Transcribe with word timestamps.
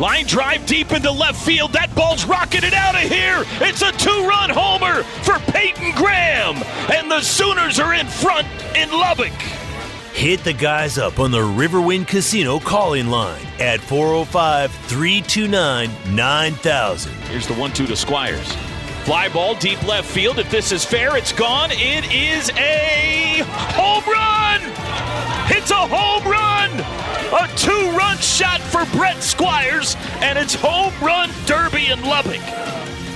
Line 0.00 0.24
drive 0.24 0.64
deep 0.64 0.92
into 0.92 1.10
left 1.10 1.44
field. 1.44 1.74
That 1.74 1.94
ball's 1.94 2.24
rocketed 2.24 2.72
out 2.72 2.94
of 2.94 3.02
here. 3.02 3.44
It's 3.60 3.82
a 3.82 3.92
two 3.92 4.26
run 4.26 4.48
homer 4.48 5.02
for 5.02 5.38
Peyton 5.52 5.92
Graham. 5.94 6.56
And 6.90 7.10
the 7.10 7.20
Sooners 7.20 7.78
are 7.78 7.92
in 7.92 8.06
front 8.06 8.48
in 8.74 8.90
Lubbock. 8.90 9.38
Hit 10.14 10.42
the 10.42 10.54
guys 10.54 10.96
up 10.96 11.18
on 11.18 11.30
the 11.30 11.40
Riverwind 11.40 12.08
Casino 12.08 12.58
calling 12.58 13.08
line 13.08 13.46
at 13.58 13.80
405 13.80 14.72
329 14.72 15.90
9000. 16.14 17.12
Here's 17.24 17.46
the 17.46 17.54
1 17.54 17.72
2 17.74 17.86
to 17.86 17.94
Squires. 17.94 18.54
Fly 19.04 19.28
ball 19.28 19.54
deep 19.54 19.86
left 19.86 20.10
field. 20.10 20.38
If 20.38 20.50
this 20.50 20.72
is 20.72 20.82
fair, 20.82 21.18
it's 21.18 21.32
gone. 21.32 21.72
It 21.72 22.10
is 22.10 22.48
a 22.56 23.44
home 23.74 24.04
run! 24.10 24.89
It's 25.52 25.72
a 25.72 25.74
home 25.74 26.30
run! 26.30 26.70
A 27.32 27.56
two 27.56 27.90
run 27.96 28.16
shot 28.18 28.60
for 28.60 28.84
Brett 28.96 29.20
Squires, 29.20 29.96
and 30.20 30.38
it's 30.38 30.54
home 30.54 30.94
run 31.02 31.28
derby 31.44 31.86
in 31.86 32.00
Lubbock. 32.02 32.40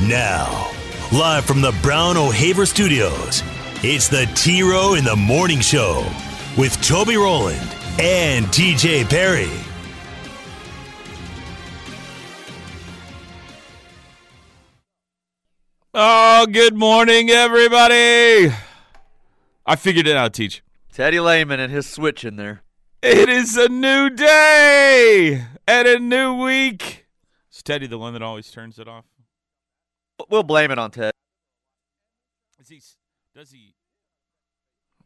Now, 0.02 0.68
live 1.12 1.44
from 1.44 1.60
the 1.60 1.72
Brown 1.80 2.16
O'Haver 2.16 2.66
Studios, 2.66 3.44
it's 3.84 4.08
the 4.08 4.28
T 4.34 4.64
Row 4.64 4.94
in 4.94 5.04
the 5.04 5.14
Morning 5.14 5.60
Show 5.60 6.04
with 6.58 6.76
Toby 6.82 7.16
Rowland 7.16 7.68
and 8.00 8.46
TJ 8.46 9.08
Perry. 9.08 9.50
Oh, 15.94 16.46
good 16.50 16.74
morning, 16.74 17.30
everybody. 17.30 18.52
I 19.64 19.76
figured 19.76 20.08
it 20.08 20.16
out, 20.16 20.32
Teach. 20.32 20.64
Teddy 20.94 21.18
Lehman 21.18 21.58
and 21.58 21.72
his 21.72 21.88
switch 21.88 22.24
in 22.24 22.36
there. 22.36 22.62
It 23.02 23.28
is 23.28 23.56
a 23.56 23.68
new 23.68 24.10
day 24.10 25.44
and 25.66 25.88
a 25.88 25.98
new 25.98 26.34
week. 26.40 27.06
Is 27.52 27.64
Teddy 27.64 27.88
the 27.88 27.98
one 27.98 28.12
that 28.12 28.22
always 28.22 28.48
turns 28.48 28.78
it 28.78 28.86
off? 28.86 29.04
We'll 30.30 30.44
blame 30.44 30.70
it 30.70 30.78
on 30.78 30.92
Ted. 30.92 31.12
Is 32.60 32.68
he? 32.68 32.80
Does 33.34 33.50
he? 33.50 33.74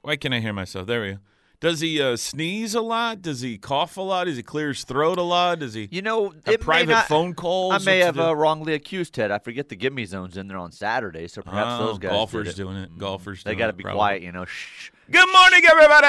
Why 0.02 0.16
can't 0.16 0.34
I 0.34 0.40
hear 0.40 0.52
myself? 0.52 0.86
There 0.86 1.00
we 1.00 1.12
go. 1.12 1.18
Does 1.60 1.80
he 1.80 2.00
uh, 2.02 2.16
sneeze 2.16 2.74
a 2.74 2.82
lot? 2.82 3.22
Does 3.22 3.40
he 3.40 3.56
cough 3.56 3.96
a 3.96 4.02
lot? 4.02 4.24
Does 4.24 4.36
he 4.36 4.42
clear 4.42 4.68
his 4.68 4.84
throat 4.84 5.16
a 5.18 5.22
lot? 5.22 5.58
Does 5.60 5.72
he? 5.72 5.88
You 5.90 6.02
know, 6.02 6.28
have 6.44 6.54
it 6.54 6.60
private 6.60 6.92
not- 6.92 7.08
phone 7.08 7.32
calls. 7.32 7.72
I 7.72 7.78
may 7.78 8.04
What's 8.04 8.18
have 8.18 8.28
uh, 8.28 8.36
wrongly 8.36 8.74
accused 8.74 9.14
Ted. 9.14 9.30
I 9.30 9.38
forget 9.38 9.70
the 9.70 9.74
give 9.74 9.94
me 9.94 10.04
zones 10.04 10.36
in 10.36 10.48
there 10.48 10.58
on 10.58 10.70
Saturday, 10.70 11.28
so 11.28 11.40
perhaps 11.40 11.80
Oh, 11.80 11.86
those 11.86 11.98
guys. 11.98 12.10
golfers 12.12 12.48
did 12.48 12.52
it. 12.60 12.62
doing 12.62 12.76
it. 12.76 12.96
Golfers. 12.98 13.42
They 13.42 13.54
got 13.54 13.68
to 13.68 13.72
be 13.72 13.84
probably. 13.84 13.96
quiet, 13.96 14.22
you 14.22 14.30
know. 14.32 14.44
Shh. 14.44 14.90
Good 15.10 15.26
morning, 15.32 15.62
everybody. 15.64 16.06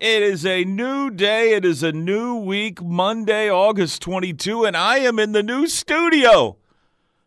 It 0.00 0.22
is 0.22 0.46
a 0.46 0.62
new 0.64 1.10
day. 1.10 1.54
It 1.54 1.64
is 1.64 1.82
a 1.82 1.90
new 1.90 2.36
week, 2.36 2.80
Monday, 2.80 3.50
August 3.50 4.00
22, 4.02 4.64
and 4.66 4.76
I 4.76 4.98
am 4.98 5.18
in 5.18 5.32
the 5.32 5.42
new 5.42 5.66
studio 5.66 6.56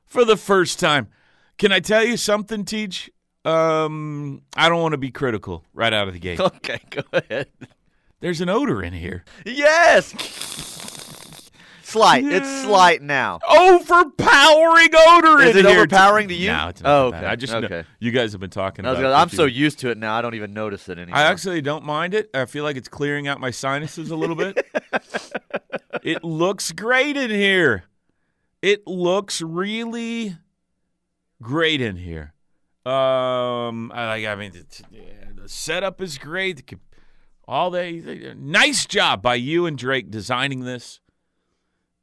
for 0.06 0.24
the 0.24 0.38
first 0.38 0.80
time. 0.80 1.10
Can 1.58 1.74
I 1.74 1.82
tell 1.82 2.06
you 2.06 2.16
something, 2.16 2.64
Teach? 2.64 3.12
Um, 3.44 4.42
I 4.56 4.70
don't 4.70 4.82
want 4.82 4.94
to 4.94 4.98
be 4.98 5.12
critical 5.12 5.66
right 5.74 5.92
out 5.92 6.08
of 6.08 6.14
the 6.14 6.20
gate. 6.22 6.40
Okay, 6.40 6.80
go 6.90 7.02
ahead. 7.12 7.48
There's 8.22 8.40
an 8.40 8.48
odor 8.48 8.82
in 8.82 8.94
here. 8.94 9.26
Yes. 9.46 10.14
Slight. 11.96 12.26
It's 12.26 12.62
slight 12.64 13.02
now. 13.02 13.40
Overpowering 13.50 14.90
odor 14.94 15.42
Is 15.42 15.56
in 15.56 15.66
it 15.66 15.70
here. 15.70 15.78
overpowering 15.80 16.28
to 16.28 16.34
you? 16.34 16.52
No, 16.52 16.68
it's 16.68 16.82
not. 16.82 16.90
Oh, 16.90 17.12
bad. 17.12 17.24
I 17.26 17.36
just 17.36 17.54
know 17.54 17.84
you 18.00 18.12
guys 18.12 18.34
have 18.34 18.42
been 18.42 18.50
talking 18.50 18.86
about. 18.86 18.96
gonna- 18.96 19.10
it 19.10 19.14
I'm 19.14 19.30
so 19.30 19.46
used 19.46 19.80
to 19.80 19.90
it 19.90 19.98
now. 19.98 20.16
I 20.18 20.22
don't 20.22 20.36
even 20.36 20.54
notice 20.54 20.90
it 20.90 20.98
anymore. 20.98 21.18
I 21.18 21.24
actually 21.24 21.62
don't 21.62 21.86
mind 21.86 22.14
it. 22.14 22.30
I 22.34 22.46
feel 22.46 22.64
like 22.64 22.76
it's 22.76 22.90
clearing 22.90 23.28
out 23.28 23.40
my 23.40 23.52
sinuses 23.52 24.12
a 24.12 24.16
little 24.16 24.36
bit. 24.36 24.66
it 26.04 26.24
looks 26.24 26.72
great 26.72 27.16
in 27.18 27.30
here. 27.30 27.86
It 28.62 28.86
looks 28.88 29.42
really 29.42 30.38
great 31.42 31.82
in 31.82 31.96
here. 31.96 32.34
Um, 32.86 33.92
I 33.94 34.08
like. 34.08 34.26
I 34.26 34.36
mean, 34.36 34.52
the 34.52 35.50
setup 35.50 36.02
is 36.02 36.18
great. 36.18 36.58
The 36.68 36.78
All 37.48 37.70
they, 37.72 38.34
nice 38.38 38.86
job 38.86 39.22
by 39.22 39.36
you 39.36 39.66
and 39.66 39.78
Drake 39.78 40.12
designing 40.12 40.62
this, 40.66 41.00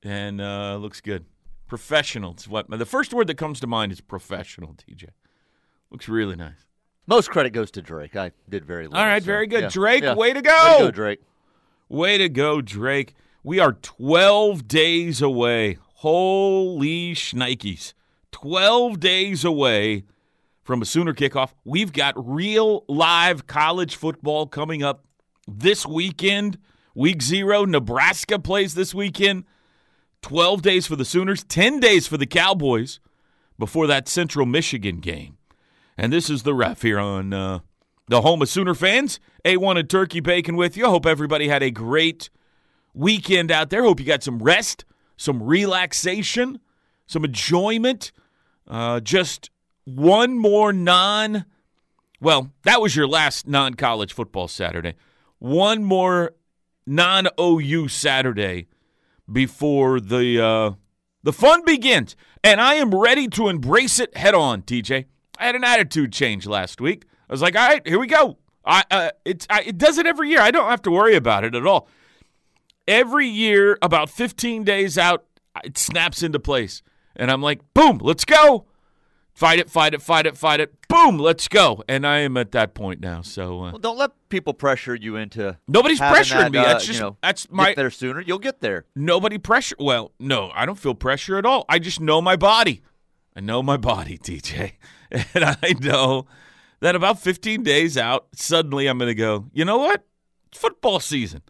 and 0.02 0.40
uh, 0.40 0.76
looks 0.76 1.00
good. 1.00 1.24
Professional. 1.68 2.32
It's 2.32 2.46
what 2.48 2.68
the 2.70 2.84
first 2.86 3.14
word 3.14 3.26
that 3.28 3.36
comes 3.38 3.60
to 3.60 3.66
mind 3.66 3.92
is 3.92 4.00
professional. 4.00 4.74
TJ 4.74 5.08
looks 5.90 6.08
really 6.08 6.36
nice. 6.36 6.66
Most 7.06 7.30
credit 7.30 7.50
goes 7.50 7.70
to 7.72 7.82
Drake. 7.82 8.14
I 8.14 8.32
did 8.48 8.64
very 8.64 8.84
little. 8.86 8.98
All 8.98 9.04
right, 9.06 9.22
so, 9.22 9.26
very 9.26 9.46
good. 9.46 9.62
yeah. 9.64 9.68
Drake, 9.70 10.02
Yeah. 10.04 10.14
way 10.14 10.32
to 10.32 10.38
Way 10.38 10.42
go. 10.42 10.76
to 10.78 10.84
go, 10.84 10.90
Drake. 10.90 11.20
Way 11.88 12.18
to 12.18 12.28
go, 12.28 12.60
Drake. 12.60 13.14
We 13.42 13.58
are 13.58 13.72
12 13.72 14.68
days 14.68 15.20
away. 15.20 15.78
Holy 15.94 17.14
shnikes. 17.14 17.92
12 18.30 19.00
days 19.00 19.44
away 19.44 20.04
from 20.62 20.80
a 20.82 20.84
Sooner 20.84 21.12
kickoff. 21.12 21.52
We've 21.64 21.92
got 21.92 22.14
real 22.16 22.84
live 22.88 23.46
college 23.46 23.96
football 23.96 24.46
coming 24.46 24.82
up 24.82 25.04
this 25.48 25.84
weekend. 25.86 26.58
Week 26.94 27.20
zero, 27.22 27.64
Nebraska 27.64 28.38
plays 28.38 28.74
this 28.74 28.94
weekend. 28.94 29.44
12 30.22 30.62
days 30.62 30.86
for 30.86 30.96
the 30.96 31.04
Sooners, 31.04 31.44
10 31.44 31.80
days 31.80 32.06
for 32.06 32.16
the 32.16 32.26
Cowboys 32.26 33.00
before 33.58 33.86
that 33.86 34.08
Central 34.08 34.46
Michigan 34.46 35.00
game. 35.00 35.36
And 35.98 36.12
this 36.12 36.30
is 36.30 36.42
the 36.44 36.54
ref 36.54 36.82
here 36.82 36.98
on 36.98 37.32
uh, 37.32 37.58
the 38.08 38.22
home 38.22 38.40
of 38.40 38.48
Sooner 38.48 38.74
fans. 38.74 39.20
A1 39.44 39.78
and 39.78 39.90
Turkey 39.90 40.20
Bacon 40.20 40.56
with 40.56 40.76
you. 40.76 40.86
I 40.86 40.90
hope 40.90 41.06
everybody 41.06 41.48
had 41.48 41.62
a 41.62 41.70
great 41.70 42.30
weekend 42.94 43.50
out 43.50 43.70
there. 43.70 43.82
Hope 43.82 44.00
you 44.00 44.06
got 44.06 44.22
some 44.22 44.38
rest, 44.38 44.84
some 45.16 45.42
relaxation, 45.42 46.60
some 47.06 47.24
enjoyment. 47.24 48.12
Uh, 48.66 49.00
just 49.00 49.50
one 49.84 50.38
more 50.38 50.72
non. 50.72 51.44
Well, 52.20 52.52
that 52.62 52.80
was 52.80 52.94
your 52.94 53.08
last 53.08 53.48
non 53.48 53.74
college 53.74 54.12
football 54.12 54.46
Saturday. 54.46 54.94
One 55.38 55.82
more 55.82 56.32
non 56.86 57.26
OU 57.38 57.88
Saturday 57.88 58.68
before 59.32 60.00
the 60.00 60.40
uh, 60.40 60.70
the 61.22 61.32
fun 61.32 61.64
begins, 61.64 62.16
and 62.44 62.60
I 62.60 62.74
am 62.74 62.94
ready 62.94 63.28
to 63.28 63.48
embrace 63.48 63.98
it 63.98 64.16
head 64.16 64.34
on. 64.34 64.62
TJ, 64.62 65.06
I 65.38 65.46
had 65.46 65.54
an 65.54 65.64
attitude 65.64 66.12
change 66.12 66.46
last 66.46 66.80
week. 66.80 67.04
I 67.28 67.32
was 67.32 67.42
like, 67.42 67.56
all 67.56 67.68
right, 67.68 67.86
here 67.86 67.98
we 67.98 68.06
go. 68.06 68.38
I 68.64 68.84
uh, 68.90 69.10
I, 69.50 69.62
it 69.62 69.78
does 69.78 69.98
it 69.98 70.06
every 70.06 70.28
year. 70.28 70.40
I 70.40 70.50
don't 70.50 70.68
have 70.68 70.82
to 70.82 70.90
worry 70.90 71.14
about 71.14 71.44
it 71.44 71.54
at 71.54 71.66
all. 71.66 71.88
Every 72.88 73.28
year, 73.28 73.78
about 73.80 74.10
15 74.10 74.64
days 74.64 74.98
out, 74.98 75.24
it 75.62 75.78
snaps 75.78 76.22
into 76.22 76.40
place, 76.40 76.82
and 77.14 77.30
I'm 77.30 77.42
like, 77.42 77.60
boom, 77.74 77.98
let's 78.02 78.24
go. 78.24 78.66
Fight 79.34 79.58
it, 79.58 79.70
fight 79.70 79.94
it, 79.94 80.02
fight 80.02 80.26
it, 80.26 80.36
fight 80.36 80.60
it. 80.60 80.74
Boom, 80.88 81.18
let's 81.18 81.48
go. 81.48 81.82
And 81.88 82.06
I 82.06 82.18
am 82.18 82.36
at 82.36 82.52
that 82.52 82.74
point 82.74 83.00
now. 83.00 83.22
So 83.22 83.60
uh, 83.64 83.70
Well, 83.72 83.78
don't 83.78 83.96
let 83.96 84.10
people 84.28 84.52
pressure 84.52 84.94
you 84.94 85.16
into. 85.16 85.56
nobody's 85.66 86.00
pressuring 86.00 86.38
that, 86.40 86.52
me. 86.52 86.58
uh, 86.58 86.64
that's 86.64 86.86
you 86.86 86.92
just 86.92 87.00
know, 87.00 87.16
that's 87.22 87.50
my 87.50 87.68
Get 87.68 87.76
there 87.76 87.90
sooner. 87.90 88.20
You'll 88.20 88.38
get 88.38 88.60
there. 88.60 88.84
nobody 88.94 89.38
pressure. 89.38 89.74
Well, 89.78 90.12
no, 90.20 90.50
I 90.54 90.66
don't 90.66 90.78
feel 90.78 90.94
pressure 90.94 91.38
at 91.38 91.46
all. 91.46 91.64
I 91.68 91.78
just 91.78 91.98
know 91.98 92.20
my 92.20 92.36
body. 92.36 92.82
I 93.34 93.40
know 93.40 93.62
my 93.62 93.78
body, 93.78 94.18
DJ, 94.22 94.72
and 95.10 95.56
I 95.62 95.74
know 95.80 96.26
that 96.80 96.94
about 96.94 97.18
15 97.18 97.62
days 97.62 97.96
out, 97.96 98.26
suddenly 98.34 98.86
I'm 98.86 98.98
going 98.98 99.08
to 99.08 99.14
go. 99.14 99.46
You 99.54 99.64
know 99.64 99.78
what? 99.78 100.04
It's 100.48 100.58
football 100.58 101.00
season, 101.00 101.40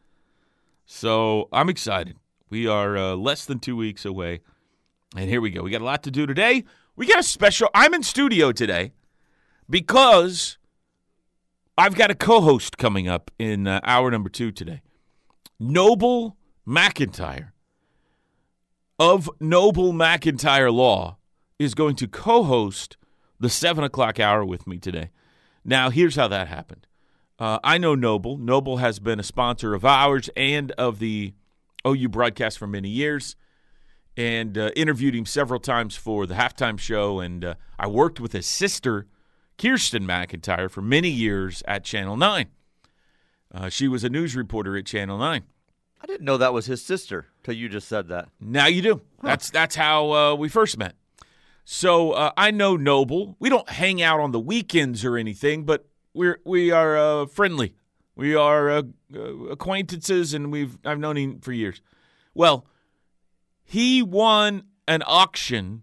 so 0.87 1.49
I'm 1.53 1.69
excited. 1.69 2.17
We 2.51 2.69
are 2.69 2.97
uh, 2.97 3.15
less 3.17 3.45
than 3.45 3.59
two 3.59 3.75
weeks 3.77 4.05
away, 4.05 4.41
and 5.17 5.29
here 5.29 5.41
we 5.41 5.51
go. 5.51 5.63
We 5.63 5.71
got 5.73 5.81
a 5.81 5.85
lot 5.85 6.05
to 6.05 6.11
do 6.13 6.25
today. 6.27 6.63
We 6.95 7.07
got 7.07 7.19
a 7.19 7.23
special. 7.23 7.69
I'm 7.75 7.95
in 7.95 8.03
studio 8.03 8.53
today 8.53 8.93
because 9.69 10.59
I've 11.79 11.95
got 11.95 12.11
a 12.11 12.15
co-host 12.15 12.77
coming 12.77 13.09
up 13.09 13.31
in 13.39 13.67
uh, 13.67 13.81
hour 13.83 14.11
number 14.11 14.29
two 14.29 14.53
today. 14.53 14.83
Noble 15.59 16.37
McIntyre 16.69 17.53
of 18.99 19.31
Noble 19.41 19.95
McIntyre 19.95 20.73
Law 20.73 21.17
is 21.59 21.75
going 21.75 21.97
to 21.97 22.07
co 22.07 22.43
host 22.45 22.99
the 23.41 23.49
7 23.49 23.83
o'clock 23.83 24.21
hour 24.21 24.45
with 24.45 24.67
me 24.67 24.79
today. 24.79 25.11
Now, 25.65 25.89
here's 25.89 26.17
how 26.17 26.29
that 26.29 26.49
happened. 26.49 26.87
Uh, 27.39 27.59
I 27.65 27.79
know 27.79 27.95
Noble. 27.95 28.37
Noble 28.37 28.77
has 28.77 28.99
been 28.99 29.19
a 29.19 29.25
sponsor 29.25 29.73
of 29.75 29.85
ours 29.85 30.29
and 30.37 30.73
of 30.73 30.99
the 30.99 31.33
OU 31.87 32.11
broadcast 32.11 32.59
for 32.59 32.67
many 32.67 32.91
years. 32.91 33.35
And 34.17 34.59
uh, 34.59 34.71
interviewed 34.77 35.15
him 35.15 35.27
several 35.27 35.61
times 35.61 35.97
for 35.97 36.27
the 36.27 36.35
halftime 36.35 36.79
show. 36.79 37.21
And 37.21 37.45
uh, 37.45 37.55
I 37.79 37.87
worked 37.87 38.21
with 38.21 38.33
his 38.33 38.47
sister, 38.47 39.07
Kirsten 39.59 40.07
McIntyre, 40.07 40.71
for 40.71 40.83
many 40.83 41.09
years 41.09 41.63
at 41.67 41.85
Channel 41.85 42.17
9. 42.17 42.47
Uh, 43.55 43.69
she 43.69 43.89
was 43.89 44.05
a 44.05 44.09
news 44.09 44.35
reporter 44.35 44.77
at 44.77 44.87
Channel 44.87 45.19
9. 45.19 45.43
I 46.01 46.07
didn't 46.07 46.25
know 46.25 46.37
that 46.37 46.53
was 46.53 46.67
his 46.67 46.83
sister 46.83 47.27
till 47.45 47.55
you 47.55 47.69
just 47.69 47.89
said 47.89 48.09
that. 48.09 48.29
Now 48.41 48.67
you 48.67 48.83
do. 48.83 49.03
That's 49.23 49.51
that's 49.51 49.77
how 49.77 50.13
uh, 50.13 50.35
we 50.35 50.49
first 50.49 50.77
met. 50.77 50.97
So 51.65 52.11
uh, 52.13 52.33
I 52.37 52.51
know 52.51 52.77
Noble. 52.77 53.37
We 53.39 53.49
don't 53.49 53.69
hang 53.69 54.03
out 54.03 54.19
on 54.19 54.33
the 54.33 54.41
weekends 54.41 55.05
or 55.05 55.17
anything, 55.17 55.63
but 55.65 55.87
we're 56.13 56.41
we 56.45 56.73
are 56.73 56.97
uh, 56.97 57.27
friendly. 57.27 57.77
We 58.17 58.35
are 58.35 58.83
acquaintances, 59.49 60.35
and 60.35 60.51
we've 60.51 60.77
I've 60.85 60.99
known 60.99 61.17
him 61.17 61.41
for 61.41 61.53
years. 61.53 61.81
Well, 62.35 62.67
he 63.73 64.03
won 64.03 64.65
an 64.87 65.03
auction 65.07 65.83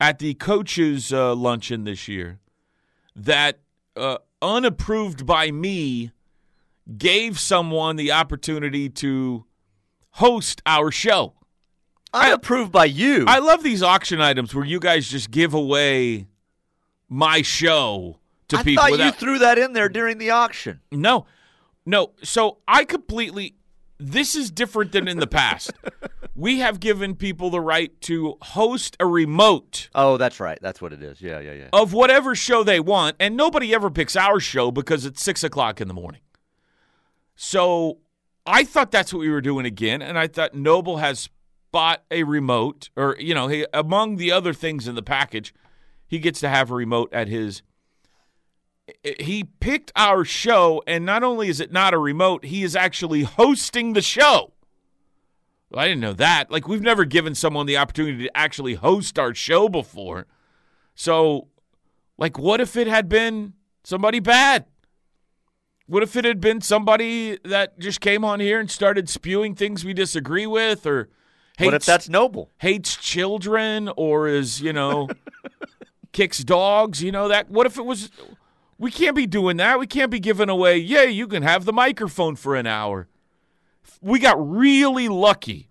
at 0.00 0.20
the 0.20 0.34
coaches' 0.34 1.12
uh, 1.12 1.34
luncheon 1.34 1.82
this 1.82 2.06
year 2.06 2.38
that, 3.16 3.58
uh, 3.96 4.18
unapproved 4.40 5.26
by 5.26 5.50
me, 5.50 6.12
gave 6.96 7.40
someone 7.40 7.96
the 7.96 8.12
opportunity 8.12 8.88
to 8.88 9.44
host 10.10 10.62
our 10.64 10.92
show. 10.92 11.34
Unapproved 12.14 12.70
by 12.70 12.84
you. 12.84 13.24
I 13.26 13.40
love 13.40 13.64
these 13.64 13.82
auction 13.82 14.20
items 14.20 14.54
where 14.54 14.64
you 14.64 14.78
guys 14.78 15.08
just 15.08 15.32
give 15.32 15.54
away 15.54 16.28
my 17.08 17.42
show 17.42 18.20
to 18.46 18.62
people. 18.62 18.80
I 18.80 18.90
people. 18.90 18.98
thought 18.98 19.06
you 19.06 19.12
threw 19.18 19.38
that 19.40 19.58
in 19.58 19.72
there 19.72 19.88
during 19.88 20.18
the 20.18 20.30
auction. 20.30 20.78
no, 20.92 21.26
no. 21.84 22.12
So 22.22 22.58
I 22.68 22.84
completely. 22.84 23.56
This 24.04 24.34
is 24.34 24.50
different 24.50 24.92
than 24.92 25.08
in 25.08 25.18
the 25.18 25.26
past. 25.26 25.72
we 26.34 26.58
have 26.60 26.80
given 26.80 27.14
people 27.14 27.50
the 27.50 27.60
right 27.60 27.98
to 28.02 28.36
host 28.42 28.96
a 28.98 29.06
remote 29.06 29.88
Oh, 29.94 30.16
that's 30.16 30.40
right. 30.40 30.58
That's 30.60 30.80
what 30.80 30.92
it 30.92 31.02
is. 31.02 31.20
Yeah, 31.20 31.40
yeah, 31.40 31.52
yeah. 31.52 31.68
of 31.72 31.92
whatever 31.92 32.34
show 32.34 32.62
they 32.62 32.80
want, 32.80 33.16
and 33.20 33.36
nobody 33.36 33.74
ever 33.74 33.90
picks 33.90 34.16
our 34.16 34.40
show 34.40 34.70
because 34.70 35.04
it's 35.04 35.22
six 35.22 35.44
o'clock 35.44 35.80
in 35.80 35.88
the 35.88 35.94
morning. 35.94 36.20
So 37.36 37.98
I 38.46 38.64
thought 38.64 38.90
that's 38.90 39.12
what 39.12 39.20
we 39.20 39.30
were 39.30 39.40
doing 39.40 39.66
again, 39.66 40.02
and 40.02 40.18
I 40.18 40.26
thought 40.26 40.54
Noble 40.54 40.98
has 40.98 41.28
bought 41.70 42.02
a 42.10 42.22
remote, 42.24 42.90
or 42.96 43.16
you 43.18 43.34
know, 43.34 43.48
he, 43.48 43.66
among 43.72 44.16
the 44.16 44.32
other 44.32 44.52
things 44.52 44.86
in 44.86 44.94
the 44.94 45.02
package, 45.02 45.54
he 46.06 46.18
gets 46.18 46.40
to 46.40 46.48
have 46.48 46.70
a 46.70 46.74
remote 46.74 47.12
at 47.12 47.28
his. 47.28 47.62
He 49.02 49.44
picked 49.44 49.92
our 49.96 50.24
show, 50.24 50.82
and 50.86 51.04
not 51.04 51.22
only 51.22 51.48
is 51.48 51.60
it 51.60 51.72
not 51.72 51.94
a 51.94 51.98
remote, 51.98 52.44
he 52.44 52.62
is 52.62 52.76
actually 52.76 53.22
hosting 53.22 53.92
the 53.92 54.02
show. 54.02 54.52
Well, 55.70 55.80
I 55.82 55.88
didn't 55.88 56.00
know 56.00 56.12
that. 56.12 56.50
Like 56.50 56.68
we've 56.68 56.82
never 56.82 57.04
given 57.04 57.34
someone 57.34 57.66
the 57.66 57.78
opportunity 57.78 58.24
to 58.24 58.36
actually 58.36 58.74
host 58.74 59.18
our 59.18 59.34
show 59.34 59.68
before. 59.68 60.26
So, 60.94 61.48
like, 62.18 62.38
what 62.38 62.60
if 62.60 62.76
it 62.76 62.86
had 62.86 63.08
been 63.08 63.54
somebody 63.82 64.20
bad? 64.20 64.66
What 65.86 66.02
if 66.02 66.14
it 66.14 66.24
had 66.24 66.40
been 66.40 66.60
somebody 66.60 67.38
that 67.44 67.78
just 67.78 68.00
came 68.00 68.24
on 68.24 68.40
here 68.40 68.60
and 68.60 68.70
started 68.70 69.08
spewing 69.08 69.54
things 69.54 69.84
we 69.84 69.94
disagree 69.94 70.46
with, 70.46 70.86
or 70.86 71.08
hates, 71.58 71.66
what 71.66 71.74
if 71.74 71.84
that's 71.84 72.08
noble? 72.08 72.50
hates 72.58 72.96
children, 72.96 73.90
or 73.96 74.28
is 74.28 74.60
you 74.60 74.72
know 74.72 75.08
kicks 76.12 76.38
dogs? 76.44 77.02
You 77.02 77.12
know 77.12 77.28
that. 77.28 77.50
What 77.50 77.66
if 77.66 77.78
it 77.78 77.84
was? 77.84 78.10
We 78.82 78.90
can't 78.90 79.14
be 79.14 79.28
doing 79.28 79.58
that. 79.58 79.78
We 79.78 79.86
can't 79.86 80.10
be 80.10 80.18
giving 80.18 80.48
away. 80.48 80.76
Yeah, 80.76 81.04
you 81.04 81.28
can 81.28 81.44
have 81.44 81.64
the 81.66 81.72
microphone 81.72 82.34
for 82.34 82.56
an 82.56 82.66
hour. 82.66 83.06
We 84.00 84.18
got 84.18 84.34
really 84.44 85.08
lucky 85.08 85.70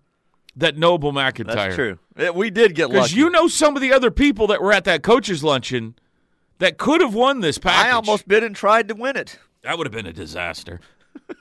that 0.56 0.78
Noble 0.78 1.12
McIntyre. 1.12 1.54
That's 1.54 1.74
true. 1.74 1.98
We 2.34 2.48
did 2.48 2.74
get 2.74 2.86
lucky. 2.86 2.94
Because 2.94 3.14
you 3.14 3.28
know 3.28 3.48
some 3.48 3.76
of 3.76 3.82
the 3.82 3.92
other 3.92 4.10
people 4.10 4.46
that 4.46 4.62
were 4.62 4.72
at 4.72 4.84
that 4.84 5.02
coaches 5.02 5.44
luncheon 5.44 5.94
that 6.58 6.78
could 6.78 7.02
have 7.02 7.12
won 7.12 7.40
this 7.40 7.58
package. 7.58 7.88
I 7.88 7.90
almost 7.90 8.26
bid 8.26 8.42
and 8.44 8.56
tried 8.56 8.88
to 8.88 8.94
win 8.94 9.18
it. 9.18 9.38
that 9.62 9.76
would 9.76 9.86
have 9.86 9.92
been 9.92 10.06
a 10.06 10.12
disaster. 10.14 10.80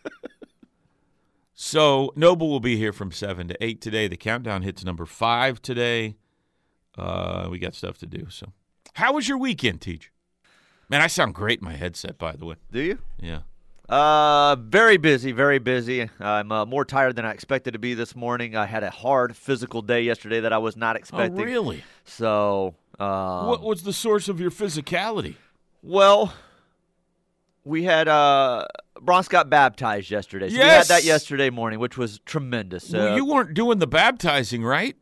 so 1.53 2.11
Noble 2.17 2.49
will 2.49 2.59
be 2.59 2.75
here 2.75 2.91
from 2.91 3.13
seven 3.13 3.47
to 3.47 3.63
eight 3.63 3.79
today. 3.79 4.09
The 4.09 4.17
countdown 4.17 4.63
hits 4.63 4.83
number 4.83 5.05
five 5.05 5.61
today. 5.61 6.17
Uh, 6.97 7.47
we 7.49 7.59
got 7.59 7.75
stuff 7.75 7.97
to 7.99 8.05
do. 8.05 8.27
So, 8.29 8.51
how 8.95 9.13
was 9.13 9.29
your 9.29 9.37
weekend, 9.37 9.79
Teach? 9.79 10.11
Man, 10.91 11.01
I 11.01 11.07
sound 11.07 11.33
great 11.33 11.59
in 11.59 11.65
my 11.65 11.73
headset. 11.73 12.17
By 12.17 12.33
the 12.33 12.45
way, 12.45 12.55
Do 12.71 12.81
you? 12.81 12.99
yeah. 13.19 13.39
Uh, 13.87 14.55
very 14.57 14.97
busy, 14.97 15.31
very 15.31 15.57
busy. 15.59 16.09
I'm 16.19 16.51
uh, 16.51 16.65
more 16.65 16.85
tired 16.85 17.15
than 17.15 17.25
I 17.25 17.31
expected 17.31 17.71
to 17.71 17.79
be 17.79 17.93
this 17.93 18.15
morning. 18.15 18.55
I 18.55 18.65
had 18.65 18.83
a 18.83 18.89
hard 18.89 19.35
physical 19.35 19.81
day 19.81 20.01
yesterday 20.01 20.41
that 20.41 20.53
I 20.53 20.57
was 20.59 20.75
not 20.77 20.95
expecting. 20.95 21.41
Oh, 21.41 21.45
really? 21.45 21.83
So, 22.05 22.75
um, 22.99 23.47
what 23.47 23.61
was 23.63 23.83
the 23.83 23.91
source 23.93 24.27
of 24.29 24.39
your 24.39 24.51
physicality? 24.51 25.35
well, 25.81 26.33
we 27.63 27.83
had 27.83 28.07
uh, 28.07 28.65
Bronx 29.01 29.27
got 29.27 29.49
baptized 29.49 30.09
yesterday. 30.09 30.49
So 30.49 30.53
we 30.55 30.59
Yes! 30.59 30.87
had 30.89 30.97
that 30.97 31.03
yesterday 31.05 31.49
morning, 31.49 31.79
which 31.79 31.97
was 31.97 32.19
tremendous. 32.25 32.91
well, 32.91 33.13
Uh, 33.13 33.15
you 33.15 33.25
weren't 33.25 33.53
doing 33.53 33.79
the 33.79 33.87
baptizing, 33.87 34.63
right? 34.63 34.95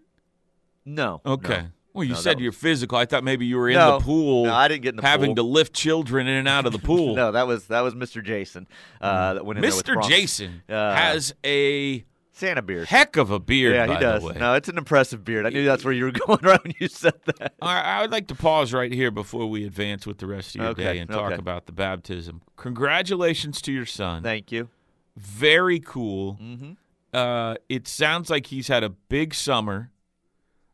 no. 0.86 1.22
Okay. 1.26 1.62
no. 1.62 1.68
Well, 1.94 2.04
you 2.04 2.14
No, 2.14 2.20
said 2.20 2.40
you're 2.40 2.52
physical. 2.52 2.98
I 2.98 3.06
thought 3.06 3.24
maybe 3.24 3.46
you 3.46 3.58
were 3.58 3.68
in 3.70 3.76
No. 3.76 3.98
the 3.98 4.06
pool. 4.06 4.46
No, 4.46 4.54
I 4.54 4.68
didn't 4.68 4.84
get 4.84 4.90
in 4.90 4.96
the 4.98 5.02
having 5.02 5.30
pool. 5.32 5.36
to 5.38 5.44
lift 5.44 5.74
children 5.74 6.28
in 6.28 6.36
and 6.36 6.48
out 6.48 6.66
of 6.66 6.72
the 6.72 6.80
pool. 6.90 7.16
No, 7.16 7.32
that 7.32 7.48
was 7.48 7.66
that 7.68 7.82
was 7.82 7.96
Mr. 7.96 8.24
Jason. 8.24 8.68
Uh, 9.02 9.34
that 9.36 9.46
went 9.46 9.58
in 9.64 9.66
Mr. 9.70 10.02
Jason 10.08 10.62
Uh, 10.70 10.94
has 10.96 11.34
a 11.44 12.06
Santa 12.32 12.62
beard. 12.62 12.88
heck 12.88 13.18
of 13.18 13.32
a 13.32 13.40
beard. 13.40 13.74
yeah, 13.76 13.86
he 13.94 14.00
does. 14.00 14.24
No, 14.36 14.54
it's 14.54 14.70
an 14.70 14.78
impressive 14.78 15.26
beard. 15.26 15.46
I 15.46 15.50
knew 15.50 15.66
that's 15.66 15.84
where 15.84 15.94
you 15.94 16.06
were 16.06 16.12
going 16.28 16.40
right 16.42 16.64
when 16.64 16.74
you 16.80 16.88
said 16.88 17.16
that. 17.26 17.54
I, 17.62 17.82
I 17.82 18.02
would 18.02 18.12
like 18.12 18.28
to 18.28 18.36
pause 18.36 18.72
right 18.72 18.94
here 18.94 19.12
before 19.12 19.48
we 19.50 19.66
advance 19.66 20.08
with 20.08 20.20
the 20.20 20.28
rest 20.28 20.56
of 20.56 20.62
your 20.62 20.70
Okay, 20.72 20.84
day 20.84 21.00
and 21.00 21.10
talk 21.10 21.32
okay. 21.34 21.36
about 21.36 21.66
the 21.66 21.74
baptism. 21.74 22.42
Congratulations 22.56 23.62
to 23.64 23.74
your 23.74 23.86
son. 23.86 24.24
Thank 24.24 24.52
you. 24.54 24.70
Very 25.18 25.80
cool. 25.82 26.38
Mm-hmm. 26.42 26.72
Uh, 27.14 27.56
it 27.68 27.88
sounds 27.90 28.30
like 28.30 28.46
he's 28.48 28.68
had 28.70 28.84
a 28.86 28.90
big 28.90 29.34
summer. 29.34 29.92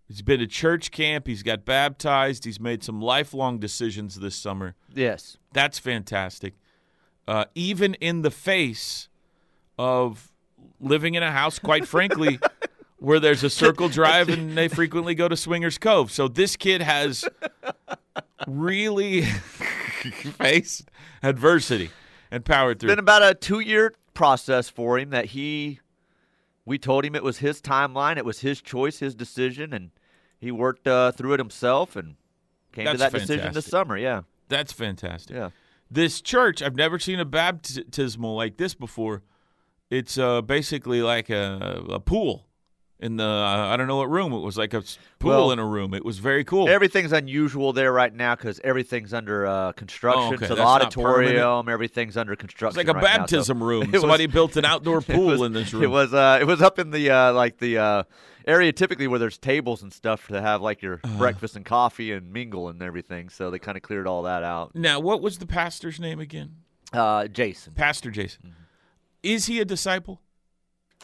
He's 0.08 0.22
been 0.22 0.40
to 0.40 0.48
church 0.48 0.92
camp. 0.92 1.28
He's 1.28 1.42
got 1.44 1.66
baptized. 1.66 2.46
He's 2.46 2.60
made 2.60 2.84
some 2.84 3.02
lifelong 3.02 3.60
decisions 3.60 4.20
this 4.20 4.36
summer. 4.36 4.76
Yes. 4.94 5.38
That's 5.54 5.80
fantastic. 5.80 6.54
Uh, 7.28 7.46
even 7.56 7.96
in 7.96 8.22
the 8.22 8.30
face 8.30 9.10
of 9.80 10.32
living 10.80 11.16
in 11.16 11.24
a 11.24 11.32
house, 11.32 11.58
quite 11.58 11.88
frankly, 11.88 12.40
where 12.98 13.20
there's 13.20 13.44
a 13.44 13.50
circle 13.50 13.90
drive 13.90 14.30
and 14.30 14.56
they 14.56 14.68
frequently 14.68 15.16
go 15.16 15.28
to 15.28 15.36
Swingers 15.36 15.78
Cove. 15.80 16.12
So 16.12 16.28
this 16.28 16.56
kid 16.56 16.82
has 16.82 17.26
really 18.48 19.22
faced 20.38 20.90
adversity 21.24 21.90
and 22.32 22.46
powered 22.46 22.80
through. 22.80 22.90
been 22.90 23.00
about 23.00 23.24
a 23.24 23.34
two 23.34 23.60
year 23.60 23.94
process 24.14 24.70
for 24.70 24.98
him 24.98 25.10
that 25.10 25.26
he 25.28 25.80
we 26.66 26.78
told 26.78 27.06
him 27.06 27.16
it 27.16 27.24
was 27.24 27.40
his 27.40 27.62
timeline 27.62 28.18
it 28.18 28.26
was 28.26 28.40
his 28.40 28.62
choice 28.62 29.00
his 29.00 29.14
decision 29.14 29.74
and 29.74 29.92
he 30.40 30.52
worked 30.52 30.88
uh, 30.88 31.12
through 31.12 31.34
it 31.34 31.40
himself 31.40 31.96
and 31.96 32.16
came 32.72 32.86
to 32.86 32.98
That's 32.98 33.12
that 33.12 33.20
decision 33.20 33.54
this 33.54 33.66
summer 33.66 33.98
yeah 33.98 34.22
That's 34.50 34.74
fantastic. 34.74 35.36
yeah 35.36 35.50
This 35.90 36.22
church, 36.22 36.62
I've 36.62 36.76
never 36.76 37.00
seen 37.00 37.20
a 37.20 37.26
baptismal 37.26 38.36
like 38.36 38.58
this 38.58 38.74
before. 38.74 39.22
It's 39.90 40.18
uh, 40.18 40.42
basically 40.42 41.02
like 41.02 41.30
a, 41.30 41.84
a 41.90 42.00
pool 42.00 42.48
in 43.00 43.18
the 43.18 43.24
uh, 43.26 43.68
I 43.74 43.76
don't 43.78 43.88
know 43.88 43.98
what 43.98 44.10
room. 44.10 44.32
It 44.34 44.40
was 44.40 44.58
like 44.58 44.74
a 44.74 44.82
pool 45.20 45.30
Well, 45.30 45.52
in 45.52 45.60
a 45.60 45.66
room. 45.66 45.94
It 45.94 46.06
was 46.06 46.20
very 46.20 46.44
cool. 46.44 46.70
everything's 46.70 47.12
unusual 47.12 47.74
there 47.74 47.92
right 47.92 48.14
now 48.14 48.36
because 48.36 48.60
everything's 48.64 49.14
under 49.14 49.46
uh, 49.46 49.72
construction 49.74 50.22
Oh, 50.24 50.34
okay. 50.36 50.48
so 50.48 50.56
the 50.56 50.62
auditorium 50.62 51.68
everything's 51.70 52.16
under 52.18 52.36
construction. 52.36 52.80
It's 52.80 52.88
like 52.88 52.96
a 52.96 52.98
right 52.98 53.04
now, 53.04 53.12
so- 53.12 53.18
baptism 53.20 53.64
room. 53.64 53.84
It 53.90 53.92
was- 53.92 54.02
Somebody 54.02 54.28
built 54.28 54.56
an 54.56 54.66
outdoor 54.66 55.02
pool 55.14 55.26
was- 55.28 55.42
in 55.42 55.54
this 55.54 55.74
room. 55.74 55.84
It 55.84 55.88
was 55.90 56.14
uh, 56.14 56.38
it 56.42 56.46
was 56.46 56.62
up 56.62 56.80
in 56.80 56.92
the 56.92 57.10
uh, 57.12 57.34
like 57.34 57.58
the 57.58 57.78
uh, 57.78 58.04
area 58.48 58.72
typically 58.72 59.08
where 59.08 59.20
there's 59.20 59.38
tables 59.38 59.84
and 59.84 59.92
stuff 59.92 60.28
to 60.28 60.42
have 60.42 60.62
like 60.62 60.82
your 60.82 61.02
Uh-huh. 61.04 61.18
breakfast 61.18 61.56
and 61.56 61.66
coffee 61.66 62.12
and 62.14 62.32
mingle 62.32 62.70
and 62.70 62.82
everything. 62.82 63.30
So 63.30 63.52
they 63.52 63.60
kind 63.60 63.76
of 63.76 63.84
cleared 63.84 64.08
all 64.08 64.24
that 64.24 64.44
out. 64.44 64.74
now, 64.76 65.00
what 65.00 65.22
was 65.22 65.38
the 65.40 65.48
pastor's 65.48 66.00
name 66.00 66.20
again? 66.20 66.56
Uh, 66.94 67.28
Jason 67.28 67.74
Pastor 67.74 68.10
Jason. 68.10 68.42
Mm-hmm. 68.44 68.62
Is 69.24 69.48
he 69.48 69.60
a 69.60 69.66
disciple? 69.66 70.22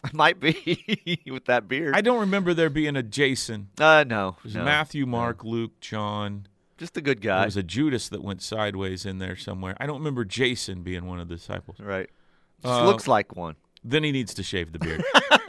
might 0.12 0.40
be 0.40 1.22
with 1.30 1.44
that 1.46 1.68
beard. 1.68 1.94
I 1.94 2.00
don't 2.00 2.20
remember 2.20 2.54
there 2.54 2.70
being 2.70 2.96
a 2.96 3.02
Jason. 3.02 3.68
uh, 3.80 4.04
no, 4.06 4.36
It 4.38 4.44
was 4.44 4.54
no. 4.56 4.64
Matthew, 4.64 5.06
Mark, 5.06 5.44
Luke, 5.44 5.78
John. 5.80 6.46
just 6.78 6.96
a 6.96 7.00
good 7.00 7.22
There 7.22 7.30
guy. 7.32 7.44
was 7.44 7.56
a 7.56 7.62
Judas 7.62 8.08
that 8.08 8.22
went 8.22 8.42
sideways 8.42 9.06
in 9.06 9.18
there 9.18 9.36
somewhere. 9.36 9.76
I 9.80 9.86
don't 9.86 9.98
remember 9.98 10.24
Jason 10.24 10.82
being 10.82 11.06
one 11.06 11.20
of 11.20 11.28
the 11.28 11.36
disciples. 11.36 11.78
right. 11.80 12.10
Just 12.62 12.74
Uh, 12.74 12.84
looks 12.86 13.06
like 13.08 13.36
one. 13.36 13.56
Then 13.84 14.04
he 14.04 14.12
needs 14.12 14.34
to 14.34 14.42
shave 14.44 14.72
the 14.72 14.78
beard. 14.78 15.02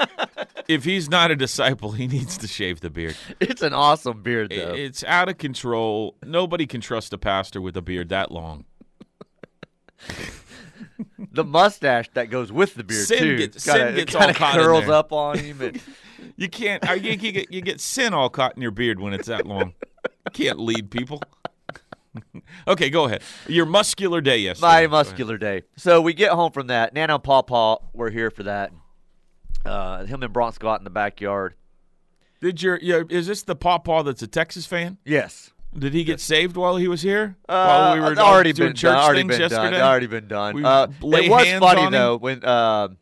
if 0.67 0.83
he's 0.83 1.09
not 1.09 1.29
a 1.29 1.35
disciple, 1.35 1.91
he 1.91 2.07
needs 2.07 2.37
to 2.39 2.47
shave 2.47 2.79
the 2.81 2.89
beard. 2.89 3.15
It's 3.39 3.61
an 3.61 3.73
awesome 3.73 4.23
beard 4.23 4.49
though. 4.51 4.73
It's 4.73 5.03
out 5.03 5.29
of 5.29 5.37
control. 5.37 6.15
Nobody 6.25 6.65
can 6.65 6.81
trust 6.81 7.13
a 7.13 7.17
pastor 7.19 7.61
with 7.61 7.77
a 7.77 7.81
beard 7.83 8.09
that 8.09 8.31
long. 8.31 8.65
the 11.31 11.43
mustache 11.43 12.09
that 12.13 12.29
goes 12.29 12.51
with 12.51 12.75
the 12.75 12.83
beard 12.83 13.07
Sin 13.07 13.17
too. 13.19 13.37
gets- 13.37 13.65
kinda, 13.65 13.87
sin 13.87 13.95
gets 13.95 14.15
all 14.15 14.33
caught 14.33 14.55
in 14.57 14.63
curls 14.63 14.87
up 14.89 15.11
on 15.13 15.37
him. 15.37 15.61
And, 15.61 15.81
You 16.37 16.47
can't. 16.49 16.81
Think 16.81 17.21
you 17.21 17.31
get 17.33 17.51
you 17.51 17.61
get 17.61 17.81
sin 17.81 18.13
all 18.13 18.29
caught 18.29 18.55
in 18.55 18.61
your 18.61 18.71
beard 18.71 18.99
when 18.99 19.13
it's 19.13 19.27
that 19.27 19.45
long. 19.45 19.73
You 20.25 20.31
can't 20.33 20.57
lead 20.59 20.89
people. 20.89 21.21
okay, 22.67 22.89
go 22.89 23.05
ahead. 23.05 23.21
Your 23.47 23.65
muscular 23.65 24.21
day 24.21 24.37
yesterday. 24.37 24.67
my 24.67 24.87
muscular 24.87 25.37
day. 25.37 25.63
So 25.75 25.99
we 26.01 26.13
get 26.13 26.31
home 26.31 26.51
from 26.51 26.67
that. 26.67 26.93
Nana 26.93 27.15
and 27.15 27.23
Paw 27.23 27.41
Paw 27.41 27.77
were 27.93 28.09
here 28.09 28.31
for 28.31 28.43
that. 28.43 28.71
Uh, 29.65 30.05
him 30.05 30.23
and 30.23 30.31
Bronx 30.31 30.57
go 30.57 30.69
out 30.69 30.79
in 30.79 30.85
the 30.85 30.89
backyard. 30.89 31.55
Did 32.41 32.61
your 32.61 32.75
is 32.77 33.27
this 33.27 33.43
the 33.43 33.55
pawpaw 33.55 34.03
that's 34.03 34.21
a 34.21 34.27
Texas 34.27 34.65
fan? 34.65 34.97
Yes. 35.05 35.51
Did 35.77 35.93
he 35.93 36.03
get 36.03 36.19
saved 36.19 36.55
while 36.55 36.75
he 36.77 36.87
was 36.87 37.01
here? 37.01 37.35
Uh, 37.49 37.65
while 37.65 37.93
we 37.95 37.99
were 37.99 38.15
already 38.19 38.53
doing 38.53 38.69
been 38.69 38.75
church 38.75 38.91
done. 38.93 39.03
Already 39.03 39.19
things 39.21 39.31
been 39.33 39.41
yesterday. 39.41 39.71
done. 39.71 39.81
Already 39.81 40.07
been 40.07 40.27
done. 40.27 40.55
We 40.55 40.63
Uh, 40.63 40.87
lay 41.01 41.25
it 41.25 41.31
was 41.31 41.45
hands 41.45 41.59
funny 41.59 41.81
on 41.81 41.87
him? 41.87 41.91
though 41.93 42.17
when 42.17 42.45
um, 42.45 42.97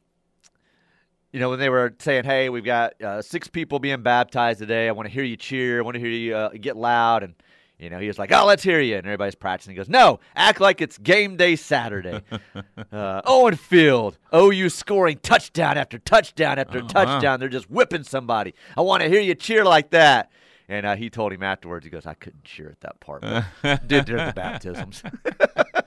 you 1.34 1.40
know 1.40 1.50
when 1.50 1.60
they 1.60 1.70
were 1.70 1.94
saying, 2.00 2.24
"Hey, 2.24 2.50
we've 2.50 2.64
got 2.66 3.02
uh, 3.02 3.22
six 3.22 3.48
people 3.48 3.80
being 3.80 4.02
baptized 4.02 4.60
today. 4.60 4.88
I 4.88 4.92
want 4.92 5.08
to 5.08 5.14
hear 5.14 5.24
you 5.24 5.36
cheer. 5.38 5.80
I 5.80 5.82
want 5.82 5.96
to 5.96 6.00
hear 6.00 6.10
you 6.10 6.36
uh, 6.36 6.50
get 6.50 6.76
loud." 6.78 7.24
And 7.24 7.36
you 7.80 7.90
know 7.90 8.00
he 8.00 8.08
was 8.08 8.18
like, 8.20 8.32
"Oh, 8.32 8.46
let's 8.46 8.64
hear 8.64 8.80
you." 8.80 8.96
And 8.98 9.06
everybody's 9.06 9.36
practicing. 9.36 9.72
He 9.72 9.78
goes, 9.78 9.90
"No, 9.90 10.20
act 10.36 10.60
like 10.62 10.82
it's 10.82 10.98
game 10.98 11.36
day 11.38 11.56
Saturday." 11.56 12.22
uh, 12.92 13.22
Owen 13.26 13.56
Field, 13.56 14.18
OU 14.36 14.70
scoring 14.70 15.20
touchdown 15.24 15.78
after 15.78 16.00
touchdown 16.00 16.60
after 16.60 16.80
Oh, 16.80 16.82
wow. 16.84 16.88
touchdown. 16.88 17.40
They're 17.40 17.50
just 17.50 17.70
whipping 17.70 18.04
somebody. 18.04 18.54
I 18.78 18.82
want 18.82 19.04
to 19.04 19.10
hear 19.10 19.22
you 19.22 19.36
cheer 19.36 19.64
like 19.66 19.90
that. 19.92 20.32
And 20.72 20.86
uh, 20.86 20.96
he 20.96 21.10
told 21.10 21.34
him 21.34 21.44
afterwards, 21.44 21.84
he 21.84 21.90
goes, 21.90 22.06
I 22.06 22.14
couldn't 22.14 22.46
cheer 22.46 22.70
at 22.70 22.80
that 22.80 23.02
part. 23.02 23.24
But 23.24 23.88
did 23.88 24.06
during 24.06 24.26
the 24.26 24.32
baptisms. 24.32 25.04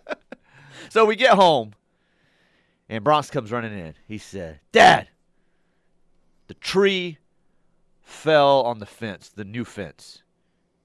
so 0.91 1.07
we 1.07 1.17
get 1.17 1.31
home, 1.33 1.73
and 2.91 3.03
Bronx 3.03 3.31
comes 3.31 3.50
running 3.50 3.73
in. 3.73 3.95
He 4.07 4.19
said, 4.19 4.61
Dad, 4.73 5.09
the 6.49 6.55
tree 6.55 7.17
fell 8.03 8.61
on 8.64 8.79
the 8.79 8.85
fence, 8.85 9.31
the 9.31 9.47
new 9.47 9.64
fence. 9.64 10.23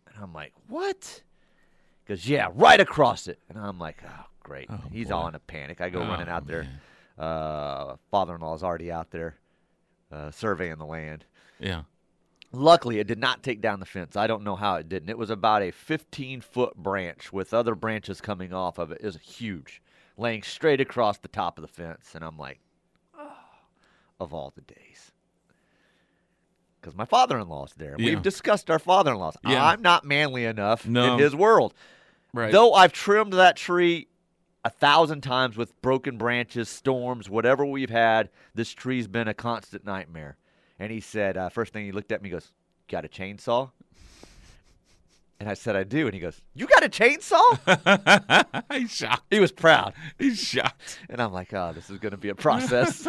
And 0.08 0.16
I'm 0.24 0.32
like, 0.32 0.54
What? 0.70 1.22
He 2.06 2.14
goes, 2.14 2.26
Yeah, 2.26 2.48
right 2.54 2.80
across 2.80 3.28
it. 3.28 3.40
And 3.50 3.58
I'm 3.58 3.80
like, 3.80 3.98
Oh, 4.08 4.26
great. 4.44 4.70
He's 4.94 5.12
all 5.12 5.28
in 5.28 5.36
a 5.36 5.40
panic. 5.40 5.82
I 5.82 5.90
go 5.90 6.00
running 6.00 6.30
Oh, 6.30 6.32
out 6.32 6.48
there. 6.48 6.70
Uh, 7.18 7.98
Father 8.12 8.36
in 8.36 8.40
law 8.40 8.56
is 8.56 8.64
already 8.64 8.94
out 8.94 9.12
there 9.12 9.36
uh, 10.10 10.32
surveying 10.32 10.78
the 10.78 10.86
land. 10.86 11.26
Yeah. 11.60 11.82
Luckily, 12.52 13.00
it 13.00 13.08
did 13.08 13.20
not 13.20 13.44
take 13.44 13.62
down 13.62 13.80
the 13.80 13.86
fence. 13.86 14.16
I 14.16 14.26
don't 14.26 14.44
know 14.44 14.56
how 14.56 14.76
it 14.76 14.90
didn't. 14.90 15.10
It 15.10 15.18
was 15.18 15.30
about 15.30 15.62
a 15.62 15.72
15 15.72 16.42
foot 16.42 16.76
branch 16.76 17.32
with 17.32 17.54
other 17.54 17.76
branches 17.76 18.22
coming 18.22 18.54
off 18.54 18.80
of 18.80 18.92
it. 18.92 19.00
It 19.02 19.06
was 19.06 19.18
huge, 19.18 19.82
laying 20.18 20.42
straight 20.42 20.82
across 20.82 21.20
the 21.20 21.28
top 21.28 21.58
of 21.58 21.62
the 21.62 21.68
fence. 21.68 22.14
And 22.16 22.24
I'm 22.24 22.38
like, 22.38 22.60
oh, 23.18 23.32
of 24.20 24.34
all 24.34 24.52
the 24.56 24.62
days. 24.62 25.12
Because 26.82 26.96
my 26.96 27.06
father 27.06 27.38
in 27.38 27.48
law's 27.50 27.74
there. 27.78 27.96
Yeah. 28.00 28.06
We've 28.12 28.22
discussed 28.22 28.72
our 28.72 28.80
father 28.80 29.12
in 29.12 29.18
laws. 29.18 29.38
Yeah. 29.46 29.64
I'm 29.64 29.82
not 29.82 30.06
manly 30.06 30.46
enough 30.46 30.88
No. 30.88 31.14
in 31.14 31.20
his 31.20 31.36
world. 31.36 31.74
Right. 32.34 32.52
Though 32.52 32.74
I've 32.74 32.94
trimmed 32.94 33.34
that 33.34 33.58
tree 33.58 34.08
a 34.64 34.70
thousand 34.70 35.22
times 35.22 35.56
with 35.58 35.80
broken 35.82 36.18
branches, 36.18 36.68
storms, 36.70 37.30
whatever 37.30 37.66
we've 37.66 37.90
had, 37.90 38.30
this 38.56 38.72
tree's 38.72 39.08
been 39.08 39.28
a 39.28 39.34
constant 39.34 39.86
nightmare. 39.86 40.38
And 40.80 40.92
he 40.92 41.02
said, 41.02 41.38
uh, 41.38 41.50
first 41.50 41.74
thing 41.74 41.86
he 41.86 41.92
looked 41.92 42.12
at 42.12 42.22
me, 42.22 42.30
he 42.30 42.34
goes, 42.34 42.52
Got 42.88 43.06
a 43.06 43.08
chainsaw? 43.08 43.70
And 45.42 45.48
I 45.48 45.54
said, 45.54 45.76
I 45.76 45.84
do. 45.84 46.06
And 46.06 46.14
he 46.14 46.20
goes, 46.20 46.42
You 46.56 46.68
got 46.68 46.84
a 46.84 46.90
chainsaw? 46.90 48.66
He's 48.74 48.92
shocked. 48.94 49.26
he 49.30 49.40
was 49.40 49.52
proud. 49.52 49.94
He's 50.18 50.40
shocked. 50.40 51.00
And 51.10 51.22
I'm 51.22 51.32
like, 51.32 51.54
Oh, 51.54 51.72
this 51.74 51.90
is 51.90 51.98
going 52.00 52.12
to 52.12 52.18
be 52.18 52.30
a 52.30 52.36
process. 52.36 53.02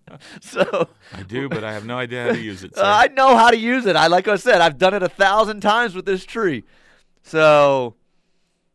so 0.40 0.88
I 1.12 1.22
do, 1.22 1.48
but 1.48 1.64
I 1.64 1.72
have 1.72 1.84
no 1.84 1.98
idea 1.98 2.24
how 2.24 2.32
to 2.32 2.40
use 2.40 2.62
it. 2.64 2.76
uh. 2.76 2.82
I 2.84 3.08
know 3.08 3.36
how 3.36 3.50
to 3.50 3.56
use 3.58 3.86
it. 3.86 3.96
I 3.96 4.06
Like 4.06 4.28
I 4.28 4.36
said, 4.36 4.60
I've 4.60 4.78
done 4.78 4.94
it 4.94 5.02
a 5.02 5.08
thousand 5.08 5.60
times 5.60 5.94
with 5.94 6.06
this 6.06 6.24
tree. 6.24 6.64
So, 7.24 7.94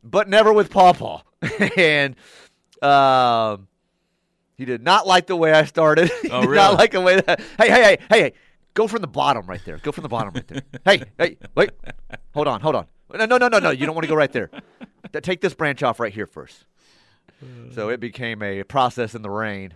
but 0.04 0.28
never 0.30 0.52
with 0.54 0.70
Paw 0.70 0.94
Paw. 0.94 1.22
and 1.78 2.16
um, 2.82 3.68
he 4.58 4.66
did 4.66 4.82
not 4.84 5.06
like 5.08 5.28
the 5.28 5.36
way 5.36 5.54
I 5.54 5.66
started. 5.66 6.10
he 6.22 6.30
Oh, 6.30 6.42
did 6.42 6.50
really? 6.50 6.56
not 6.64 6.78
like 6.78 6.92
the 6.92 7.02
way 7.02 7.22
that. 7.22 7.40
Hey, 7.58 7.70
hey, 7.70 7.84
hey, 7.84 7.98
hey, 8.10 8.20
hey. 8.22 8.34
Go 8.74 8.88
from 8.88 9.02
the 9.02 9.08
bottom 9.08 9.46
right 9.48 9.62
there. 9.66 9.78
Go 9.78 9.92
from 9.92 10.04
the 10.04 10.10
bottom 10.10 10.34
right 10.34 10.48
there. 10.48 10.62
hey, 10.86 11.04
hey, 11.18 11.38
wait. 11.56 11.72
Hold 12.34 12.48
on, 12.48 12.62
hold 12.62 12.76
on. 12.76 12.88
No, 13.14 13.26
no, 13.26 13.38
no, 13.38 13.48
no, 13.48 13.60
no. 13.60 13.70
You 13.72 13.86
don't 13.86 13.96
want 13.96 14.04
to 14.04 14.10
go 14.10 14.16
right 14.16 14.32
there. 14.32 14.50
Take 15.22 15.42
this 15.42 15.54
branch 15.54 15.82
off 15.84 16.00
right 16.00 16.14
here 16.14 16.28
first. 16.28 16.66
So 17.74 17.90
it 17.90 18.00
became 18.00 18.42
a 18.44 18.64
process 18.64 19.16
in 19.16 19.22
the 19.22 19.30
rain. 19.30 19.74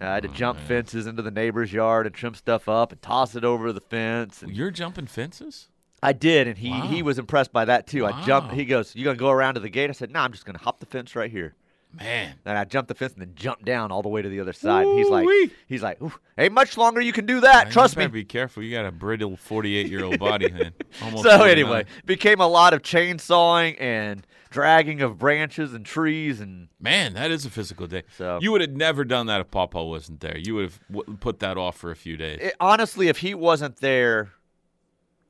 I 0.00 0.14
had 0.14 0.22
to 0.24 0.28
oh, 0.28 0.32
jump 0.32 0.58
fences 0.60 1.06
into 1.06 1.22
the 1.22 1.30
neighbor's 1.30 1.72
yard 1.72 2.06
and 2.06 2.14
trim 2.14 2.34
stuff 2.34 2.68
up 2.68 2.92
and 2.92 3.00
toss 3.02 3.34
it 3.34 3.44
over 3.44 3.72
the 3.72 3.80
fence. 3.80 4.42
And 4.42 4.54
You're 4.54 4.70
jumping 4.70 5.06
fences? 5.06 5.68
I 6.02 6.12
did, 6.12 6.46
and 6.46 6.58
he, 6.58 6.70
Wow. 6.70 6.82
he 6.82 7.02
was 7.02 7.18
impressed 7.18 7.52
by 7.52 7.64
that 7.64 7.86
too. 7.86 8.06
I 8.06 8.24
jumped. 8.24 8.52
He 8.52 8.64
goes, 8.66 8.94
"You 8.94 9.04
gonna 9.04 9.16
go 9.16 9.30
around 9.30 9.54
to 9.54 9.60
the 9.60 9.70
gate?" 9.70 9.88
I 9.88 9.94
said, 9.94 10.10
"No, 10.10 10.20
I'm 10.20 10.32
just 10.32 10.44
gonna 10.44 10.58
hop 10.58 10.78
the 10.80 10.86
fence 10.86 11.16
right 11.16 11.30
here." 11.30 11.54
Man. 11.98 12.34
And 12.44 12.58
I 12.58 12.64
jumped 12.64 12.88
the 12.88 12.94
fence 12.94 13.12
and 13.14 13.22
then 13.22 13.32
jumped 13.34 13.64
down 13.64 13.90
all 13.92 14.02
the 14.02 14.08
way 14.08 14.22
to 14.22 14.28
the 14.28 14.40
other 14.40 14.52
side. 14.52 14.86
And 14.86 14.98
he's 14.98 15.08
like, 15.08 15.24
Ooh-wee. 15.24 15.50
he's 15.66 15.82
like, 15.82 16.00
"Oof, 16.02 16.18
ain't 16.38 16.52
much 16.52 16.76
longer 16.76 17.00
you 17.00 17.12
can 17.12 17.26
do 17.26 17.40
that. 17.40 17.66
You 17.66 17.72
Trust 17.72 17.96
me. 17.96 18.06
Be 18.06 18.24
careful. 18.24 18.62
You 18.62 18.74
got 18.74 18.86
a 18.86 18.92
brittle 18.92 19.36
48 19.36 19.88
year 19.88 20.04
old 20.04 20.18
body, 20.18 20.50
man. 20.52 20.72
Almost 21.02 21.24
So 21.24 21.30
49. 21.38 21.48
anyway, 21.50 21.84
became 22.04 22.40
a 22.40 22.46
lot 22.48 22.74
of 22.74 22.82
chainsawing 22.82 23.76
and 23.80 24.26
dragging 24.50 25.02
of 25.02 25.18
branches 25.18 25.74
and 25.74 25.84
trees 25.84 26.40
and 26.40 26.68
Man, 26.80 27.14
that 27.14 27.30
is 27.30 27.44
a 27.44 27.50
physical 27.50 27.86
day. 27.86 28.02
So- 28.16 28.38
you 28.40 28.52
would 28.52 28.60
have 28.60 28.70
never 28.72 29.04
done 29.04 29.26
that 29.26 29.40
if 29.40 29.50
Papa 29.50 29.82
wasn't 29.84 30.20
there. 30.20 30.36
You 30.38 30.54
would 30.56 30.64
have 30.64 30.80
w- 30.90 31.16
put 31.18 31.40
that 31.40 31.56
off 31.58 31.76
for 31.76 31.90
a 31.90 31.96
few 31.96 32.16
days. 32.16 32.38
it, 32.40 32.54
honestly, 32.60 33.08
if 33.08 33.18
he 33.18 33.34
wasn't 33.34 33.76
there, 33.78 34.30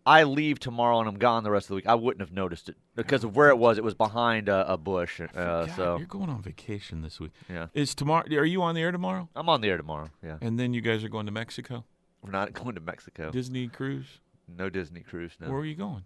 I 0.06 0.22
leave 0.22 0.60
tomorrow 0.60 1.00
and 1.00 1.08
I'm 1.08 1.18
gone 1.18 1.42
the 1.42 1.50
rest 1.50 1.64
of 1.64 1.68
the 1.70 1.75
week. 1.75 1.86
I 1.88 1.96
wouldn't 1.96 2.20
have 2.20 2.32
noticed 2.32 2.68
it 2.68 2.76
because 2.94 3.25
of 3.25 3.34
where 3.34 3.48
it 3.48 3.58
was. 3.58 3.76
It 3.76 3.82
was 3.82 3.94
behind 3.94 4.48
a, 4.48 4.72
a 4.75 4.76
bush. 4.78 5.20
Uh, 5.20 5.66
so 5.75 5.96
you're 5.98 6.06
going 6.06 6.30
on 6.30 6.40
vacation 6.42 7.02
this 7.02 7.18
week. 7.18 7.32
Yeah. 7.50 7.66
Is 7.75 7.92
tomorrow? 7.94 8.25
Are 8.36 8.44
you 8.44 8.62
on 8.62 8.76
the 8.76 8.82
air 8.82 8.92
tomorrow? 8.92 9.28
I'm 9.34 9.48
on 9.48 9.60
the 9.62 9.68
air 9.68 9.76
tomorrow. 9.76 10.10
Yeah, 10.25 10.38
And 10.40 10.60
then 10.60 10.72
you 10.72 10.80
guys 10.80 11.02
are 11.02 11.08
going 11.08 11.26
to 11.26 11.32
Mexico, 11.32 11.84
we're 12.22 12.30
not 12.30 12.52
going 12.62 12.76
to 12.76 12.80
Mexico. 12.80 13.30
Disney 13.32 13.66
cruise. 13.66 14.20
No 14.48 14.70
Disney 14.70 15.00
cruise. 15.00 15.32
No, 15.40 15.48
Where 15.50 15.58
are 15.58 15.64
you 15.66 15.75
going? 15.75 16.04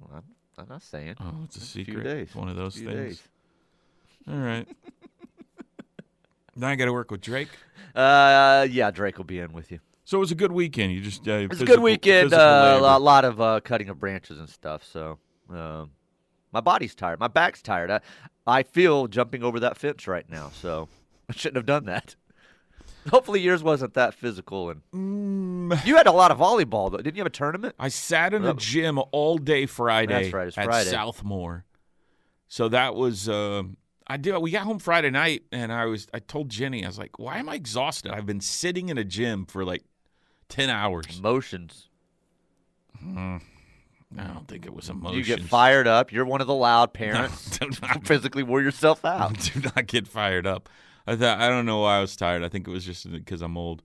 Well, 0.00 0.10
I'm, 0.16 0.24
I'm 0.58 0.68
not 0.68 0.82
saying. 0.82 1.14
Oh, 1.20 1.42
it's 1.44 1.56
a 1.56 1.60
few 1.60 1.84
secret. 1.84 2.02
days. 2.02 2.26
It's 2.26 2.34
one 2.34 2.48
of 2.48 2.56
those 2.56 2.74
Few 2.74 2.86
things. 2.88 3.18
days. 3.18 3.28
All 4.28 4.34
right. 4.36 4.66
now 6.56 6.68
I 6.68 6.74
got 6.74 6.86
to 6.86 6.92
work 6.92 7.12
with 7.12 7.20
Drake. 7.20 7.50
Uh, 7.94 8.66
yeah, 8.68 8.90
Drake 8.90 9.16
will 9.16 9.24
be 9.24 9.38
in 9.38 9.52
with 9.52 9.70
you. 9.70 9.78
So 10.04 10.16
it 10.18 10.20
was 10.20 10.32
a 10.32 10.36
good 10.36 10.52
weekend. 10.52 10.92
You 10.92 11.00
just 11.00 11.26
uh, 11.28 11.46
It's 11.50 11.60
a 11.60 11.64
good 11.64 11.80
weekend. 11.80 12.32
Uh, 12.32 12.78
a 12.82 12.98
lot 12.98 13.24
of 13.24 13.40
uh, 13.40 13.60
cutting 13.60 13.88
of 13.88 13.98
branches 14.00 14.38
and 14.38 14.48
stuff. 14.48 14.84
So, 14.84 15.18
um, 15.48 15.90
my 16.52 16.60
body's 16.60 16.94
tired. 16.94 17.20
My 17.20 17.28
back's 17.28 17.62
tired. 17.62 17.90
I, 17.90 18.00
I 18.46 18.62
feel 18.64 19.06
jumping 19.06 19.42
over 19.44 19.60
that 19.60 19.76
fence 19.78 20.06
right 20.08 20.28
now. 20.28 20.50
So, 20.60 20.88
I 21.30 21.32
shouldn't 21.32 21.56
have 21.56 21.66
done 21.66 21.84
that. 21.86 22.16
Hopefully, 23.10 23.40
yours 23.40 23.62
wasn't 23.62 23.94
that 23.94 24.14
physical. 24.14 24.70
And 24.70 24.82
Mm, 24.92 25.86
you 25.86 25.96
had 25.96 26.06
a 26.06 26.12
lot 26.12 26.30
of 26.30 26.38
volleyball, 26.38 26.90
though. 26.90 26.98
Didn't 26.98 27.16
you 27.16 27.20
have 27.20 27.26
a 27.26 27.30
tournament? 27.30 27.74
I 27.78 27.88
sat 27.88 28.34
in 28.34 28.42
a 28.42 28.46
That- 28.46 28.58
gym 28.58 28.98
all 29.12 29.38
day 29.38 29.66
Friday 29.66 30.22
That's 30.24 30.34
right, 30.34 30.48
it's 30.48 30.58
at 30.58 30.64
Friday. 30.64 30.90
Southmoore. 30.90 31.62
So 32.48 32.68
that 32.68 32.94
was 32.94 33.28
um 33.28 33.76
I 34.06 34.18
did 34.18 34.36
we 34.38 34.50
got 34.50 34.62
home 34.64 34.78
Friday 34.78 35.10
night 35.10 35.44
and 35.52 35.72
I 35.72 35.86
was 35.86 36.06
I 36.12 36.18
told 36.18 36.48
Jenny 36.50 36.84
I 36.84 36.88
was 36.88 36.98
like, 36.98 37.18
"Why 37.18 37.38
am 37.38 37.48
I 37.48 37.54
exhausted? 37.54 38.12
I've 38.12 38.26
been 38.26 38.40
sitting 38.42 38.88
in 38.90 38.98
a 38.98 39.04
gym 39.04 39.46
for 39.46 39.64
like 39.64 39.82
10 40.52 40.70
hours." 40.70 41.18
Emotions. 41.18 41.88
I 44.18 44.24
don't 44.24 44.46
think 44.46 44.66
it 44.66 44.74
was 44.74 44.88
emotions. 44.88 45.26
You 45.28 45.36
get 45.36 45.44
fired 45.44 45.86
up. 45.86 46.12
You're 46.12 46.24
one 46.24 46.40
of 46.40 46.46
the 46.46 46.54
loud 46.54 46.92
parents. 46.94 47.58
do 47.58 47.70
not, 47.80 48.06
Physically 48.06 48.42
wore 48.42 48.62
yourself 48.62 49.04
out. 49.04 49.38
do 49.40 49.60
not 49.60 49.86
get 49.86 50.06
fired 50.06 50.46
up. 50.46 50.68
I 51.06 51.16
thought 51.16 51.40
I 51.40 51.48
don't 51.48 51.66
know 51.66 51.80
why 51.80 51.98
I 51.98 52.00
was 52.00 52.14
tired. 52.14 52.44
I 52.44 52.48
think 52.48 52.68
it 52.68 52.70
was 52.70 52.84
just 52.84 53.10
because 53.10 53.42
I'm 53.42 53.56
old. 53.56 53.82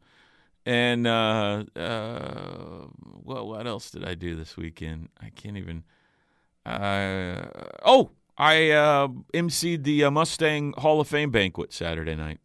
And 0.65 1.07
uh, 1.07 1.63
uh, 1.75 2.85
what 3.23 3.47
what 3.47 3.65
else 3.65 3.89
did 3.89 4.05
I 4.05 4.13
do 4.15 4.35
this 4.35 4.57
weekend? 4.57 5.09
I 5.21 5.29
can't 5.29 5.57
even. 5.57 5.83
Uh, 6.65 7.45
oh, 7.85 8.11
I 8.37 8.71
uh, 8.71 9.07
emceed 9.33 9.83
the 9.83 10.03
uh, 10.03 10.11
Mustang 10.11 10.73
Hall 10.77 10.99
of 10.99 11.07
Fame 11.07 11.31
banquet 11.31 11.71
Saturday 11.73 12.15
night. 12.15 12.39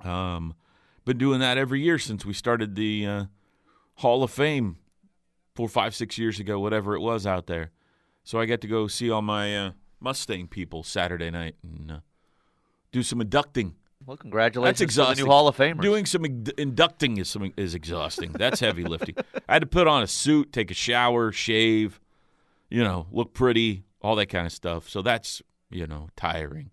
Um, 0.00 0.54
been 1.04 1.18
doing 1.18 1.40
that 1.40 1.58
every 1.58 1.80
year 1.80 1.98
since 1.98 2.24
we 2.24 2.32
started 2.32 2.74
the 2.74 3.06
uh, 3.06 3.24
Hall 3.96 4.22
of 4.22 4.30
Fame 4.30 4.76
four, 5.54 5.68
five, 5.68 5.94
six 5.94 6.18
years 6.18 6.40
ago, 6.40 6.58
whatever 6.58 6.94
it 6.94 7.00
was 7.00 7.26
out 7.26 7.46
there. 7.46 7.70
So 8.24 8.40
I 8.40 8.46
get 8.46 8.60
to 8.62 8.68
go 8.68 8.86
see 8.86 9.10
all 9.10 9.22
my 9.22 9.56
uh, 9.56 9.70
Mustang 10.00 10.46
people 10.48 10.82
Saturday 10.82 11.30
night 11.30 11.56
and 11.62 11.90
uh, 11.90 12.00
do 12.92 13.02
some 13.02 13.20
inducting. 13.20 13.74
Well, 14.04 14.16
congratulations 14.16 14.78
That's 14.80 14.94
to 14.94 14.96
the 14.96 15.02
exhausting. 15.02 15.24
new 15.24 15.30
Hall 15.30 15.48
of 15.48 15.56
Famers. 15.56 15.80
Doing 15.82 16.06
some 16.06 16.24
ind- 16.24 16.52
inducting 16.58 17.18
is 17.18 17.28
some, 17.30 17.52
is 17.56 17.74
exhausting. 17.74 18.32
That's 18.32 18.60
heavy 18.60 18.84
lifting. 18.84 19.16
I 19.48 19.54
had 19.54 19.62
to 19.62 19.66
put 19.66 19.86
on 19.86 20.02
a 20.02 20.06
suit, 20.08 20.52
take 20.52 20.70
a 20.70 20.74
shower, 20.74 21.30
shave, 21.30 22.00
you 22.68 22.82
know, 22.82 23.06
look 23.12 23.32
pretty, 23.32 23.84
all 24.00 24.16
that 24.16 24.26
kind 24.26 24.46
of 24.46 24.52
stuff. 24.52 24.88
So 24.88 25.02
that's 25.02 25.42
you 25.70 25.86
know 25.86 26.08
tiring. 26.16 26.70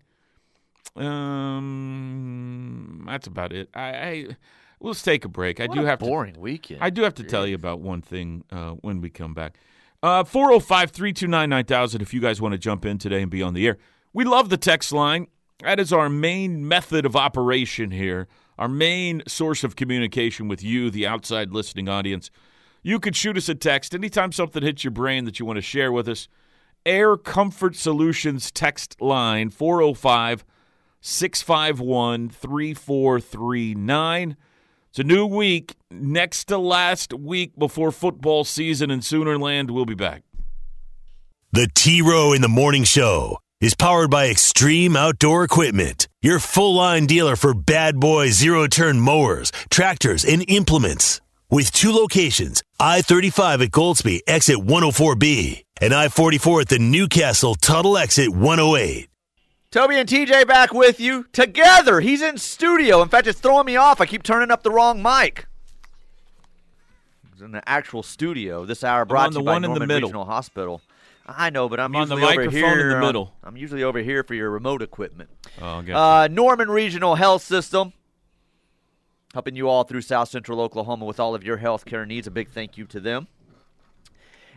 Um, 0.96 2.60
that's 3.06 3.26
about 3.26 3.52
it. 3.52 3.68
I, 3.74 3.82
I 3.82 4.36
let's 4.80 5.02
take 5.02 5.24
a 5.24 5.28
break. 5.28 5.60
I 5.60 5.66
do 5.66 5.82
a 5.82 5.86
have 5.86 5.98
to 6.00 6.04
boring 6.04 6.40
weekend. 6.40 6.82
I 6.82 6.90
do 6.90 7.02
have 7.02 7.14
to 7.14 7.24
tell 7.24 7.46
you 7.46 7.54
about 7.54 7.80
one 7.80 8.02
thing 8.02 8.44
uh, 8.50 8.70
when 8.72 9.00
we 9.00 9.10
come 9.10 9.34
back. 9.34 9.58
Uh, 10.02 10.24
405 10.24 10.90
329 10.90 11.50
9000 11.50 12.00
if 12.00 12.14
you 12.14 12.20
guys 12.20 12.40
want 12.40 12.52
to 12.52 12.58
jump 12.58 12.86
in 12.86 12.96
today 12.98 13.20
and 13.22 13.30
be 13.30 13.42
on 13.42 13.54
the 13.54 13.66
air. 13.66 13.76
We 14.12 14.24
love 14.24 14.48
the 14.48 14.56
text 14.56 14.92
line. 14.92 15.26
That 15.60 15.78
is 15.78 15.92
our 15.92 16.08
main 16.08 16.66
method 16.66 17.04
of 17.04 17.14
operation 17.14 17.90
here, 17.90 18.26
our 18.58 18.68
main 18.68 19.22
source 19.28 19.62
of 19.62 19.76
communication 19.76 20.48
with 20.48 20.62
you, 20.62 20.90
the 20.90 21.06
outside 21.06 21.52
listening 21.52 21.88
audience. 21.88 22.30
You 22.82 22.98
could 22.98 23.14
shoot 23.14 23.36
us 23.36 23.50
a 23.50 23.54
text 23.54 23.94
anytime 23.94 24.32
something 24.32 24.62
hits 24.62 24.84
your 24.84 24.90
brain 24.90 25.26
that 25.26 25.38
you 25.38 25.44
want 25.44 25.58
to 25.58 25.62
share 25.62 25.92
with 25.92 26.08
us. 26.08 26.28
Air 26.86 27.18
Comfort 27.18 27.76
Solutions 27.76 28.50
text 28.50 28.98
line 29.02 29.50
405 29.50 30.46
651 31.00 32.30
3439. 32.30 34.36
It's 34.90 34.98
a 34.98 35.04
new 35.04 35.24
week, 35.24 35.76
next 35.90 36.44
to 36.46 36.58
last 36.58 37.14
week 37.14 37.58
before 37.58 37.92
football 37.92 38.44
season 38.44 38.90
in 38.90 39.00
Soonerland. 39.00 39.70
We'll 39.70 39.86
be 39.86 39.94
back. 39.94 40.22
The 41.52 41.68
T 41.74 42.02
Row 42.02 42.32
in 42.32 42.42
the 42.42 42.48
Morning 42.48 42.84
Show 42.84 43.38
is 43.60 43.74
powered 43.74 44.10
by 44.10 44.28
Extreme 44.28 44.96
Outdoor 44.96 45.44
Equipment, 45.44 46.08
your 46.22 46.38
full 46.38 46.74
line 46.74 47.06
dealer 47.06 47.36
for 47.36 47.54
bad 47.54 48.00
boy 48.00 48.30
zero 48.30 48.66
turn 48.66 49.00
mowers, 49.00 49.52
tractors, 49.70 50.24
and 50.24 50.44
implements. 50.48 51.20
With 51.50 51.72
two 51.72 51.92
locations 51.92 52.62
I 52.78 53.02
35 53.02 53.62
at 53.62 53.70
Goldsby, 53.70 54.20
exit 54.26 54.58
104B, 54.58 55.64
and 55.80 55.92
I 55.92 56.08
44 56.08 56.62
at 56.62 56.68
the 56.68 56.78
Newcastle 56.78 57.54
Tuttle 57.54 57.98
exit 57.98 58.30
108. 58.30 59.09
Toby 59.70 59.98
and 59.98 60.08
TJ 60.08 60.48
back 60.48 60.72
with 60.74 60.98
you 60.98 61.26
together. 61.32 62.00
He's 62.00 62.22
in 62.22 62.38
studio. 62.38 63.02
In 63.02 63.08
fact, 63.08 63.28
it's 63.28 63.38
throwing 63.38 63.66
me 63.66 63.76
off. 63.76 64.00
I 64.00 64.06
keep 64.06 64.24
turning 64.24 64.50
up 64.50 64.64
the 64.64 64.70
wrong 64.70 65.00
mic. 65.00 65.46
He's 67.32 67.40
in 67.40 67.52
the 67.52 67.66
actual 67.68 68.02
studio 68.02 68.64
this 68.66 68.82
hour, 68.82 69.04
brought 69.04 69.26
on 69.26 69.30
to 69.30 69.34
the 69.34 69.40
you 69.40 69.44
by 69.46 69.52
one 69.52 69.64
in 69.64 69.70
the 69.72 69.78
Norman 69.78 69.88
middle. 69.88 70.08
Regional 70.08 70.24
Hospital. 70.24 70.82
I 71.24 71.50
know, 71.50 71.68
but 71.68 71.78
I'm, 71.78 71.94
I'm 71.94 72.02
usually 72.02 72.22
over 72.24 72.34
microphone 72.34 72.64
in 72.72 72.78
here. 72.78 72.88
the 72.88 72.94
on- 72.96 73.00
middle. 73.00 73.32
I'm 73.44 73.56
usually 73.56 73.84
over 73.84 74.00
here 74.00 74.24
for 74.24 74.34
your 74.34 74.50
remote 74.50 74.82
equipment. 74.82 75.30
Oh, 75.62 75.76
okay. 75.78 75.92
Uh, 75.92 76.26
Norman 76.26 76.68
Regional 76.68 77.14
Health 77.14 77.42
System, 77.42 77.92
helping 79.32 79.54
you 79.54 79.68
all 79.68 79.84
through 79.84 80.00
South 80.00 80.30
Central 80.30 80.60
Oklahoma 80.60 81.04
with 81.04 81.20
all 81.20 81.36
of 81.36 81.44
your 81.44 81.58
health 81.58 81.84
care 81.84 82.04
needs. 82.04 82.26
A 82.26 82.32
big 82.32 82.48
thank 82.48 82.76
you 82.76 82.86
to 82.86 82.98
them. 82.98 83.28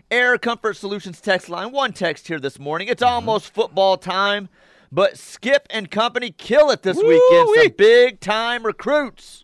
Air 0.10 0.40
Comfort 0.40 0.76
Solutions 0.76 1.22
text 1.22 1.50
line. 1.50 1.72
One 1.72 1.94
text 1.94 2.28
here 2.28 2.40
this 2.40 2.58
morning. 2.58 2.88
It's 2.88 3.04
Mm-hmm. 3.04 3.14
almost 3.14 3.54
football 3.54 3.98
time, 3.98 4.50
but 4.94 5.18
Skip 5.18 5.66
and 5.72 5.90
company 5.90 6.30
kill 6.30 6.70
it 6.70 6.84
this 6.84 6.98
weekend. 6.98 7.48
Woo-wee. 7.48 7.64
Some 7.64 7.74
big 7.78 8.20
time 8.20 8.64
recruits. 8.66 9.44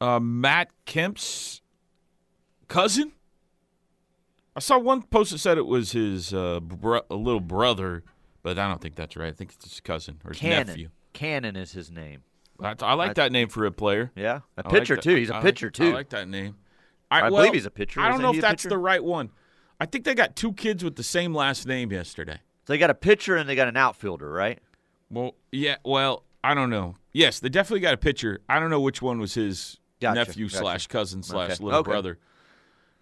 uh, 0.00 0.18
Matt 0.20 0.70
Kemp's 0.86 1.60
cousin. 2.68 3.12
I 4.56 4.60
saw 4.60 4.78
one 4.78 5.02
post 5.02 5.32
that 5.32 5.38
said 5.38 5.58
it 5.58 5.66
was 5.66 5.92
his 5.92 6.32
uh, 6.34 6.60
bro- 6.60 7.02
little 7.10 7.40
brother, 7.40 8.02
but 8.42 8.58
I 8.58 8.68
don't 8.68 8.80
think 8.80 8.94
that's 8.96 9.16
right. 9.16 9.28
I 9.28 9.32
think 9.32 9.52
it's 9.54 9.64
his 9.68 9.80
cousin 9.80 10.20
or 10.24 10.30
his 10.30 10.38
Cannon. 10.38 10.66
nephew. 10.68 10.88
Cannon 11.12 11.54
is 11.56 11.72
his 11.72 11.90
name. 11.90 12.22
I, 12.60 12.74
I 12.80 12.94
like 12.94 13.14
that 13.14 13.30
name 13.30 13.48
for 13.48 13.66
a 13.66 13.70
player. 13.70 14.10
Yeah, 14.16 14.40
a 14.56 14.66
I 14.66 14.70
pitcher 14.70 14.96
that- 14.96 15.02
too. 15.02 15.14
He's 15.14 15.30
a 15.30 15.34
I 15.34 15.36
like- 15.36 15.44
pitcher 15.44 15.70
too. 15.70 15.90
I 15.90 15.92
like 15.92 16.08
that 16.10 16.28
name. 16.28 16.56
I, 17.10 17.20
I 17.20 17.22
well, 17.30 17.42
believe 17.42 17.54
he's 17.54 17.66
a 17.66 17.70
pitcher. 17.70 18.00
I 18.00 18.08
don't 18.08 18.20
know 18.20 18.34
if 18.34 18.40
that's 18.40 18.62
pitcher? 18.64 18.68
the 18.70 18.78
right 18.78 19.02
one. 19.02 19.30
I 19.80 19.86
think 19.86 20.04
they 20.04 20.14
got 20.14 20.34
two 20.36 20.52
kids 20.52 20.82
with 20.82 20.96
the 20.96 21.02
same 21.04 21.32
last 21.34 21.66
name 21.66 21.92
yesterday. 21.92 22.40
So 22.68 22.74
they 22.74 22.78
got 22.78 22.90
a 22.90 22.94
pitcher 22.94 23.34
and 23.34 23.48
they 23.48 23.54
got 23.54 23.66
an 23.68 23.78
outfielder, 23.78 24.30
right? 24.30 24.58
Well, 25.08 25.36
yeah. 25.50 25.76
Well, 25.86 26.24
I 26.44 26.52
don't 26.52 26.68
know. 26.68 26.96
Yes, 27.14 27.40
they 27.40 27.48
definitely 27.48 27.80
got 27.80 27.94
a 27.94 27.96
pitcher. 27.96 28.40
I 28.46 28.60
don't 28.60 28.68
know 28.68 28.78
which 28.82 29.00
one 29.00 29.18
was 29.18 29.32
his 29.32 29.78
Gotcha, 30.02 30.16
nephew 30.16 30.48
gotcha. 30.48 30.58
slash 30.58 30.86
cousin 30.86 31.22
slash 31.22 31.52
Okay, 31.52 31.64
little 31.64 31.80
okay. 31.80 31.90
brother. 31.90 32.18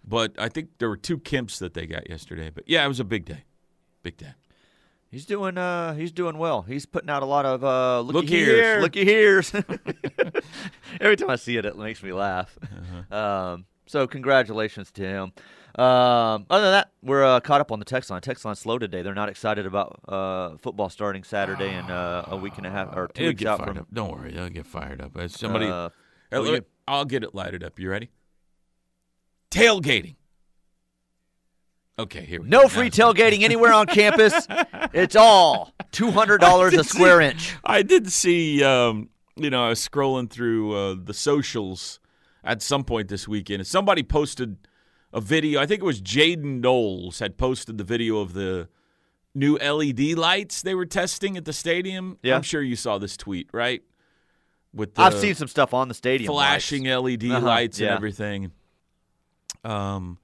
But 0.07 0.35
I 0.39 0.47
think 0.47 0.69
there 0.77 0.87
were 0.87 0.95
two 0.95 1.17
Kemps 1.17 1.59
that 1.59 1.73
they 1.73 1.85
got 1.85 2.09
yesterday. 2.09 2.49
But 2.49 2.63
yeah, 2.65 2.85
it 2.85 2.87
was 2.87 3.01
a 3.01 3.03
big 3.03 3.25
day. 3.25 3.43
Big 4.03 4.15
day. 4.15 4.35
He's 5.11 5.25
doing 5.25 5.57
uh 5.57 5.95
he's 5.95 6.13
doing 6.13 6.37
well. 6.37 6.61
He's 6.61 6.85
putting 6.85 7.09
out 7.09 7.21
a 7.21 7.25
lot 7.25 7.45
of 7.45 7.61
uh 7.65 7.99
looky, 7.99 8.19
Looky 8.19 8.37
here's, 8.45 8.61
here. 8.61 8.79
looky 8.79 9.03
here's. 9.03 9.53
Every 11.01 11.17
time 11.17 11.29
I 11.29 11.35
see 11.35 11.57
it 11.57 11.65
it 11.65 11.77
makes 11.77 12.01
me 12.01 12.13
laugh. 12.13 12.57
Uh-huh. 12.63 13.17
Um 13.53 13.65
so 13.87 14.05
congratulations 14.07 14.91
to 14.91 15.01
him. 15.03 15.31
Um 15.75 16.45
other 16.49 16.63
than 16.63 16.71
that, 16.71 16.91
we're 17.03 17.23
uh, 17.23 17.39
caught 17.39 17.61
up 17.61 17.71
on 17.71 17.79
the 17.79 17.85
text 17.85 18.09
line. 18.09 18.21
Text 18.21 18.43
line's 18.45 18.59
slow 18.59 18.77
today. 18.79 19.01
They're 19.01 19.13
not 19.13 19.29
excited 19.29 19.65
about 19.65 19.99
uh 20.07 20.57
football 20.57 20.89
starting 20.89 21.23
Saturday 21.23 21.69
and 21.69 21.89
uh, 21.91 22.23
a 22.27 22.37
week 22.37 22.57
and 22.57 22.65
a 22.65 22.71
half 22.71 22.95
or 22.95 23.07
2 23.09 23.21
It'll 23.21 23.29
weeks 23.31 23.39
get 23.39 23.47
out 23.47 23.63
from 23.63 23.77
up. 23.77 23.87
Don't 23.93 24.11
worry, 24.11 24.31
they'll 24.31 24.49
get 24.49 24.65
fired 24.65 25.01
up. 25.01 25.11
Somebody, 25.29 25.67
uh, 25.67 25.89
oh, 26.31 26.43
you- 26.43 26.65
I'll 26.87 27.05
get 27.05 27.23
it 27.23 27.35
lighted 27.35 27.63
up. 27.63 27.79
You 27.79 27.89
ready? 27.89 28.09
Tailgating. 29.51 30.15
Okay, 31.99 32.25
here 32.25 32.41
we 32.41 32.47
no 32.47 32.63
go. 32.63 32.67
free 32.67 32.89
tailgating 32.91 33.41
anywhere 33.41 33.73
on 33.73 33.87
campus. 33.87 34.47
It's 34.93 35.15
all 35.17 35.73
two 35.91 36.11
hundred 36.11 36.39
dollars 36.39 36.73
a 36.73 36.83
square 36.83 37.19
see- 37.21 37.27
inch. 37.27 37.55
I 37.65 37.81
did 37.81 38.11
see, 38.11 38.63
um, 38.63 39.09
you 39.35 39.49
know, 39.49 39.65
I 39.65 39.69
was 39.69 39.85
scrolling 39.85 40.29
through 40.29 40.73
uh, 40.75 40.95
the 41.03 41.13
socials 41.13 41.99
at 42.47 42.61
some 42.61 42.83
point 42.83 43.09
this 43.09 43.27
weekend. 43.27 43.67
Somebody 43.67 44.01
posted 44.03 44.57
a 45.13 45.21
video. 45.21 45.59
I 45.59 45.65
think 45.65 45.81
it 45.81 45.85
was 45.85 46.01
Jaden 46.01 46.61
Knowles 46.61 47.19
had 47.19 47.37
posted 47.37 47.77
the 47.77 47.83
video 47.83 48.19
of 48.19 48.33
the 48.33 48.69
new 49.35 49.57
LED 49.57 50.17
lights 50.17 50.61
they 50.61 50.73
were 50.73 50.85
testing 50.85 51.37
at 51.37 51.45
the 51.45 51.53
stadium. 51.53 52.17
Yeah. 52.23 52.35
I'm 52.35 52.41
sure 52.41 52.61
you 52.61 52.75
saw 52.75 52.97
this 52.97 53.15
tweet, 53.17 53.49
right? 53.53 53.83
With 54.73 54.95
the 54.95 55.01
I've 55.01 55.13
seen 55.13 55.35
some 55.35 55.47
stuff 55.47 55.73
on 55.73 55.87
the 55.87 55.93
stadium. 55.93 56.31
flashing 56.31 56.85
lights. 56.85 57.23
LED 57.23 57.31
Uh-huh, 57.31 57.45
lights 57.45 57.79
and 57.79 57.89
everything. 57.89 58.51
Um, 59.63 60.17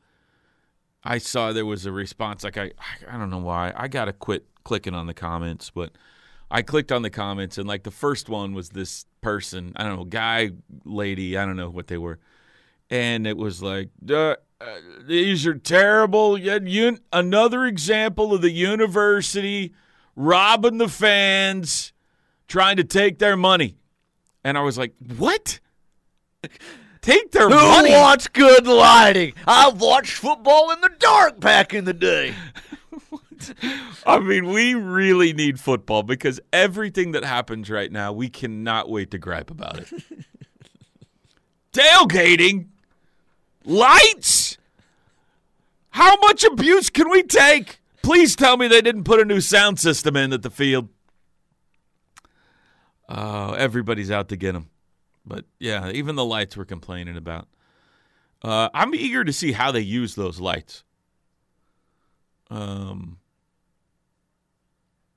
I 1.04 1.18
saw 1.18 1.52
there 1.52 1.66
was 1.66 1.86
a 1.86 1.92
response. 1.92 2.44
Like 2.44 2.58
I, 2.58 2.72
I 3.10 3.18
don't 3.18 3.30
know 3.30 3.40
why. 3.40 3.74
I 3.76 3.88
gotta 3.88 4.14
quit 4.14 4.46
clicking 4.64 4.94
on 4.96 5.08
the 5.08 5.14
comments, 5.14 5.70
but 5.70 5.92
I 6.54 6.62
clicked 6.62 6.92
on 6.92 7.02
the 7.02 7.10
comments, 7.10 7.58
and 7.58 7.68
like 7.68 7.82
the 7.82 7.90
first 7.92 8.30
one 8.30 8.54
was 8.54 8.70
this 8.70 9.06
person. 9.22 9.74
I 9.76 9.84
don't 9.84 9.98
know, 9.98 10.06
guy, 10.06 10.52
lady. 10.86 11.36
I 11.36 11.46
don't 11.46 11.58
know 11.58 11.72
what 11.72 11.88
they 11.88 11.98
were, 11.98 12.20
and 12.92 13.26
it 13.26 13.36
was 13.38 13.64
like, 13.64 13.90
uh, 14.08 14.36
these 15.02 15.48
are 15.48 15.56
terrible. 15.56 16.38
Yet 16.38 16.62
un- 16.62 17.00
another 17.12 17.66
example 17.66 18.36
of 18.36 18.42
the 18.42 18.52
university 18.52 19.74
robbing 20.16 20.78
the 20.78 20.88
fans, 20.88 21.92
trying 22.48 22.78
to 22.78 22.84
take 22.84 23.18
their 23.18 23.36
money. 23.36 23.78
And 24.44 24.56
I 24.56 24.62
was 24.62 24.78
like, 24.78 24.94
what? 25.18 25.60
Take 27.02 27.32
their 27.32 27.50
Who 27.50 27.56
money? 27.56 27.92
wants 27.92 28.28
good 28.28 28.68
lighting? 28.68 29.34
I 29.48 29.70
watched 29.70 30.14
football 30.14 30.72
in 30.72 30.82
the 30.82 30.92
dark 31.00 31.40
back 31.40 31.74
in 31.74 31.86
the 31.86 31.94
day. 31.94 32.36
I 34.06 34.20
mean, 34.20 34.48
we 34.48 34.74
really 34.76 35.34
need 35.34 35.60
football 35.60 36.04
because 36.04 36.40
everything 36.52 37.12
that 37.14 37.24
happens 37.24 37.70
right 37.70 37.92
now, 37.92 38.14
we 38.14 38.30
cannot 38.30 38.90
wait 38.90 39.12
to 39.12 39.18
gripe 39.18 39.50
about 39.50 39.80
it. 39.80 39.92
Tailgating? 41.74 42.68
Lights? 43.66 44.58
How 45.90 46.18
much 46.18 46.44
abuse 46.44 46.90
can 46.90 47.10
we 47.10 47.24
take? 47.24 47.80
Please 48.02 48.36
tell 48.36 48.58
me 48.58 48.68
they 48.68 48.82
didn't 48.82 49.06
put 49.06 49.20
a 49.20 49.26
new 49.26 49.40
sound 49.42 49.80
system 49.80 50.16
in 50.16 50.34
at 50.34 50.42
the 50.42 50.50
field. 50.50 50.90
Oh, 53.08 53.54
everybody's 53.54 54.12
out 54.12 54.30
to 54.30 54.36
get 54.36 54.54
them. 54.54 54.70
But 55.26 55.46
yeah, 55.60 55.90
even 55.92 56.16
the 56.16 56.26
lights 56.26 56.58
we're 56.58 56.66
complaining 56.66 57.16
about. 57.16 57.48
Uh, 58.42 58.70
I'm 58.74 58.94
eager 58.94 59.24
to 59.24 59.32
see 59.32 59.54
how 59.54 59.72
they 59.72 59.80
use 59.80 60.16
those 60.16 60.40
lights. 60.40 60.84
Um, 62.50 63.18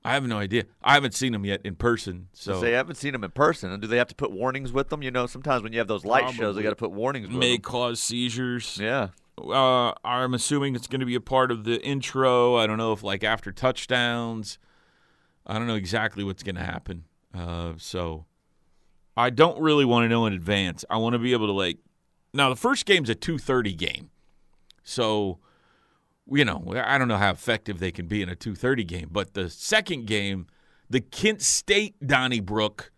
I 0.07 0.13
have 0.13 0.25
no 0.25 0.37
idea. 0.37 0.63
I 0.81 0.93
haven't 0.93 1.13
seen 1.13 1.33
them 1.33 1.43
yet 1.45 1.61
in 1.63 1.75
person. 1.75 2.29
So 2.33 2.59
they 2.61 2.71
haven't 2.71 2.95
seen 2.95 3.11
them 3.13 3.23
in 3.23 3.31
person, 3.31 3.71
and 3.71 3.81
do 3.81 3.87
they 3.87 3.97
have 3.97 4.07
to 4.07 4.15
put 4.15 4.31
warnings 4.31 4.71
with 4.71 4.89
them? 4.89 5.03
You 5.03 5.11
know, 5.11 5.27
sometimes 5.27 5.63
when 5.63 5.73
you 5.73 5.79
have 5.79 5.87
those 5.87 6.05
light 6.05 6.33
shows, 6.33 6.55
they 6.55 6.63
got 6.63 6.69
to 6.69 6.75
put 6.75 6.91
warnings 6.91 7.27
with 7.27 7.37
may 7.37 7.53
them. 7.55 7.61
cause 7.61 8.01
seizures. 8.01 8.77
Yeah, 8.81 9.09
Uh, 9.37 9.91
I'm 10.05 10.33
assuming 10.33 10.75
it's 10.75 10.87
going 10.87 11.01
to 11.01 11.05
be 11.05 11.15
a 11.15 11.21
part 11.21 11.51
of 11.51 11.63
the 11.65 11.83
intro. 11.85 12.55
I 12.55 12.67
don't 12.67 12.77
know 12.77 12.93
if 12.93 13.03
like 13.03 13.23
after 13.23 13.51
touchdowns. 13.51 14.57
I 15.45 15.53
don't 15.57 15.67
know 15.67 15.75
exactly 15.75 16.23
what's 16.23 16.43
going 16.43 16.55
to 16.55 16.63
happen. 16.63 17.03
Uh, 17.33 17.73
so 17.77 18.25
I 19.15 19.29
don't 19.29 19.59
really 19.59 19.85
want 19.85 20.05
to 20.05 20.09
know 20.09 20.25
in 20.25 20.33
advance. 20.33 20.83
I 20.89 20.97
want 20.97 21.13
to 21.13 21.19
be 21.19 21.33
able 21.33 21.47
to 21.47 21.53
like. 21.53 21.77
Now 22.33 22.49
the 22.49 22.55
first 22.55 22.85
game's 22.85 23.09
a 23.09 23.15
2:30 23.15 23.75
game, 23.77 24.09
so 24.83 25.39
you 26.31 26.45
know 26.45 26.63
I 26.75 26.97
don't 26.97 27.07
know 27.07 27.17
how 27.17 27.31
effective 27.31 27.79
they 27.79 27.91
can 27.91 28.07
be 28.07 28.21
in 28.21 28.29
a 28.29 28.35
2:30 28.35 28.85
game. 28.85 29.09
But 29.11 29.33
the 29.33 29.49
second 29.49 30.07
game, 30.07 30.47
the 30.89 31.01
Kent 31.01 31.41
State 31.41 31.95
Donnybrook, 32.05 32.91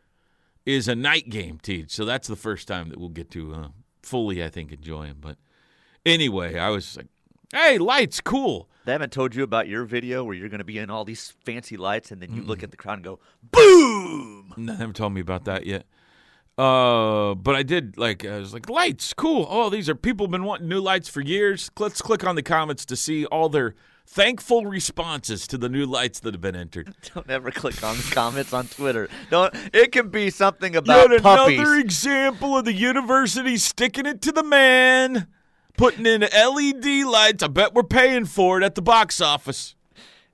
is 0.66 0.88
a 0.88 0.96
night 0.96 1.30
game, 1.30 1.60
Teach. 1.62 1.92
So 1.92 2.06
that's 2.06 2.28
the 2.28 2.36
first 2.36 2.68
time 2.68 2.90
that 2.90 3.00
we'll 3.00 3.10
get 3.10 3.32
to 3.32 3.54
uh, 3.54 3.68
fully, 4.02 4.44
I 4.44 4.50
think, 4.50 4.72
enjoy 4.72 5.08
them. 5.08 5.18
But 5.22 5.38
anyway, 6.06 6.58
I 6.58 6.70
was 6.70 6.98
like, 6.98 7.08
Hey, 7.52 7.80
lights, 7.80 8.22
cool. 8.22 8.70
They 8.86 8.92
haven't 8.92 9.12
told 9.12 9.34
you 9.34 9.44
about 9.44 9.68
your 9.68 9.84
video 9.84 10.24
where 10.24 10.36
you're 10.36 10.50
going 10.50 10.60
to 10.60 10.64
be 10.64 10.78
in 10.78 10.92
all 10.92 11.04
these 11.04 11.34
fancy 11.44 11.78
lights, 11.78 12.12
and 12.12 12.22
then 12.22 12.34
you 12.34 12.44
look 12.44 12.62
at 12.64 12.72
the 12.72 12.78
crowd 12.78 12.94
and 12.94 13.04
go, 13.04 13.20
"Boom!" 13.52 14.54
No, 14.56 14.74
they 14.74 14.78
haven't 14.80 14.96
told 14.96 15.14
me 15.14 15.22
about 15.22 15.46
that 15.46 15.66
yet. 15.66 15.86
Uh, 16.60 17.36
but 17.36 17.56
I 17.56 17.64
did 17.64 17.98
like 17.98 18.26
I 18.26 18.38
was 18.38 18.54
like 18.54 18.70
lights, 18.70 19.14
cool. 19.14 19.48
Oh, 19.50 19.70
these 19.70 19.88
are 19.88 19.96
people 19.96 20.28
been 20.28 20.44
wanting 20.44 20.68
new 20.68 20.82
lights 20.82 21.08
for 21.08 21.22
years. 21.22 21.72
Let's 21.80 22.02
click 22.02 22.26
on 22.26 22.36
the 22.36 22.44
comments 22.44 22.86
to 22.88 22.98
see 22.98 23.24
all 23.26 23.48
their 23.48 23.76
thankful 24.06 24.66
responses 24.66 25.48
to 25.48 25.58
the 25.58 25.70
new 25.70 25.86
lights 25.86 26.20
that 26.20 26.34
have 26.34 26.42
been 26.42 26.58
entered. 26.58 26.94
Don't 27.14 27.30
ever 27.30 27.50
click 27.52 27.82
on 27.82 27.96
the 27.96 28.04
comments 28.12 28.52
on 28.52 28.68
Twitter. 28.68 29.08
Don't. 29.30 29.54
It 29.74 29.94
can 29.94 30.10
be 30.10 30.30
something 30.30 30.76
about 30.76 31.10
Yet 31.12 31.22
puppies. 31.22 31.60
another 31.60 31.76
example 31.76 32.58
of 32.58 32.66
the 32.66 32.74
university 32.74 33.56
sticking 33.56 34.06
it 34.06 34.22
to 34.24 34.34
the 34.34 34.44
man, 34.44 35.28
putting 35.78 36.06
in 36.06 36.22
LED 36.22 37.06
lights. 37.06 37.42
I 37.42 37.48
bet 37.48 37.74
we're 37.74 37.84
paying 37.84 38.26
for 38.26 38.58
it 38.60 38.66
at 38.66 38.76
the 38.76 38.82
box 38.82 39.22
office. 39.22 39.76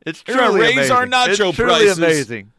It's 0.07 0.23
They're 0.23 0.37
gonna 0.37 0.47
truly 0.47 0.61
raise 0.61 0.73
amazing. 0.89 0.95
our 0.95 1.05
nacho 1.05 1.49
it's 1.49 1.55
truly 1.57 1.85
prices. 1.85 1.97
amazing. 1.99 2.51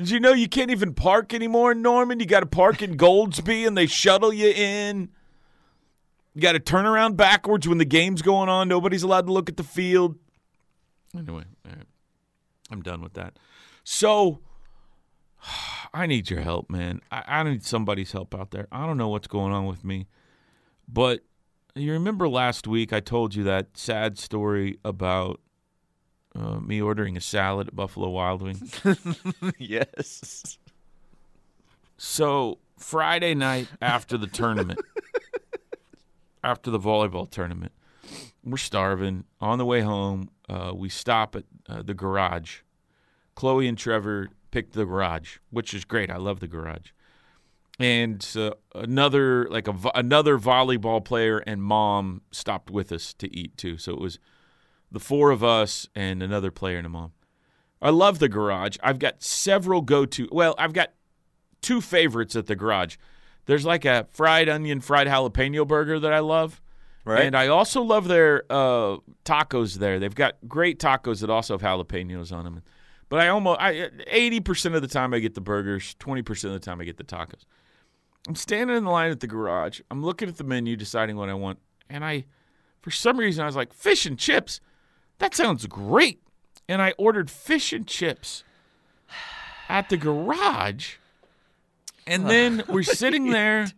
Did 0.00 0.08
you 0.08 0.18
know 0.18 0.32
you 0.32 0.48
can't 0.48 0.70
even 0.70 0.94
park 0.94 1.34
anymore 1.34 1.72
in 1.72 1.82
Norman? 1.82 2.20
You 2.20 2.26
got 2.26 2.40
to 2.40 2.46
park 2.46 2.80
in 2.80 2.96
Goldsby 2.96 3.66
and 3.66 3.76
they 3.76 3.86
shuttle 3.86 4.32
you 4.32 4.48
in. 4.48 5.10
You 6.34 6.40
got 6.40 6.52
to 6.52 6.58
turn 6.58 6.86
around 6.86 7.18
backwards 7.18 7.68
when 7.68 7.76
the 7.76 7.84
game's 7.84 8.22
going 8.22 8.48
on. 8.48 8.66
Nobody's 8.66 9.02
allowed 9.02 9.26
to 9.26 9.32
look 9.34 9.50
at 9.50 9.58
the 9.58 9.62
field. 9.62 10.16
Anyway. 11.14 11.44
I'm 12.70 12.80
done 12.80 13.02
with 13.02 13.12
that. 13.12 13.38
So, 13.84 14.40
I 15.92 16.06
need 16.06 16.30
your 16.30 16.40
help, 16.40 16.70
man. 16.70 17.02
I, 17.12 17.24
I 17.26 17.42
need 17.42 17.62
somebody's 17.62 18.12
help 18.12 18.34
out 18.34 18.52
there. 18.52 18.68
I 18.72 18.86
don't 18.86 18.96
know 18.96 19.08
what's 19.08 19.28
going 19.28 19.52
on 19.52 19.66
with 19.66 19.84
me. 19.84 20.06
But 20.88 21.20
you 21.74 21.92
remember 21.92 22.26
last 22.26 22.66
week 22.66 22.94
I 22.94 23.00
told 23.00 23.34
you 23.34 23.44
that 23.44 23.76
sad 23.76 24.18
story 24.18 24.78
about 24.82 25.40
uh, 26.34 26.60
me 26.60 26.80
ordering 26.80 27.16
a 27.16 27.20
salad 27.20 27.68
at 27.68 27.76
Buffalo 27.76 28.08
Wild 28.08 28.42
Wings? 28.42 28.80
yes. 29.58 30.58
So 31.96 32.58
Friday 32.76 33.34
night 33.34 33.68
after 33.82 34.16
the 34.16 34.26
tournament, 34.26 34.80
after 36.44 36.70
the 36.70 36.78
volleyball 36.78 37.28
tournament, 37.28 37.72
we're 38.44 38.56
starving. 38.56 39.24
On 39.40 39.58
the 39.58 39.66
way 39.66 39.80
home, 39.80 40.30
uh, 40.48 40.72
we 40.74 40.88
stop 40.88 41.36
at 41.36 41.44
uh, 41.68 41.82
the 41.82 41.94
garage. 41.94 42.60
Chloe 43.34 43.68
and 43.68 43.76
Trevor 43.76 44.28
picked 44.50 44.72
the 44.72 44.84
garage, 44.84 45.38
which 45.50 45.74
is 45.74 45.84
great. 45.84 46.10
I 46.10 46.16
love 46.16 46.40
the 46.40 46.48
garage. 46.48 46.90
And 47.78 48.26
uh, 48.36 48.52
another 48.74 49.48
like 49.48 49.66
a 49.66 49.74
another 49.94 50.38
volleyball 50.38 51.02
player 51.02 51.38
and 51.38 51.62
mom 51.62 52.22
stopped 52.30 52.70
with 52.70 52.92
us 52.92 53.14
to 53.14 53.34
eat 53.34 53.56
too. 53.56 53.78
So 53.78 53.92
it 53.92 54.00
was 54.00 54.18
the 54.90 55.00
four 55.00 55.30
of 55.30 55.44
us 55.44 55.88
and 55.94 56.22
another 56.22 56.50
player 56.50 56.78
and 56.78 56.86
a 56.86 56.90
mom. 56.90 57.12
I 57.82 57.90
love 57.90 58.18
the 58.18 58.28
garage. 58.28 58.76
I've 58.82 58.98
got 58.98 59.22
several 59.22 59.80
go 59.80 60.04
to. 60.04 60.28
Well, 60.30 60.54
I've 60.58 60.72
got 60.72 60.92
two 61.62 61.80
favorites 61.80 62.36
at 62.36 62.46
the 62.46 62.56
garage. 62.56 62.96
There's 63.46 63.64
like 63.64 63.84
a 63.84 64.06
fried 64.10 64.48
onion, 64.48 64.80
fried 64.80 65.06
jalapeno 65.06 65.66
burger 65.66 65.98
that 65.98 66.12
I 66.12 66.18
love. 66.18 66.60
Right. 67.04 67.24
And 67.24 67.34
I 67.34 67.48
also 67.48 67.80
love 67.80 68.08
their 68.08 68.44
uh, 68.50 68.98
tacos 69.24 69.76
there. 69.76 69.98
They've 69.98 70.14
got 70.14 70.36
great 70.46 70.78
tacos 70.78 71.20
that 71.20 71.30
also 71.30 71.56
have 71.56 71.62
jalapenos 71.62 72.32
on 72.32 72.44
them. 72.44 72.62
But 73.08 73.20
I 73.20 73.28
almost 73.28 73.60
I 73.60 73.88
eighty 74.06 74.40
percent 74.40 74.74
of 74.74 74.82
the 74.82 74.88
time 74.88 75.14
I 75.14 75.18
get 75.18 75.34
the 75.34 75.40
burgers, 75.40 75.96
twenty 75.98 76.22
percent 76.22 76.54
of 76.54 76.60
the 76.60 76.64
time 76.64 76.80
I 76.80 76.84
get 76.84 76.98
the 76.98 77.04
tacos. 77.04 77.44
I'm 78.28 78.36
standing 78.36 78.76
in 78.76 78.84
the 78.84 78.90
line 78.90 79.10
at 79.10 79.20
the 79.20 79.26
garage. 79.26 79.80
I'm 79.90 80.04
looking 80.04 80.28
at 80.28 80.36
the 80.36 80.44
menu, 80.44 80.76
deciding 80.76 81.16
what 81.16 81.30
I 81.30 81.34
want, 81.34 81.58
and 81.88 82.04
I, 82.04 82.26
for 82.82 82.90
some 82.90 83.18
reason, 83.18 83.42
I 83.42 83.46
was 83.46 83.56
like, 83.56 83.72
fish 83.72 84.04
and 84.04 84.18
chips. 84.18 84.60
That 85.20 85.34
sounds 85.34 85.66
great. 85.66 86.20
And 86.68 86.82
I 86.82 86.94
ordered 86.98 87.30
fish 87.30 87.72
and 87.72 87.86
chips 87.86 88.42
at 89.68 89.88
the 89.88 89.96
garage. 89.96 90.96
And 92.06 92.28
then 92.28 92.64
we're 92.68 92.82
sitting 92.82 93.30
there. 93.30 93.68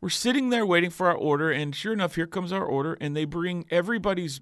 We're 0.00 0.08
sitting 0.08 0.50
there 0.50 0.66
waiting 0.66 0.90
for 0.90 1.06
our 1.06 1.16
order, 1.16 1.50
and 1.50 1.74
sure 1.74 1.92
enough, 1.92 2.16
here 2.16 2.26
comes 2.26 2.52
our 2.52 2.64
order, 2.64 2.94
and 3.00 3.16
they 3.16 3.24
bring 3.24 3.64
everybody's 3.70 4.40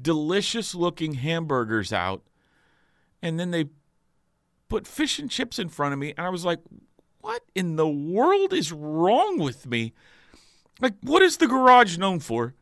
delicious 0.00 0.74
looking 0.74 1.14
hamburgers 1.14 1.92
out, 1.92 2.22
and 3.20 3.38
then 3.38 3.50
they 3.50 3.66
put 4.68 4.86
fish 4.86 5.18
and 5.18 5.30
chips 5.30 5.58
in 5.58 5.68
front 5.68 5.92
of 5.92 5.98
me, 5.98 6.14
and 6.16 6.26
I 6.26 6.30
was 6.30 6.44
like, 6.44 6.60
"What 7.20 7.42
in 7.54 7.76
the 7.76 7.88
world 7.88 8.54
is 8.54 8.72
wrong 8.72 9.38
with 9.38 9.66
me? 9.66 9.92
Like, 10.80 10.94
what 11.02 11.20
is 11.20 11.36
the 11.36 11.46
garage 11.46 11.98
known 11.98 12.20
for? 12.20 12.54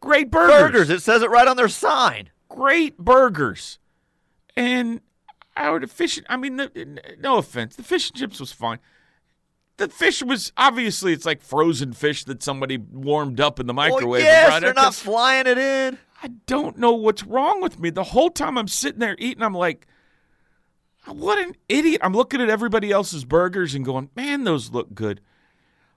Great 0.00 0.30
burgers, 0.30 0.60
Burgers. 0.72 0.90
It 0.90 1.02
says 1.02 1.22
it 1.22 1.30
right 1.30 1.48
on 1.48 1.56
their 1.56 1.68
sign. 1.68 2.30
great 2.48 2.98
burgers, 2.98 3.78
and 4.56 5.00
our 5.56 5.84
fish. 5.86 6.20
I 6.28 6.36
mean, 6.36 6.56
the, 6.56 7.16
no 7.18 7.38
offense, 7.38 7.76
the 7.76 7.82
fish 7.82 8.10
and 8.10 8.18
chips 8.18 8.38
was 8.40 8.52
fine. 8.52 8.78
The 9.78 9.88
fish 9.88 10.22
was 10.22 10.52
obviously 10.56 11.12
it's 11.12 11.26
like 11.26 11.42
frozen 11.42 11.92
fish 11.92 12.24
that 12.24 12.42
somebody 12.42 12.78
warmed 12.78 13.40
up 13.40 13.60
in 13.60 13.66
the 13.66 13.74
microwave. 13.74 14.22
yes, 14.22 14.60
they're 14.60 14.72
not 14.74 14.94
flying 14.94 15.46
it 15.46 15.58
in. 15.58 15.98
I 16.22 16.28
don't 16.46 16.78
know 16.78 16.92
what's 16.92 17.24
wrong 17.24 17.60
with 17.60 17.78
me. 17.78 17.90
The 17.90 18.04
whole 18.04 18.30
time 18.30 18.56
I'm 18.56 18.68
sitting 18.68 19.00
there 19.00 19.16
eating, 19.18 19.42
I'm 19.42 19.52
like, 19.54 19.86
what 21.06 21.38
an 21.38 21.54
idiot. 21.68 22.00
I'm 22.02 22.14
looking 22.14 22.40
at 22.40 22.48
everybody 22.48 22.90
else's 22.90 23.24
burgers 23.26 23.74
and 23.74 23.84
going, 23.84 24.08
man, 24.16 24.44
those 24.44 24.70
look 24.70 24.94
good. 24.94 25.20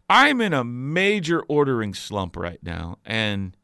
I'm 0.10 0.42
in 0.42 0.54
a 0.54 0.64
major 0.64 1.42
ordering 1.48 1.94
slump 1.94 2.36
right 2.36 2.60
now, 2.62 2.98
and 3.06 3.56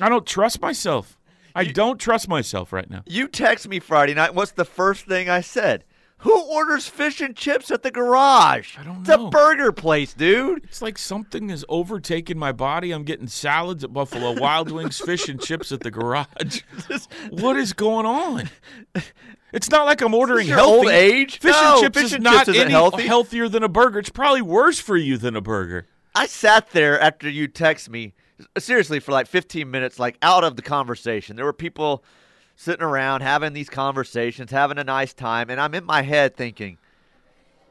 I 0.00 0.08
don't 0.08 0.26
trust 0.26 0.60
myself. 0.60 1.18
I 1.54 1.64
don't 1.64 1.98
trust 2.00 2.28
myself 2.28 2.72
right 2.72 2.88
now. 2.90 3.02
You 3.06 3.28
text 3.28 3.68
me 3.68 3.78
Friday 3.78 4.14
night. 4.14 4.34
What's 4.34 4.50
the 4.52 4.64
first 4.64 5.06
thing 5.06 5.28
I 5.30 5.40
said? 5.40 5.84
Who 6.18 6.40
orders 6.42 6.86
fish 6.88 7.20
and 7.20 7.36
chips 7.36 7.70
at 7.70 7.82
the 7.82 7.90
garage? 7.90 8.78
I 8.78 8.82
don't 8.82 9.00
it's 9.00 9.08
know. 9.10 9.26
a 9.26 9.30
burger 9.30 9.72
place, 9.72 10.14
dude. 10.14 10.64
It's 10.64 10.80
like 10.80 10.96
something 10.96 11.50
has 11.50 11.64
overtaken 11.68 12.38
my 12.38 12.50
body. 12.50 12.92
I'm 12.92 13.04
getting 13.04 13.26
salads 13.28 13.84
at 13.84 13.92
Buffalo 13.92 14.32
Wild 14.40 14.70
Wings, 14.72 14.98
fish 14.98 15.28
and 15.28 15.40
chips 15.40 15.70
at 15.70 15.80
the 15.80 15.90
garage. 15.90 16.62
What 17.30 17.56
is 17.56 17.72
going 17.74 18.06
on? 18.06 18.48
It's 19.52 19.70
not 19.70 19.84
like 19.86 20.00
I'm 20.00 20.14
ordering 20.14 20.48
healthy. 20.48 20.76
old 20.78 20.88
age? 20.88 21.38
Fish 21.38 21.52
No, 21.52 21.74
and 21.74 21.82
chips 21.82 21.96
fish 21.98 22.06
is 22.06 22.12
and 22.14 22.24
not 22.24 22.46
chips 22.46 22.58
any 22.58 22.70
healthy. 22.70 23.06
healthier 23.06 23.48
than 23.48 23.62
a 23.62 23.68
burger. 23.68 23.98
It's 24.00 24.10
probably 24.10 24.42
worse 24.42 24.80
for 24.80 24.96
you 24.96 25.16
than 25.18 25.36
a 25.36 25.40
burger. 25.40 25.86
I 26.14 26.26
sat 26.26 26.70
there 26.70 26.98
after 27.00 27.28
you 27.28 27.48
text 27.48 27.88
me, 27.90 28.14
seriously, 28.58 29.00
for 29.00 29.12
like 29.12 29.26
15 29.26 29.70
minutes, 29.70 29.98
like 29.98 30.16
out 30.22 30.44
of 30.44 30.56
the 30.56 30.62
conversation. 30.62 31.36
There 31.36 31.44
were 31.44 31.52
people 31.52 32.02
sitting 32.56 32.82
around 32.84 33.20
having 33.22 33.52
these 33.52 33.68
conversations, 33.70 34.50
having 34.50 34.78
a 34.78 34.84
nice 34.84 35.12
time, 35.12 35.50
and 35.50 35.60
I'm 35.60 35.74
in 35.74 35.84
my 35.84 36.02
head 36.02 36.36
thinking, 36.36 36.78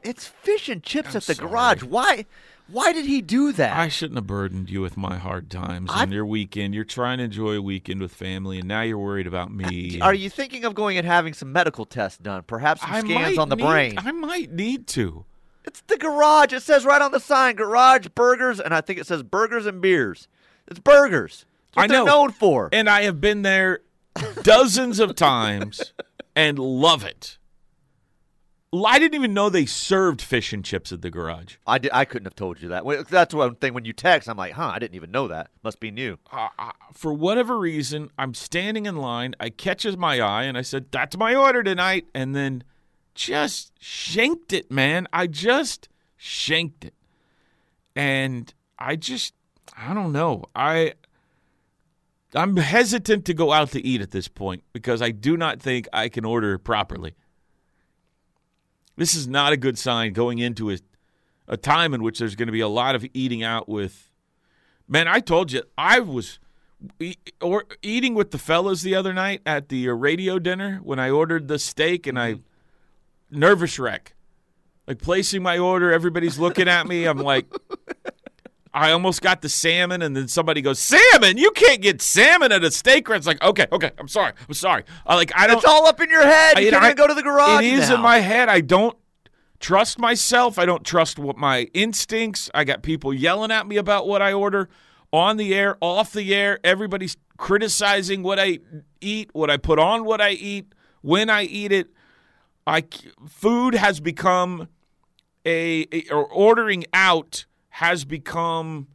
it's 0.02 0.26
fish 0.26 0.68
and 0.68 0.82
chips 0.82 1.10
I'm 1.10 1.16
at 1.18 1.22
the 1.24 1.34
sorry. 1.34 1.48
garage. 1.48 1.82
Why? 1.82 2.26
Why 2.66 2.92
did 2.94 3.04
he 3.04 3.20
do 3.20 3.52
that? 3.52 3.76
I 3.76 3.88
shouldn't 3.88 4.16
have 4.16 4.26
burdened 4.26 4.70
you 4.70 4.80
with 4.80 4.96
my 4.96 5.16
hard 5.18 5.50
times 5.50 5.90
I- 5.92 6.02
and 6.04 6.12
your 6.12 6.24
weekend. 6.24 6.74
You're 6.74 6.84
trying 6.84 7.18
to 7.18 7.24
enjoy 7.24 7.52
a 7.56 7.62
weekend 7.62 8.00
with 8.00 8.12
family, 8.14 8.58
and 8.58 8.68
now 8.68 8.80
you're 8.82 8.98
worried 8.98 9.26
about 9.26 9.52
me. 9.52 10.00
Uh, 10.00 10.04
are 10.06 10.14
you 10.14 10.30
thinking 10.30 10.64
of 10.64 10.74
going 10.74 10.96
and 10.96 11.06
having 11.06 11.34
some 11.34 11.52
medical 11.52 11.84
tests 11.84 12.18
done? 12.18 12.42
Perhaps 12.46 12.80
some 12.80 12.90
I 12.90 13.00
scans 13.00 13.38
on 13.38 13.48
the 13.50 13.56
need- 13.56 13.66
brain. 13.66 13.94
I 13.98 14.12
might 14.12 14.50
need 14.50 14.86
to. 14.88 15.24
It's 15.66 15.80
the 15.86 15.96
garage. 15.98 16.52
It 16.52 16.62
says 16.62 16.84
right 16.84 17.00
on 17.00 17.12
the 17.12 17.20
sign, 17.20 17.56
garage 17.56 18.08
burgers, 18.14 18.60
and 18.60 18.74
I 18.74 18.80
think 18.82 18.98
it 18.98 19.06
says 19.06 19.22
burgers 19.22 19.64
and 19.66 19.80
beers. 19.80 20.28
It's 20.68 20.80
burgers. 20.80 21.46
It's 21.68 21.76
what 21.76 21.90
I 21.90 21.94
know. 21.94 22.04
known 22.04 22.30
for. 22.32 22.68
And 22.72 22.88
I 22.88 23.02
have 23.02 23.20
been 23.20 23.42
there 23.42 23.80
dozens 24.42 25.00
of 25.00 25.14
times 25.14 25.92
and 26.36 26.58
love 26.58 27.04
it. 27.04 27.38
I 28.84 28.98
didn't 28.98 29.14
even 29.14 29.34
know 29.34 29.50
they 29.50 29.66
served 29.66 30.20
fish 30.20 30.52
and 30.52 30.64
chips 30.64 30.90
at 30.90 31.00
the 31.00 31.10
garage. 31.10 31.56
I, 31.64 31.78
di- 31.78 31.90
I 31.92 32.04
couldn't 32.04 32.26
have 32.26 32.34
told 32.34 32.60
you 32.60 32.70
that. 32.70 32.84
That's 33.08 33.32
one 33.32 33.54
thing. 33.54 33.72
When 33.72 33.84
you 33.84 33.92
text, 33.92 34.28
I'm 34.28 34.36
like, 34.36 34.54
huh, 34.54 34.72
I 34.74 34.80
didn't 34.80 34.96
even 34.96 35.12
know 35.12 35.28
that. 35.28 35.50
Must 35.62 35.78
be 35.78 35.92
new. 35.92 36.18
Uh, 36.32 36.48
uh, 36.58 36.72
for 36.92 37.12
whatever 37.12 37.56
reason, 37.56 38.10
I'm 38.18 38.34
standing 38.34 38.86
in 38.86 38.96
line. 38.96 39.36
I 39.38 39.50
catches 39.50 39.96
my 39.96 40.20
eye, 40.20 40.42
and 40.44 40.58
I 40.58 40.62
said, 40.62 40.90
"That's 40.90 41.16
my 41.16 41.36
order 41.36 41.62
tonight." 41.62 42.08
And 42.14 42.34
then 42.34 42.64
just 43.14 43.72
shanked 43.78 44.52
it, 44.52 44.72
man. 44.72 45.06
I 45.12 45.28
just 45.28 45.88
shanked 46.16 46.84
it, 46.84 46.94
and 47.94 48.52
I 48.76 48.96
just, 48.96 49.34
I 49.76 49.94
don't 49.94 50.12
know. 50.12 50.44
I, 50.54 50.94
I'm 52.34 52.56
hesitant 52.56 53.24
to 53.26 53.34
go 53.34 53.52
out 53.52 53.70
to 53.72 53.84
eat 53.84 54.00
at 54.00 54.10
this 54.10 54.28
point 54.28 54.62
because 54.72 55.02
I 55.02 55.10
do 55.10 55.36
not 55.36 55.60
think 55.60 55.88
I 55.92 56.08
can 56.08 56.24
order 56.24 56.58
properly. 56.58 57.14
This 58.96 59.14
is 59.14 59.26
not 59.26 59.52
a 59.52 59.56
good 59.56 59.78
sign 59.78 60.12
going 60.12 60.38
into 60.38 60.70
a, 60.70 60.78
a 61.48 61.56
time 61.56 61.94
in 61.94 62.02
which 62.02 62.18
there's 62.18 62.36
going 62.36 62.46
to 62.46 62.52
be 62.52 62.60
a 62.60 62.68
lot 62.68 62.94
of 62.94 63.04
eating 63.12 63.42
out 63.42 63.68
with. 63.68 64.10
Man, 64.86 65.08
I 65.08 65.20
told 65.20 65.50
you 65.50 65.62
I 65.76 66.00
was 66.00 66.38
e- 67.00 67.16
or 67.40 67.64
eating 67.82 68.14
with 68.14 68.30
the 68.30 68.38
fellas 68.38 68.82
the 68.82 68.94
other 68.94 69.12
night 69.12 69.40
at 69.44 69.68
the 69.68 69.88
uh, 69.88 69.92
radio 69.92 70.38
dinner 70.38 70.80
when 70.82 70.98
I 70.98 71.10
ordered 71.10 71.48
the 71.48 71.58
steak 71.58 72.06
and 72.06 72.18
I 72.18 72.36
nervous 73.30 73.78
wreck. 73.78 74.14
Like 74.86 75.00
placing 75.00 75.42
my 75.42 75.58
order, 75.58 75.92
everybody's 75.92 76.38
looking 76.38 76.68
at 76.68 76.86
me. 76.86 77.06
I'm 77.06 77.18
like 77.18 77.46
I 78.74 78.90
almost 78.90 79.22
got 79.22 79.40
the 79.40 79.48
salmon, 79.48 80.02
and 80.02 80.16
then 80.16 80.26
somebody 80.28 80.60
goes, 80.60 80.78
"Salmon? 80.80 81.38
You 81.38 81.52
can't 81.52 81.80
get 81.80 82.02
salmon 82.02 82.50
at 82.52 82.64
a 82.64 82.70
steak 82.72 83.08
restaurant." 83.08 83.36
It's 83.38 83.42
like, 83.42 83.50
okay, 83.50 83.66
okay, 83.72 83.92
I'm 83.98 84.08
sorry, 84.08 84.32
I'm 84.48 84.54
sorry. 84.54 84.82
I 85.06 85.14
like, 85.14 85.32
I 85.36 85.46
don't. 85.46 85.56
It's 85.58 85.64
all 85.64 85.86
up 85.86 86.00
in 86.00 86.10
your 86.10 86.24
head. 86.24 86.58
You 86.58 86.68
I- 86.68 86.70
can't 86.70 86.84
I- 86.84 86.92
go 86.94 87.06
to 87.06 87.14
the 87.14 87.22
garage. 87.22 87.64
It 87.64 87.72
is 87.74 87.88
now. 87.88 87.94
in 87.94 88.00
my 88.02 88.18
head. 88.18 88.48
I 88.48 88.60
don't 88.60 88.96
trust 89.60 89.98
myself. 89.98 90.58
I 90.58 90.66
don't 90.66 90.84
trust 90.84 91.18
what 91.18 91.36
my 91.38 91.68
instincts. 91.72 92.50
I 92.52 92.64
got 92.64 92.82
people 92.82 93.14
yelling 93.14 93.50
at 93.52 93.66
me 93.66 93.76
about 93.76 94.06
what 94.08 94.20
I 94.20 94.32
order 94.32 94.68
on 95.12 95.36
the 95.36 95.54
air, 95.54 95.78
off 95.80 96.12
the 96.12 96.34
air. 96.34 96.58
Everybody's 96.64 97.16
criticizing 97.36 98.22
what 98.24 98.38
I 98.40 98.58
eat, 99.00 99.30
what 99.32 99.50
I 99.50 99.56
put 99.56 99.78
on 99.78 100.04
what 100.04 100.20
I 100.20 100.30
eat, 100.30 100.72
when 101.00 101.30
I 101.30 101.44
eat 101.44 101.70
it. 101.70 101.88
I 102.66 102.84
food 103.28 103.74
has 103.76 104.00
become 104.00 104.68
a, 105.46 105.86
a 105.92 106.08
or 106.10 106.24
ordering 106.26 106.84
out 106.92 107.44
has 107.78 108.04
become 108.04 108.86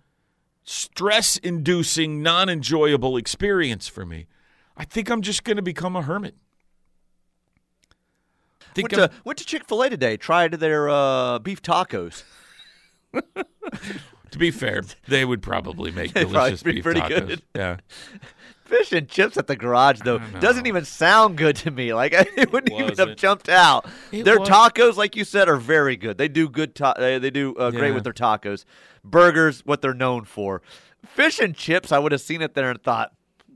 stress 0.64 1.36
inducing, 1.38 2.22
non 2.22 2.48
enjoyable 2.50 3.18
experience 3.18 3.88
for 3.88 4.06
me. 4.06 4.26
I 4.78 4.86
think 4.86 5.10
I'm 5.10 5.22
just 5.22 5.44
going 5.44 5.58
to 5.58 5.62
become 5.62 5.96
a 5.98 6.02
hermit. 6.02 6.36
I 8.62 8.74
think 8.74 8.92
Went 8.92 9.02
I'm- 9.02 9.10
to, 9.10 9.16
went 9.26 9.40
to 9.40 9.46
Chick 9.46 9.66
Fil 9.68 9.82
A 9.82 9.90
today. 9.90 10.16
Tried 10.16 10.54
their 10.54 10.88
uh, 10.90 11.40
beef 11.40 11.62
tacos. 11.62 12.24
to 13.14 14.38
be 14.38 14.52
fair, 14.52 14.82
they 15.08 15.26
would 15.26 15.42
probably 15.42 15.92
make 15.92 16.14
They'd 16.14 16.22
probably 16.30 16.38
delicious 16.38 16.64
be 16.64 16.72
beef 16.74 16.84
pretty 16.84 17.02
tacos. 17.02 17.28
good. 17.28 17.42
Yeah, 17.56 17.78
Fish 18.70 18.92
and 18.92 19.10
chips 19.10 19.36
at 19.36 19.48
the 19.48 19.56
garage 19.56 20.02
though 20.04 20.20
doesn't 20.40 20.68
even 20.68 20.86
sound 20.86 21.38
good 21.38 21.56
to 21.58 21.72
me. 21.72 21.94
Like 22.00 22.14
it 22.14 22.52
wouldn't 22.52 22.72
even 22.72 22.90
have 22.90 22.98
wasn't. 23.00 23.18
jumped 23.18 23.50
out. 23.50 23.86
It 24.12 24.24
their 24.24 24.40
wa- 24.40 24.46
tacos, 24.46 24.96
like 24.96 25.16
you 25.16 25.24
said, 25.24 25.50
are 25.50 25.58
very 25.58 25.96
good. 25.98 26.18
They 26.18 26.28
do 26.28 26.48
good. 26.48 26.76
Ta- 26.76 26.94
they, 26.98 27.18
they 27.18 27.32
do 27.32 27.56
uh, 27.56 27.72
great 27.72 27.90
Yeah. 27.90 27.96
with 27.96 28.04
their 28.04 28.14
tacos. 28.14 28.64
Burgers, 29.04 29.66
what 29.66 29.82
they're 29.82 29.94
known 29.94 30.26
for. 30.26 30.62
Fish 31.06 31.40
and 31.40 31.56
chips, 31.56 31.92
I 31.92 32.00
would 32.00 32.12
have 32.12 32.22
seen 32.22 32.42
it 32.42 32.54
there 32.54 32.70
and 32.70 32.82
thought, 32.82 33.12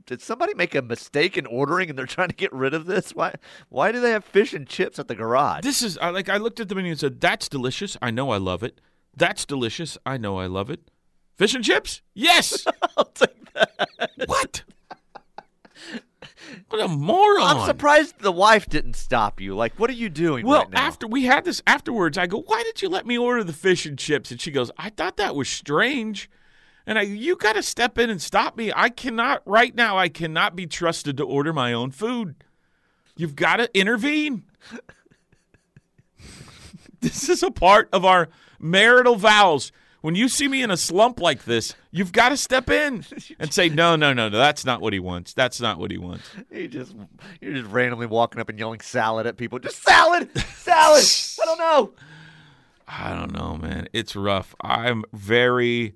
did 0.06 0.20
somebody 0.20 0.52
make 0.54 0.74
a 0.74 0.82
mistake 0.82 1.38
in 1.38 1.46
ordering 1.46 1.88
and 1.90 1.98
they're 1.98 2.06
trying 2.16 2.28
to 2.28 2.34
get 2.34 2.52
rid 2.52 2.74
of 2.74 2.86
this? 2.86 3.14
Why? 3.14 3.34
Why 3.68 3.92
do 3.92 4.00
they 4.00 4.10
have 4.10 4.24
fish 4.24 4.52
and 4.52 4.66
chips 4.66 4.98
at 4.98 5.08
the 5.08 5.14
garage? 5.14 5.62
this 5.62 5.80
is 5.82 5.96
I 5.98 6.10
like. 6.10 6.28
I 6.28 6.36
looked 6.38 6.60
at 6.60 6.68
the 6.68 6.74
menu 6.74 6.90
and 6.90 7.00
said, 7.00 7.20
"That's 7.20 7.48
delicious. 7.48 7.96
I 8.02 8.10
know 8.10 8.30
I 8.30 8.36
love 8.38 8.62
it. 8.62 8.80
That's 9.16 9.44
delicious. 9.46 9.96
I 10.04 10.16
know 10.16 10.38
I 10.38 10.46
love 10.46 10.70
it. 10.70 10.90
Fish 11.36 11.54
and 11.54 11.64
chips? 11.64 12.02
Yes. 12.14 12.66
I'll 12.96 13.04
take 13.06 13.52
that. 13.54 14.10
what? 14.26 14.64
What 16.68 16.82
a 16.82 16.88
moron! 16.88 17.58
I'm 17.58 17.66
surprised 17.66 18.20
the 18.20 18.32
wife 18.32 18.68
didn't 18.68 18.96
stop 18.96 19.40
you. 19.40 19.54
Like, 19.54 19.78
what 19.78 19.90
are 19.90 19.94
you 19.94 20.08
doing 20.08 20.46
Well, 20.46 20.62
right 20.62 20.70
now? 20.70 20.80
after 20.82 21.06
we 21.06 21.24
had 21.24 21.44
this 21.44 21.62
afterwards, 21.66 22.18
I 22.18 22.26
go, 22.26 22.40
"Why 22.40 22.62
did 22.62 22.82
you 22.82 22.88
let 22.88 23.06
me 23.06 23.18
order 23.18 23.44
the 23.44 23.52
fish 23.52 23.86
and 23.86 23.98
chips?" 23.98 24.30
And 24.30 24.40
she 24.40 24.50
goes, 24.50 24.70
"I 24.76 24.90
thought 24.90 25.16
that 25.16 25.36
was 25.36 25.48
strange." 25.48 26.30
And 26.86 26.98
I, 26.98 27.02
you 27.02 27.36
got 27.36 27.54
to 27.54 27.62
step 27.62 27.98
in 27.98 28.10
and 28.10 28.20
stop 28.20 28.56
me. 28.56 28.70
I 28.74 28.90
cannot 28.90 29.42
right 29.46 29.74
now. 29.74 29.96
I 29.96 30.08
cannot 30.08 30.54
be 30.54 30.66
trusted 30.66 31.16
to 31.16 31.24
order 31.24 31.52
my 31.52 31.72
own 31.72 31.92
food. 31.92 32.34
You've 33.16 33.36
got 33.36 33.56
to 33.56 33.78
intervene. 33.78 34.44
this 37.00 37.28
is 37.28 37.42
a 37.42 37.50
part 37.50 37.88
of 37.92 38.04
our 38.04 38.28
marital 38.58 39.16
vows. 39.16 39.72
When 40.04 40.14
you 40.14 40.28
see 40.28 40.48
me 40.48 40.62
in 40.62 40.70
a 40.70 40.76
slump 40.76 41.18
like 41.18 41.44
this, 41.44 41.74
you've 41.90 42.12
got 42.12 42.28
to 42.28 42.36
step 42.36 42.68
in 42.68 43.06
and 43.38 43.54
say, 43.54 43.70
"No, 43.70 43.96
no, 43.96 44.12
no, 44.12 44.28
no. 44.28 44.36
That's 44.36 44.62
not 44.62 44.82
what 44.82 44.92
he 44.92 44.98
wants. 44.98 45.32
That's 45.32 45.62
not 45.62 45.78
what 45.78 45.90
he 45.90 45.96
wants." 45.96 46.28
You 46.50 46.68
just 46.68 46.94
you're 47.40 47.54
just 47.54 47.70
randomly 47.70 48.04
walking 48.04 48.38
up 48.38 48.50
and 48.50 48.58
yelling 48.58 48.80
salad 48.80 49.26
at 49.26 49.38
people. 49.38 49.58
Just 49.58 49.82
salad, 49.82 50.28
salad. 50.38 51.02
I 51.42 51.46
don't 51.46 51.58
know. 51.58 51.92
I 52.86 53.14
don't 53.14 53.32
know, 53.32 53.56
man. 53.56 53.88
It's 53.94 54.14
rough. 54.14 54.54
I'm 54.60 55.04
very. 55.14 55.94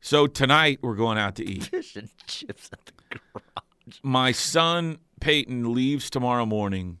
So 0.00 0.28
tonight 0.28 0.78
we're 0.80 0.94
going 0.94 1.18
out 1.18 1.34
to 1.34 1.44
eat. 1.44 1.64
Fish 1.64 1.96
and 1.96 2.08
chips 2.28 2.70
at 2.72 2.86
the 2.86 2.92
garage. 3.32 3.98
My 4.04 4.30
son 4.30 4.98
Peyton 5.20 5.74
leaves 5.74 6.08
tomorrow 6.08 6.46
morning 6.46 7.00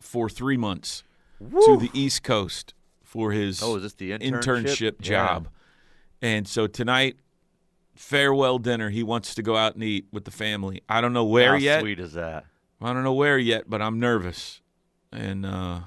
for 0.00 0.28
three 0.28 0.56
months 0.56 1.04
to 1.38 1.76
the 1.76 1.90
East 1.94 2.24
Coast 2.24 2.74
for 3.04 3.30
his 3.30 3.62
Oh, 3.62 3.76
is 3.76 3.84
this 3.84 3.92
the 3.92 4.10
internship? 4.10 4.96
Yeah. 4.98 5.26
job. 5.28 5.48
And 6.24 6.48
so 6.48 6.66
tonight, 6.66 7.16
farewell 7.94 8.58
dinner. 8.58 8.88
He 8.88 9.02
wants 9.02 9.34
to 9.34 9.42
go 9.42 9.58
out 9.58 9.74
and 9.74 9.84
eat 9.84 10.06
with 10.10 10.24
the 10.24 10.30
family. 10.30 10.82
I 10.88 11.02
don't 11.02 11.12
know 11.12 11.26
where 11.26 11.50
How 11.50 11.56
yet. 11.56 11.80
sweet 11.82 12.00
is 12.00 12.14
that? 12.14 12.46
I 12.80 12.94
don't 12.94 13.04
know 13.04 13.12
where 13.12 13.36
yet, 13.36 13.68
but 13.68 13.82
I'm 13.82 14.00
nervous, 14.00 14.62
and 15.12 15.44
uh, 15.44 15.80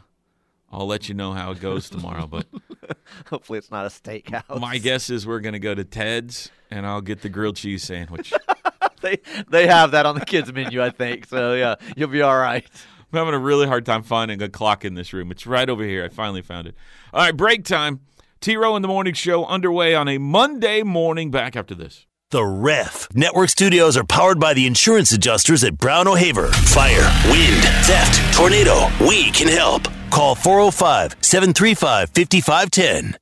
I'll 0.72 0.86
let 0.86 1.10
you 1.10 1.16
know 1.16 1.34
how 1.34 1.50
it 1.52 1.60
goes 1.60 1.90
tomorrow. 1.90 2.28
But 2.28 2.46
Hopefully, 3.32 3.58
it's 3.58 3.72
not 3.72 3.88
a 3.88 3.90
steakhouse. 3.90 4.60
my 4.62 4.78
guess 4.78 5.10
is 5.10 5.26
we're 5.26 5.40
gonna 5.40 5.58
go 5.58 5.74
to 5.74 5.84
Ted's, 5.84 6.52
and 6.70 6.86
I'll 6.86 7.02
get 7.02 7.22
the 7.24 7.30
grilled 7.30 7.56
cheese 7.56 7.82
sandwich. 7.82 8.32
they 9.02 9.18
they 9.50 9.66
have 9.66 9.90
that 9.90 10.06
on 10.06 10.14
the 10.20 10.26
kids 10.26 10.54
menu, 10.54 10.84
I 10.84 10.92
think. 10.92 11.26
So 11.26 11.56
yeah, 11.56 11.76
you'll 11.96 12.10
be 12.10 12.22
all 12.22 12.38
right. 12.38 12.64
I'm 13.12 13.18
having 13.18 13.34
a 13.34 13.40
really 13.40 13.66
hard 13.66 13.88
time 13.88 14.04
finding 14.04 14.40
a 14.44 14.50
clock 14.50 14.86
in 14.86 14.94
this 14.94 15.14
room. 15.14 15.32
It's 15.32 15.48
right 15.48 15.68
over 15.68 15.84
here. 15.84 16.06
I 16.06 16.10
finally 16.10 16.44
found 16.44 16.68
it. 16.68 16.76
All 17.12 17.22
right, 17.22 17.36
break 17.36 17.64
time. 17.64 18.02
T 18.48 18.56
Row 18.56 18.78
in 18.78 18.82
the 18.82 18.88
Morning 18.88 19.14
Show 19.14 19.44
underway 19.44 19.94
on 19.94 20.08
a 20.08 20.18
Monday 20.18 20.82
morning. 20.82 21.32
Back 21.32 21.58
after 21.58 21.76
this. 21.76 22.06
The 22.30 22.46
Ref. 22.46 23.10
Network 23.14 23.50
studios 23.50 23.98
are 23.98 24.06
powered 24.06 24.40
by 24.40 24.54
the 24.54 24.66
insurance 24.66 25.12
adjusters 25.12 25.66
at 25.66 25.78
Brown 25.78 26.08
O'Haver. 26.08 26.48
Fire, 26.48 27.12
wind, 27.30 27.62
theft, 27.84 28.34
tornado. 28.34 28.88
We 29.02 29.32
can 29.32 29.50
help. 29.50 29.90
Call 30.12 30.34
405 30.34 31.18
735 31.20 32.10
5510. 32.12 33.18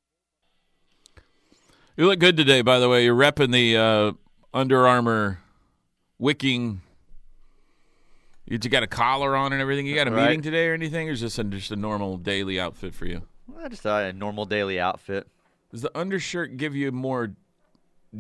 You 1.98 2.06
look 2.06 2.20
good 2.20 2.38
today, 2.38 2.62
by 2.62 2.78
the 2.78 2.88
way. 2.88 3.04
You're 3.06 3.16
repping 3.16 3.52
the 3.52 3.78
uh, 3.78 4.12
Under 4.54 4.86
Armour 4.86 5.40
wicking. 6.20 6.82
You 8.46 8.60
you 8.62 8.70
got 8.70 8.84
a 8.84 8.88
collar 8.88 9.36
on 9.36 9.54
and 9.54 9.60
everything. 9.60 9.88
You 9.88 9.96
got 9.96 10.08
a 10.08 10.12
Right. 10.12 10.28
meeting 10.28 10.44
today 10.44 10.68
or 10.68 10.76
anything, 10.76 11.10
or 11.10 11.14
is 11.14 11.22
this 11.22 11.38
just 11.50 11.72
a 11.72 11.76
normal 11.76 12.18
daily 12.18 12.60
outfit 12.60 12.94
for 12.94 13.08
you? 13.08 13.24
Well, 13.48 13.70
just 13.70 13.86
a 13.86 14.14
normal 14.14 14.46
daily 14.46 14.80
outfit. 14.80 15.28
Does 15.72 15.82
the 15.82 15.98
undershirt 15.98 16.58
give 16.58 16.76
you 16.76 16.92
more 16.92 17.34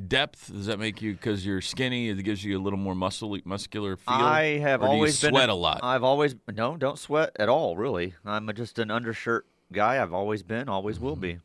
depth? 0.08 0.52
Does 0.52 0.66
that 0.66 0.80
make 0.80 1.02
you 1.02 1.14
because 1.14 1.46
you're 1.46 1.62
skinny? 1.62 2.10
It 2.10 2.22
gives 2.24 2.44
you 2.44 2.60
a 2.60 2.62
little 2.62 2.80
more 2.80 2.96
muscle 2.96 3.38
muscular 3.46 3.96
feel. 3.96 4.14
I 4.14 4.60
have 4.60 4.84
always 4.84 5.20
been 5.22 5.32
sweat 5.32 5.46
an- 5.46 5.50
a 5.52 5.56
lot. 5.56 5.80
I've 5.84 6.04
always 6.04 6.36
no, 6.54 6.78
don't 6.78 7.00
sweat 7.00 7.32
at 7.40 7.50
all. 7.50 7.78
Really, 7.78 8.14
I'm 8.26 8.52
just 8.54 8.80
an 8.80 8.92
undershirt 8.92 9.46
guy. 9.72 10.02
I've 10.02 10.14
always 10.14 10.44
been, 10.44 10.70
always 10.70 11.00
will 11.00 11.16
be. 11.16 11.34
Mm-hmm. 11.34 11.40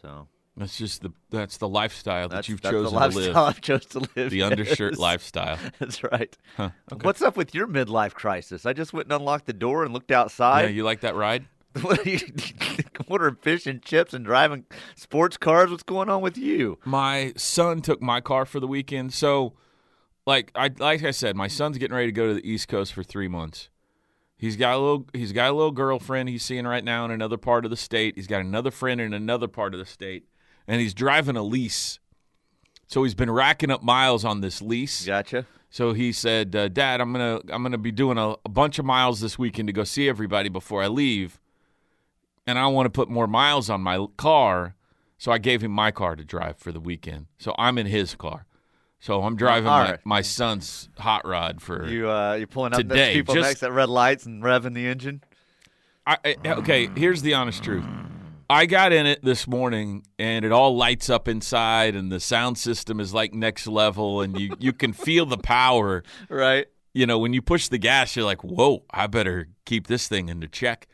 So 0.00 0.28
That's 0.56 0.76
just 0.76 1.02
the 1.02 1.12
that's 1.30 1.56
the 1.56 1.68
lifestyle 1.68 2.28
that 2.28 2.48
you've 2.48 2.60
that's 2.60 2.72
chosen 2.72 2.84
the 2.84 2.90
to 2.90 2.96
lifestyle 2.96 3.24
live. 3.24 3.36
I've 3.56 3.60
chose 3.60 3.86
to 3.86 4.08
live. 4.16 4.30
The 4.30 4.42
undershirt 4.42 4.98
lifestyle. 4.98 5.58
That's 5.78 6.02
right. 6.04 6.36
Huh, 6.56 6.70
okay. 6.92 7.04
What's 7.04 7.22
up 7.22 7.36
with 7.36 7.54
your 7.54 7.66
midlife 7.68 8.12
crisis? 8.14 8.66
I 8.66 8.72
just 8.72 8.92
went 8.92 9.06
and 9.06 9.12
unlocked 9.12 9.46
the 9.46 9.52
door 9.52 9.84
and 9.84 9.94
looked 9.94 10.10
outside. 10.10 10.62
Yeah, 10.62 10.68
you 10.70 10.84
like 10.84 11.00
that 11.00 11.14
ride? 11.14 11.46
what 11.80 12.06
are 12.06 12.10
you 12.10 12.18
ordering 13.08 13.36
fish 13.36 13.66
and 13.66 13.82
chips 13.82 14.12
and 14.12 14.24
driving 14.24 14.64
sports 14.94 15.36
cars? 15.36 15.70
What's 15.70 15.82
going 15.82 16.08
on 16.08 16.20
with 16.20 16.36
you? 16.36 16.78
My 16.84 17.32
son 17.36 17.80
took 17.80 18.02
my 18.02 18.20
car 18.20 18.44
for 18.44 18.60
the 18.60 18.66
weekend, 18.66 19.14
so 19.14 19.54
like 20.26 20.52
I 20.54 20.70
like 20.78 21.02
I 21.02 21.10
said, 21.10 21.36
my 21.36 21.48
son's 21.48 21.78
getting 21.78 21.94
ready 21.94 22.08
to 22.08 22.12
go 22.12 22.28
to 22.28 22.34
the 22.34 22.48
East 22.48 22.68
Coast 22.68 22.92
for 22.92 23.02
three 23.02 23.28
months. 23.28 23.70
He's 24.36 24.56
got 24.56 24.74
a 24.74 24.78
little 24.78 25.06
he's 25.12 25.32
got 25.32 25.50
a 25.50 25.54
little 25.54 25.70
girlfriend 25.70 26.28
he's 26.28 26.44
seeing 26.44 26.66
right 26.66 26.84
now 26.84 27.04
in 27.04 27.10
another 27.10 27.36
part 27.36 27.64
of 27.64 27.70
the 27.70 27.76
state. 27.76 28.16
He's 28.16 28.26
got 28.26 28.40
another 28.40 28.70
friend 28.70 29.00
in 29.00 29.14
another 29.14 29.48
part 29.48 29.72
of 29.72 29.80
the 29.80 29.86
state, 29.86 30.26
and 30.66 30.80
he's 30.80 30.94
driving 30.94 31.36
a 31.36 31.42
lease. 31.42 31.98
So 32.86 33.04
he's 33.04 33.14
been 33.14 33.30
racking 33.30 33.70
up 33.70 33.82
miles 33.82 34.24
on 34.24 34.42
this 34.42 34.60
lease. 34.60 35.06
Gotcha. 35.06 35.46
So 35.70 35.94
he 35.94 36.12
said, 36.12 36.54
uh, 36.54 36.68
"Dad, 36.68 37.00
I'm 37.00 37.12
gonna 37.12 37.40
I'm 37.48 37.62
gonna 37.62 37.78
be 37.78 37.92
doing 37.92 38.18
a, 38.18 38.34
a 38.44 38.48
bunch 38.48 38.78
of 38.78 38.84
miles 38.84 39.20
this 39.20 39.38
weekend 39.38 39.68
to 39.68 39.72
go 39.72 39.84
see 39.84 40.08
everybody 40.08 40.50
before 40.50 40.82
I 40.82 40.88
leave, 40.88 41.40
and 42.46 42.58
I 42.58 42.66
want 42.68 42.86
to 42.86 42.90
put 42.90 43.08
more 43.08 43.26
miles 43.26 43.70
on 43.70 43.80
my 43.80 44.06
car." 44.16 44.74
So 45.18 45.30
I 45.30 45.38
gave 45.38 45.62
him 45.62 45.70
my 45.70 45.92
car 45.92 46.16
to 46.16 46.24
drive 46.24 46.58
for 46.58 46.72
the 46.72 46.80
weekend. 46.80 47.26
So 47.38 47.54
I'm 47.56 47.78
in 47.78 47.86
his 47.86 48.16
car. 48.16 48.44
So 48.98 49.22
I'm 49.22 49.36
driving 49.36 49.66
my, 49.66 49.90
right. 49.92 50.00
my 50.04 50.20
son's 50.20 50.88
hot 50.98 51.26
rod 51.26 51.60
for. 51.62 51.86
You 51.86 52.10
uh, 52.10 52.34
you 52.34 52.46
pulling 52.48 52.72
up 52.72 52.78
Today, 52.78 52.94
next 52.94 53.08
to 53.08 53.14
people 53.14 53.34
just- 53.36 53.48
next 53.48 53.62
at 53.62 53.72
red 53.72 53.88
lights 53.88 54.26
and 54.26 54.42
revving 54.42 54.74
the 54.74 54.86
engine. 54.86 55.22
I, 56.06 56.18
I- 56.24 56.36
okay, 56.58 56.88
here's 56.96 57.22
the 57.22 57.34
honest 57.34 57.62
truth. 57.62 57.84
I 58.50 58.66
got 58.66 58.92
in 58.92 59.06
it 59.06 59.24
this 59.24 59.46
morning 59.46 60.04
and 60.18 60.44
it 60.44 60.52
all 60.52 60.76
lights 60.76 61.08
up 61.08 61.26
inside 61.26 61.94
and 61.94 62.12
the 62.12 62.20
sound 62.20 62.58
system 62.58 63.00
is 63.00 63.14
like 63.14 63.32
next 63.32 63.66
level 63.66 64.20
and 64.20 64.38
you, 64.38 64.54
you 64.58 64.72
can 64.72 64.92
feel 64.92 65.24
the 65.24 65.38
power. 65.38 66.02
Right. 66.28 66.66
you 66.92 67.06
know, 67.06 67.18
when 67.18 67.32
you 67.32 67.40
push 67.42 67.68
the 67.68 67.78
gas, 67.78 68.14
you're 68.14 68.24
like, 68.26 68.42
"Whoa, 68.44 68.84
I 68.90 69.06
better 69.06 69.48
keep 69.64 69.86
this 69.86 70.06
thing 70.08 70.28
into 70.28 70.48
check." 70.48 70.86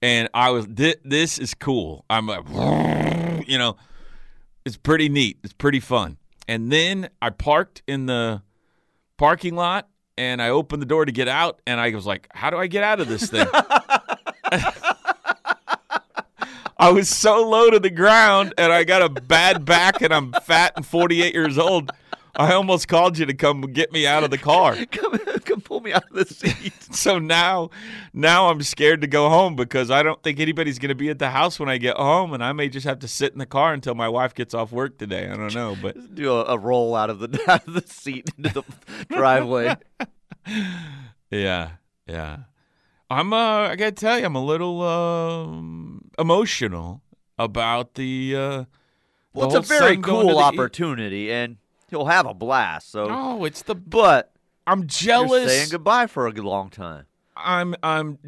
And 0.00 0.28
I 0.32 0.50
was, 0.50 0.66
thi- 0.66 0.96
this 1.04 1.38
is 1.38 1.54
cool. 1.54 2.04
I'm 2.08 2.26
like, 2.26 2.46
you 3.48 3.58
know, 3.58 3.76
it's 4.64 4.76
pretty 4.76 5.08
neat. 5.08 5.38
It's 5.42 5.52
pretty 5.52 5.80
fun. 5.80 6.18
And 6.46 6.70
then 6.70 7.08
I 7.20 7.30
parked 7.30 7.82
in 7.86 8.06
the 8.06 8.42
parking 9.16 9.54
lot, 9.56 9.88
and 10.16 10.40
I 10.40 10.48
opened 10.50 10.80
the 10.82 10.86
door 10.86 11.04
to 11.04 11.12
get 11.12 11.28
out, 11.28 11.60
and 11.66 11.78
I 11.80 11.90
was 11.90 12.06
like, 12.06 12.28
"How 12.32 12.50
do 12.50 12.56
I 12.56 12.66
get 12.68 12.82
out 12.84 13.00
of 13.00 13.08
this 13.08 13.28
thing?" 13.30 13.46
I 16.80 16.92
was 16.92 17.08
so 17.08 17.48
low 17.48 17.70
to 17.70 17.80
the 17.80 17.90
ground, 17.90 18.54
and 18.56 18.72
I 18.72 18.84
got 18.84 19.02
a 19.02 19.08
bad 19.08 19.64
back, 19.64 20.00
and 20.00 20.14
I'm 20.14 20.32
fat 20.44 20.72
and 20.76 20.86
48 20.86 21.34
years 21.34 21.58
old. 21.58 21.90
I 22.50 22.52
almost 22.52 22.86
called 22.86 23.18
you 23.18 23.26
to 23.26 23.34
come 23.34 23.60
get 23.62 23.90
me 23.92 24.06
out 24.06 24.22
of 24.24 24.30
the 24.30 24.38
car. 24.38 24.76
come, 24.92 25.18
come 25.40 25.60
pull 25.60 25.80
me 25.80 25.92
out 25.92 26.04
of 26.10 26.16
the 26.28 26.34
seat. 26.34 26.72
So 26.90 27.18
now, 27.18 27.68
now 28.14 28.48
I'm 28.48 28.62
scared 28.62 29.02
to 29.02 29.06
go 29.06 29.28
home 29.28 29.54
because 29.56 29.90
I 29.90 30.02
don't 30.02 30.22
think 30.22 30.40
anybody's 30.40 30.78
going 30.78 30.88
to 30.88 30.94
be 30.94 31.10
at 31.10 31.18
the 31.18 31.28
house 31.30 31.60
when 31.60 31.68
I 31.68 31.76
get 31.76 31.96
home, 31.96 32.32
and 32.32 32.42
I 32.42 32.52
may 32.52 32.68
just 32.70 32.86
have 32.86 32.98
to 33.00 33.08
sit 33.08 33.32
in 33.32 33.38
the 33.38 33.46
car 33.46 33.72
until 33.74 33.94
my 33.94 34.08
wife 34.08 34.34
gets 34.34 34.54
off 34.54 34.72
work 34.72 34.96
today. 34.98 35.28
I 35.28 35.36
don't 35.36 35.54
know, 35.54 35.76
but 35.82 36.14
Do 36.14 36.32
a, 36.32 36.44
a 36.44 36.58
roll 36.58 36.94
out 36.96 37.10
of 37.10 37.18
the 37.18 37.38
out 37.50 37.66
of 37.68 37.74
the 37.74 37.82
seat 37.86 38.30
into 38.38 38.50
the 38.54 38.62
driveway. 39.14 39.76
yeah, 41.30 41.70
yeah. 42.06 42.38
I'm. 43.10 43.32
Uh, 43.32 43.36
I 43.68 43.76
got 43.76 43.86
to 43.86 43.92
tell 43.92 44.18
you, 44.18 44.24
I'm 44.26 44.34
a 44.34 44.44
little 44.44 44.82
um, 44.82 46.10
emotional 46.18 47.02
about 47.38 47.94
the. 47.94 48.34
Uh, 48.36 48.64
Well, 49.34 49.46
it's 49.46 49.54
a 49.56 49.60
very 49.60 49.94
son 49.94 50.00
going 50.02 50.26
to 50.26 50.32
cool 50.32 50.38
the 50.40 50.42
E- 50.42 50.58
opportunity, 50.58 51.32
and 51.32 51.56
he'll 51.90 52.06
have 52.06 52.26
a 52.26 52.34
blast. 52.34 52.90
So, 52.90 53.06
Oh, 53.10 53.44
it's 53.44 53.62
the. 53.62 53.74
but 53.74 54.32
I'm 54.66 54.86
jealous. 54.86 55.30
you're 55.42 55.48
saying 55.48 55.68
goodbye 55.70 56.06
for 56.06 56.26
a 56.26 56.32
long 56.32 56.70
time. 56.70 57.06
I'm 57.36 57.74
I'm 57.82 58.18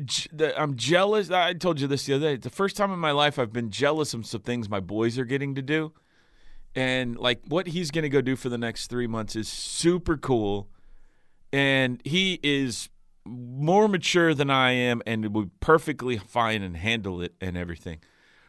I'm 0.57 0.77
jealous. 0.77 1.31
I 1.31 1.53
told 1.55 1.81
you 1.81 1.87
this 1.89 2.07
the 2.07 2.15
other 2.15 2.29
day. 2.29 2.35
It's 2.35 2.45
the 2.45 2.51
first 2.51 2.77
time 2.77 2.93
in 2.93 2.99
my 3.01 3.11
life 3.11 3.39
I've 3.41 3.53
been 3.53 3.71
jealous 3.71 4.15
of 4.15 4.25
some 4.25 4.41
things 4.43 4.69
my 4.69 4.79
boys 4.81 5.19
are 5.19 5.25
getting 5.25 5.57
to 5.57 5.63
do, 5.63 5.93
and 6.77 7.17
like 7.19 7.41
what 7.49 7.67
he's 7.67 7.91
going 7.91 8.05
to 8.05 8.09
go 8.09 8.21
do 8.21 8.37
for 8.37 8.49
the 8.49 8.57
next 8.59 8.87
three 8.89 9.09
months 9.09 9.35
is 9.35 9.49
super 9.49 10.17
cool, 10.17 10.69
and 11.53 12.01
he 12.05 12.39
is 12.45 12.89
more 13.25 13.89
mature 13.89 14.33
than 14.33 14.49
I 14.49 14.71
am, 14.73 15.03
and 15.07 15.35
would 15.35 15.59
perfectly 15.61 16.17
fine 16.17 16.63
and 16.63 16.77
handle 16.77 17.21
it 17.21 17.35
and 17.41 17.57
everything. 17.57 17.99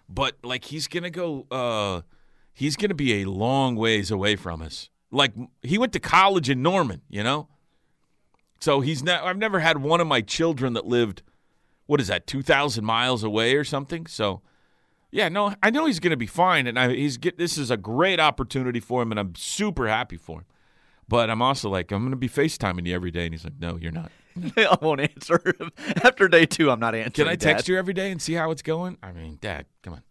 But 0.08 0.36
like 0.44 0.66
he's 0.66 0.88
going 0.88 1.04
to 1.04 1.10
go, 1.10 1.48
uh, 1.50 2.02
he's 2.54 2.76
going 2.76 2.90
to 2.90 2.96
be 2.96 3.22
a 3.22 3.26
long 3.26 3.76
ways 3.76 4.12
away 4.12 4.36
from 4.36 4.62
us. 4.62 4.90
Like 5.12 5.34
he 5.62 5.78
went 5.78 5.94
to 5.94 6.00
college 6.00 6.50
in 6.50 6.62
Norman, 6.62 7.02
you 7.10 7.24
know. 7.24 7.48
So 8.60 8.82
he's 8.82 9.04
not. 9.04 9.24
I've 9.24 9.38
never 9.38 9.60
had 9.60 9.80
one 9.80 10.00
of 10.00 10.08
my 10.08 10.22
children 10.22 10.74
that 10.74 10.86
lived, 10.86 11.24
what 11.88 12.00
is 12.00 12.08
that, 12.08 12.28
two 12.28 12.42
thousand 12.42 12.86
miles 12.86 13.24
away 13.24 13.56
or 13.56 13.64
something. 13.64 14.06
So, 14.06 14.42
yeah, 15.10 15.30
no, 15.30 15.56
I 15.62 15.72
know 15.72 15.88
he's 15.88 16.00
going 16.00 16.12
to 16.12 16.18
be 16.18 16.28
fine, 16.28 16.68
and 16.68 16.80
I, 16.80 16.94
he's 16.94 17.18
get. 17.18 17.38
This 17.38 17.58
is 17.58 17.72
a 17.72 17.78
great 17.78 18.20
opportunity 18.20 18.80
for 18.80 19.02
him, 19.02 19.12
and 19.12 19.20
I'm 19.20 19.36
super 19.36 19.88
happy 19.88 20.18
for 20.18 20.40
him. 20.40 20.46
But 21.08 21.30
I'm 21.30 21.42
also 21.42 21.70
like, 21.70 21.92
I'm 21.92 22.04
going 22.04 22.12
to 22.12 22.18
be 22.18 22.30
FaceTiming 22.30 22.88
you 22.88 22.96
every 22.96 23.12
day, 23.12 23.26
and 23.26 23.34
he's 23.34 23.44
like, 23.44 23.60
No, 23.60 23.78
you're 23.78 23.92
not. 23.92 24.12
I 24.58 24.78
won't 24.82 25.02
answer 25.02 25.42
after 26.04 26.28
day 26.28 26.46
two. 26.46 26.72
I'm 26.72 26.80
not 26.80 26.96
answering. 26.96 27.12
Can 27.12 27.28
I 27.28 27.36
text 27.36 27.66
Dad. 27.66 27.72
you 27.72 27.78
every 27.78 27.94
day 27.94 28.12
and 28.12 28.22
see 28.22 28.34
how 28.34 28.52
it's 28.52 28.62
going? 28.62 28.98
I 29.04 29.12
mean, 29.12 29.40
Dad, 29.42 29.66
come 29.82 29.96
on. 29.96 30.04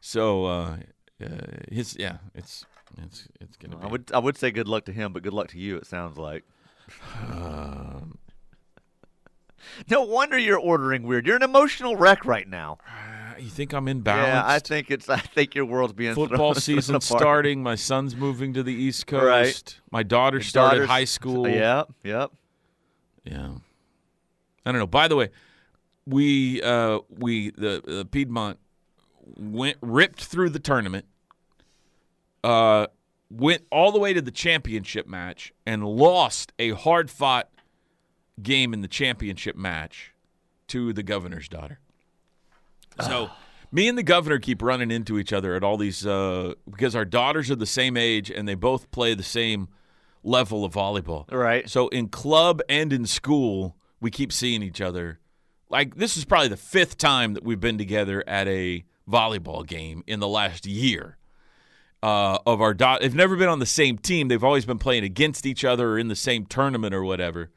So, 0.00 0.46
uh, 0.46 0.76
uh 1.22 1.26
his 1.70 1.96
yeah, 1.98 2.18
it's 2.34 2.64
it's 3.02 3.28
it's 3.40 3.56
to 3.56 3.68
be. 3.68 3.76
I 3.82 3.86
would 3.86 4.10
I 4.14 4.18
would 4.18 4.36
say 4.36 4.50
good 4.50 4.68
luck 4.68 4.84
to 4.86 4.92
him, 4.92 5.12
but 5.12 5.22
good 5.22 5.32
luck 5.32 5.48
to 5.48 5.58
you. 5.58 5.76
It 5.76 5.86
sounds 5.86 6.16
like. 6.18 6.44
Um, 7.30 8.18
No 9.88 10.02
wonder 10.02 10.36
you're 10.36 10.58
ordering 10.58 11.04
weird. 11.04 11.26
You're 11.26 11.36
an 11.36 11.42
emotional 11.42 11.96
wreck 11.96 12.26
right 12.26 12.46
now. 12.46 12.76
uh, 12.86 13.38
you 13.38 13.48
think 13.48 13.72
I'm 13.72 13.86
imbalanced? 13.86 14.04
Yeah, 14.26 14.42
I 14.44 14.58
think 14.58 14.90
it's. 14.90 15.08
I 15.08 15.16
think 15.18 15.54
your 15.54 15.64
world's 15.64 15.94
being 15.94 16.14
thrown- 16.14 16.28
football 16.28 16.52
thrown 16.54 16.60
season 16.60 16.94
apart. 16.96 17.20
starting. 17.20 17.62
My 17.62 17.74
son's 17.74 18.14
moving 18.14 18.52
to 18.52 18.62
the 18.62 18.74
East 18.74 19.06
Coast. 19.06 19.24
Right. 19.24 19.80
My 19.90 20.02
daughter 20.02 20.42
started 20.42 20.76
Daughters- 20.80 20.88
high 20.90 21.04
school. 21.04 21.48
Yep, 21.48 21.92
yep. 22.04 22.30
Yeah. 23.24 23.54
I 24.66 24.70
don't 24.72 24.78
know. 24.78 24.86
By 24.86 25.08
the 25.08 25.16
way, 25.16 25.30
we 26.06 26.60
uh 26.62 26.98
we 27.08 27.50
the, 27.50 27.82
the 27.86 28.04
Piedmont 28.04 28.58
went 29.38 29.78
ripped 29.80 30.22
through 30.24 30.50
the 30.50 30.58
tournament. 30.60 31.06
Uh 32.44 32.86
went 33.30 33.62
all 33.70 33.90
the 33.90 33.98
way 33.98 34.12
to 34.12 34.22
the 34.22 34.30
championship 34.30 35.06
match 35.06 35.52
and 35.66 35.84
lost 35.84 36.52
a 36.58 36.70
hard-fought 36.70 37.50
game 38.42 38.72
in 38.72 38.80
the 38.80 38.88
championship 38.88 39.56
match 39.56 40.12
to 40.68 40.92
the 40.92 41.02
governor's 41.02 41.48
daughter. 41.48 41.80
So 43.00 43.30
me 43.72 43.88
and 43.88 43.98
the 43.98 44.02
governor 44.02 44.38
keep 44.38 44.62
running 44.62 44.90
into 44.90 45.18
each 45.18 45.32
other 45.32 45.54
at 45.54 45.64
all 45.64 45.76
these 45.76 46.06
uh, 46.06 46.54
because 46.70 46.94
our 46.94 47.04
daughters 47.04 47.50
are 47.50 47.56
the 47.56 47.66
same 47.66 47.96
age 47.96 48.30
and 48.30 48.46
they 48.46 48.54
both 48.54 48.90
play 48.92 49.14
the 49.14 49.22
same 49.22 49.68
level 50.22 50.64
of 50.64 50.72
volleyball. 50.72 51.30
Right. 51.32 51.68
So 51.68 51.88
in 51.88 52.08
club 52.08 52.60
and 52.68 52.92
in 52.92 53.06
school, 53.06 53.76
we 54.00 54.10
keep 54.10 54.32
seeing 54.32 54.62
each 54.62 54.80
other. 54.80 55.18
Like 55.70 55.96
this 55.96 56.16
is 56.16 56.24
probably 56.24 56.48
the 56.48 56.56
fifth 56.56 56.98
time 56.98 57.34
that 57.34 57.42
we've 57.42 57.60
been 57.60 57.78
together 57.78 58.22
at 58.28 58.46
a 58.46 58.84
volleyball 59.10 59.66
game 59.66 60.04
in 60.06 60.20
the 60.20 60.28
last 60.28 60.66
year. 60.66 61.18
Uh, 62.04 62.38
of 62.44 62.60
our 62.60 62.74
dot, 62.74 63.00
they've 63.00 63.14
never 63.14 63.34
been 63.34 63.48
on 63.48 63.60
the 63.60 63.64
same 63.64 63.96
team. 63.96 64.28
They've 64.28 64.44
always 64.44 64.66
been 64.66 64.76
playing 64.76 65.04
against 65.04 65.46
each 65.46 65.64
other 65.64 65.92
or 65.92 65.98
in 65.98 66.08
the 66.08 66.14
same 66.14 66.44
tournament 66.44 66.94
or 66.94 67.02
whatever. 67.02 67.50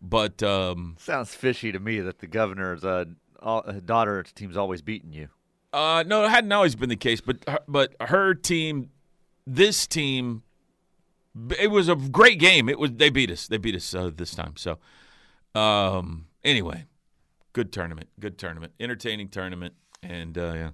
But 0.00 0.42
um, 0.42 0.96
Sounds 0.98 1.34
fishy 1.34 1.72
to 1.72 1.78
me 1.78 2.00
that 2.00 2.20
the 2.20 2.26
governor's 2.26 2.84
uh, 2.86 3.04
uh, 3.42 3.72
daughter 3.84 4.22
team's 4.22 4.56
always 4.56 4.80
beating 4.80 5.12
you. 5.12 5.28
Uh, 5.74 6.04
no, 6.06 6.24
it 6.24 6.30
hadn't 6.30 6.52
always 6.52 6.74
been 6.74 6.88
the 6.88 6.96
case, 6.96 7.20
but 7.20 7.44
but 7.68 7.94
her 8.00 8.32
team, 8.32 8.88
this 9.46 9.86
team, 9.86 10.42
it 11.58 11.70
was 11.70 11.90
a 11.90 11.94
great 11.94 12.38
game. 12.38 12.70
It 12.70 12.78
was 12.78 12.92
they 12.92 13.10
beat 13.10 13.30
us. 13.30 13.46
They 13.46 13.58
beat 13.58 13.76
us 13.76 13.94
uh, 13.94 14.10
this 14.14 14.34
time. 14.34 14.54
So, 14.56 14.78
um, 15.54 16.28
anyway, 16.42 16.86
good 17.52 17.72
tournament. 17.72 18.08
Good 18.18 18.38
tournament. 18.38 18.72
Entertaining 18.80 19.28
tournament. 19.28 19.74
And 20.02 20.36
uh, 20.36 20.52
yeah, 20.54 20.70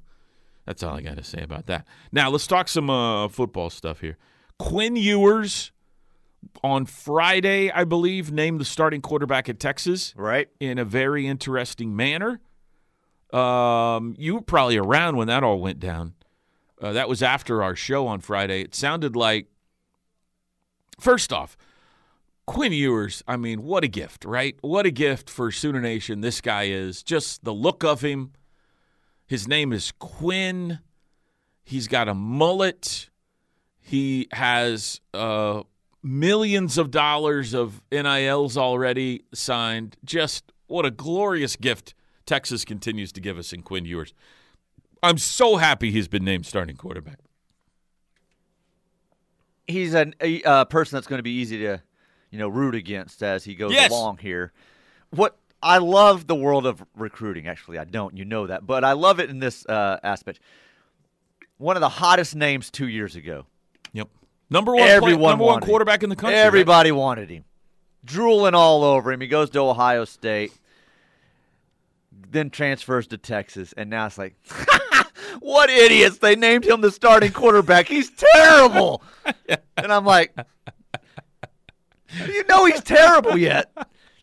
that's 0.68 0.82
all 0.82 0.94
I 0.94 1.00
got 1.00 1.16
to 1.16 1.24
say 1.24 1.40
about 1.40 1.64
that. 1.66 1.86
Now 2.12 2.28
let's 2.28 2.46
talk 2.46 2.68
some 2.68 2.90
uh, 2.90 3.28
football 3.28 3.70
stuff 3.70 4.00
here. 4.00 4.18
Quinn 4.58 4.96
Ewers 4.96 5.72
on 6.62 6.84
Friday, 6.84 7.70
I 7.70 7.84
believe, 7.84 8.30
named 8.30 8.60
the 8.60 8.66
starting 8.66 9.00
quarterback 9.00 9.48
at 9.48 9.58
Texas 9.58 10.12
Right. 10.14 10.50
in 10.60 10.78
a 10.78 10.84
very 10.84 11.26
interesting 11.26 11.96
manner. 11.96 12.40
Um, 13.32 14.14
you 14.18 14.34
were 14.34 14.42
probably 14.42 14.76
around 14.76 15.16
when 15.16 15.26
that 15.28 15.42
all 15.42 15.58
went 15.58 15.80
down. 15.80 16.12
Uh, 16.82 16.92
that 16.92 17.08
was 17.08 17.22
after 17.22 17.62
our 17.62 17.74
show 17.74 18.06
on 18.06 18.20
Friday. 18.20 18.60
It 18.60 18.74
sounded 18.74 19.16
like, 19.16 19.46
first 21.00 21.32
off, 21.32 21.56
Quinn 22.46 22.72
Ewers. 22.74 23.22
I 23.26 23.38
mean, 23.38 23.62
what 23.62 23.84
a 23.84 23.88
gift, 23.88 24.26
right? 24.26 24.54
What 24.60 24.84
a 24.84 24.90
gift 24.90 25.30
for 25.30 25.50
Sooner 25.50 25.80
Nation. 25.80 26.20
This 26.20 26.42
guy 26.42 26.64
is 26.64 27.02
just 27.02 27.44
the 27.44 27.54
look 27.54 27.84
of 27.84 28.02
him. 28.02 28.32
His 29.28 29.46
name 29.46 29.72
is 29.72 29.92
Quinn. 29.98 30.80
He's 31.62 31.86
got 31.86 32.08
a 32.08 32.14
mullet. 32.14 33.10
He 33.78 34.26
has 34.32 35.00
uh, 35.12 35.62
millions 36.02 36.78
of 36.78 36.90
dollars 36.90 37.52
of 37.54 37.82
NILs 37.92 38.56
already 38.56 39.24
signed. 39.34 39.96
Just 40.02 40.50
what 40.66 40.86
a 40.86 40.90
glorious 40.90 41.56
gift 41.56 41.94
Texas 42.24 42.64
continues 42.64 43.12
to 43.12 43.20
give 43.20 43.36
us 43.38 43.52
in 43.52 43.62
Quinn 43.62 43.84
Ewers. 43.84 44.14
I'm 45.02 45.18
so 45.18 45.56
happy 45.58 45.90
he's 45.90 46.08
been 46.08 46.24
named 46.24 46.46
starting 46.46 46.76
quarterback. 46.76 47.18
He's 49.66 49.92
an, 49.92 50.14
a 50.22 50.42
uh, 50.42 50.64
person 50.64 50.96
that's 50.96 51.06
going 51.06 51.18
to 51.18 51.22
be 51.22 51.32
easy 51.32 51.58
to, 51.58 51.82
you 52.30 52.38
know, 52.38 52.48
root 52.48 52.74
against 52.74 53.22
as 53.22 53.44
he 53.44 53.54
goes 53.54 53.72
Yes. 53.72 53.90
along 53.90 54.18
here. 54.18 54.52
What 55.10 55.38
I 55.62 55.78
love 55.78 56.26
the 56.26 56.34
world 56.36 56.66
of 56.66 56.84
recruiting. 56.96 57.48
Actually, 57.48 57.78
I 57.78 57.84
don't. 57.84 58.16
You 58.16 58.24
know 58.24 58.46
that, 58.46 58.66
but 58.66 58.84
I 58.84 58.92
love 58.92 59.18
it 59.20 59.28
in 59.30 59.38
this 59.40 59.66
uh, 59.66 59.98
aspect. 60.02 60.40
One 61.58 61.76
of 61.76 61.80
the 61.80 61.88
hottest 61.88 62.36
names 62.36 62.70
two 62.70 62.86
years 62.88 63.16
ago. 63.16 63.44
Yep. 63.92 64.08
Number 64.50 64.72
one, 64.72 64.82
play- 64.82 64.90
Everyone 64.92 65.30
number 65.32 65.44
one 65.44 65.62
him. 65.62 65.66
quarterback 65.68 66.02
in 66.02 66.10
the 66.10 66.16
country. 66.16 66.36
right? 66.38 66.44
Everybody 66.46 66.92
wanted 66.92 67.30
him. 67.30 67.44
Drooling 68.04 68.54
all 68.54 68.84
over 68.84 69.10
him. 69.12 69.20
He 69.20 69.26
goes 69.26 69.50
to 69.50 69.58
Ohio 69.60 70.04
State, 70.04 70.52
then 72.30 72.48
transfers 72.50 73.08
to 73.08 73.18
Texas, 73.18 73.74
and 73.76 73.90
now 73.90 74.06
it's 74.06 74.16
like, 74.16 74.36
what 75.40 75.68
idiots! 75.68 76.18
They 76.18 76.36
named 76.36 76.64
him 76.64 76.80
the 76.80 76.90
starting 76.92 77.32
quarterback. 77.32 77.88
He's 77.88 78.10
terrible. 78.10 79.02
And 79.76 79.92
I'm 79.92 80.04
like, 80.04 80.34
you 82.26 82.44
know 82.48 82.64
he's 82.64 82.82
terrible 82.82 83.36
yet. 83.38 83.70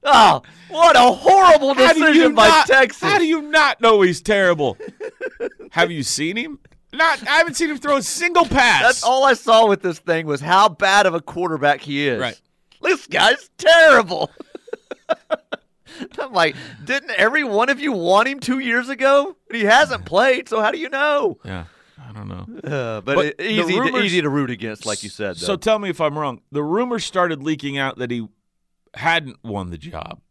Oh, 0.05 0.41
what 0.69 0.95
a 0.95 0.99
horrible 1.11 1.73
How 1.73 1.93
do 1.93 1.99
you 1.99 2.05
decision 2.05 2.35
by 2.35 2.47
not- 2.47 2.67
Texas. 2.67 3.01
How 3.01 3.17
do 3.17 3.25
you 3.25 3.41
not 3.41 3.81
know 3.81 4.01
he's 4.01 4.21
terrible? 4.21 4.77
Have 5.71 5.91
you 5.91 6.03
seen 6.03 6.37
him? 6.37 6.59
Not. 6.93 7.27
I 7.27 7.37
haven't 7.37 7.55
seen 7.55 7.69
him 7.69 7.77
throw 7.77 7.97
a 7.97 8.01
single 8.03 8.45
pass. 8.45 8.81
That's 8.83 9.03
all 9.03 9.23
I 9.25 9.33
saw 9.33 9.67
with 9.67 9.81
this 9.81 9.99
thing 9.99 10.27
was 10.27 10.39
how 10.41 10.69
bad 10.69 11.05
of 11.05 11.13
a 11.13 11.21
quarterback 11.21 11.81
he 11.81 12.07
is. 12.07 12.21
Right. 12.21 12.39
This 12.81 13.05
guy's 13.07 13.49
terrible. 13.57 14.31
I'm 16.19 16.33
like, 16.33 16.55
didn't 16.83 17.11
every 17.11 17.43
one 17.43 17.69
of 17.69 17.79
you 17.79 17.91
want 17.91 18.27
him 18.27 18.39
two 18.39 18.59
years 18.59 18.89
ago? 18.89 19.35
He 19.51 19.63
hasn't 19.63 20.05
played, 20.05 20.49
so 20.49 20.59
how 20.61 20.71
do 20.71 20.77
you 20.77 20.89
know? 20.89 21.37
Yeah. 21.45 21.65
I 21.97 22.11
don't 22.11 22.27
know. 22.27 22.45
Uh, 22.69 23.01
but 23.01 23.15
But 23.15 23.25
it- 23.25 23.41
easy, 23.41 23.79
rumors- 23.79 24.01
to, 24.01 24.05
easy 24.05 24.21
to 24.21 24.29
root 24.29 24.49
against, 24.49 24.85
like 24.85 25.03
you 25.03 25.09
said. 25.09 25.35
Though. 25.37 25.45
So 25.45 25.55
tell 25.55 25.79
me 25.79 25.89
if 25.89 25.99
I'm 26.01 26.17
wrong. 26.17 26.41
The 26.51 26.63
rumors 26.63 27.03
started 27.05 27.41
leaking 27.43 27.77
out 27.77 27.97
that 27.97 28.11
he 28.11 28.27
hadn't 28.95 29.37
won 29.43 29.69
the 29.69 29.77
job. 29.77 30.21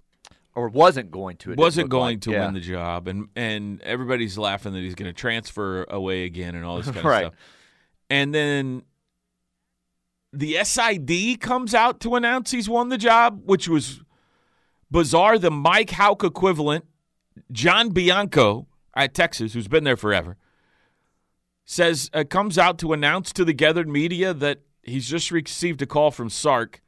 or 0.57 0.69
wasn't 0.69 1.11
going 1.11 1.37
to. 1.39 1.51
it 1.53 1.59
wasn't 1.59 1.89
going 1.89 2.17
like. 2.17 2.21
to 2.23 2.31
Yeah. 2.33 2.45
win 2.47 2.55
the 2.55 2.61
job, 2.61 3.09
and 3.09 3.29
and 3.37 3.81
everybody's 3.83 4.39
laughing 4.39 4.73
that 4.73 4.81
he's 4.81 4.95
going 4.95 5.09
to 5.09 5.13
transfer 5.13 5.85
away 5.91 6.25
again 6.25 6.55
and 6.55 6.65
all 6.65 6.77
this 6.77 6.87
kind 6.91 7.05
Right. 7.05 7.25
of 7.27 7.33
stuff. 7.33 7.41
And 8.11 8.33
then 8.35 8.83
the 10.33 10.59
SID 10.63 11.41
comes 11.41 11.75
out 11.75 12.01
to 12.01 12.15
announce 12.17 12.51
he's 12.53 12.69
won 12.69 12.89
the 12.89 12.99
job, 12.99 13.43
which 13.47 13.69
was 13.69 14.01
bizarre. 14.91 15.39
The 15.39 15.51
Mike 15.51 15.91
Houck 15.91 16.23
equivalent, 16.25 16.85
John 17.51 17.91
Bianco 17.91 18.67
at 18.95 19.13
Texas, 19.15 19.55
who's 19.55 19.67
been 19.69 19.85
there 19.85 19.97
forever, 19.97 20.37
says 21.65 22.11
uh, 22.15 22.25
comes 22.29 22.59
out 22.59 22.79
to 22.79 22.93
announce 22.93 23.33
to 23.33 23.45
the 23.45 23.53
gathered 23.53 23.89
media 23.89 24.33
that 24.35 24.61
he's 24.83 25.09
just 25.09 25.31
received 25.31 25.83
a 25.83 25.87
call 25.87 26.11
from 26.11 26.29
Sark. 26.31 26.81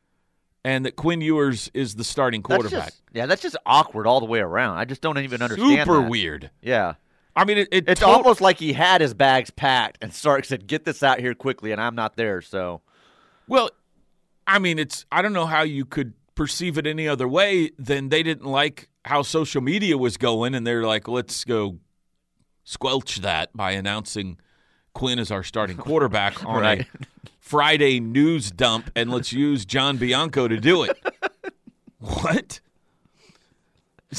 And 0.66 0.84
that 0.84 0.96
Quinn 0.96 1.20
Ewers 1.20 1.70
is 1.74 1.94
the 1.94 2.02
starting 2.02 2.42
That's 2.42 2.62
quarterback. 2.62 2.86
just- 2.88 3.02
yeah, 3.12 3.26
that's 3.26 3.40
just 3.42 3.56
awkward 3.64 4.06
all 4.06 4.18
the 4.18 4.26
way 4.26 4.40
around. 4.40 4.78
I 4.78 4.84
just 4.84 5.00
don't 5.00 5.16
even 5.18 5.40
understand. 5.40 5.78
Super 5.86 6.00
that. 6.02 6.10
weird. 6.10 6.50
Yeah. 6.60 6.94
I 7.36 7.44
mean, 7.44 7.58
it, 7.58 7.68
it 7.70 7.84
It's 7.88 8.00
tot- 8.00 8.16
almost 8.16 8.40
like 8.40 8.58
he 8.58 8.72
had 8.72 9.00
his 9.00 9.14
bags 9.14 9.50
packed, 9.50 9.98
and 10.02 10.12
Sark 10.12 10.44
said, 10.44 10.66
"Get 10.66 10.84
this 10.84 11.02
out 11.02 11.20
here 11.20 11.34
quickly," 11.34 11.70
and 11.70 11.80
I'm 11.80 11.94
not 11.94 12.16
there. 12.16 12.40
So 12.42 12.80
well. 13.46 13.70
I 14.48 14.58
mean, 14.58 14.78
it's 14.78 15.04
I 15.12 15.22
don't 15.22 15.32
know 15.32 15.46
how 15.46 15.62
you 15.62 15.84
could 15.84 16.14
perceive 16.34 16.78
it 16.78 16.86
any 16.86 17.06
other 17.08 17.26
way 17.28 17.70
than 17.78 18.08
they 18.10 18.22
didn't 18.22 18.46
like 18.46 18.88
how 19.04 19.22
social 19.22 19.60
media 19.60 19.96
was 19.98 20.16
going, 20.16 20.54
and 20.54 20.66
they're 20.66 20.84
like, 20.86 21.06
let's 21.08 21.44
go 21.44 21.78
squelch 22.64 23.16
that 23.22 23.56
by 23.56 23.72
announcing 23.72 24.38
Quinn 24.96 25.18
as 25.18 25.30
our 25.30 25.42
starting 25.42 25.76
quarterback 25.76 26.42
on 26.46 26.60
Right. 26.62 26.80
a 26.80 26.86
Friday 27.38 28.00
news 28.00 28.50
dump, 28.50 28.90
and 28.96 29.10
let's 29.10 29.32
use 29.32 29.64
John 29.66 29.98
Bianco 29.98 30.48
to 30.48 30.56
do 30.58 30.82
it. 30.82 30.98
what? 31.98 32.60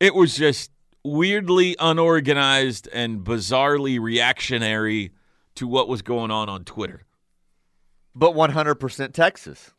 it 0.00 0.14
was 0.14 0.36
just 0.36 0.70
weirdly 1.04 1.74
unorganized 1.80 2.88
and 2.92 3.24
bizarrely 3.24 4.00
reactionary 4.00 5.10
to 5.56 5.66
what 5.66 5.88
was 5.88 6.00
going 6.02 6.30
on 6.30 6.48
on 6.48 6.64
Twitter. 6.64 7.02
but 8.14 8.34
100% 8.34 9.12
Texas. 9.12 9.72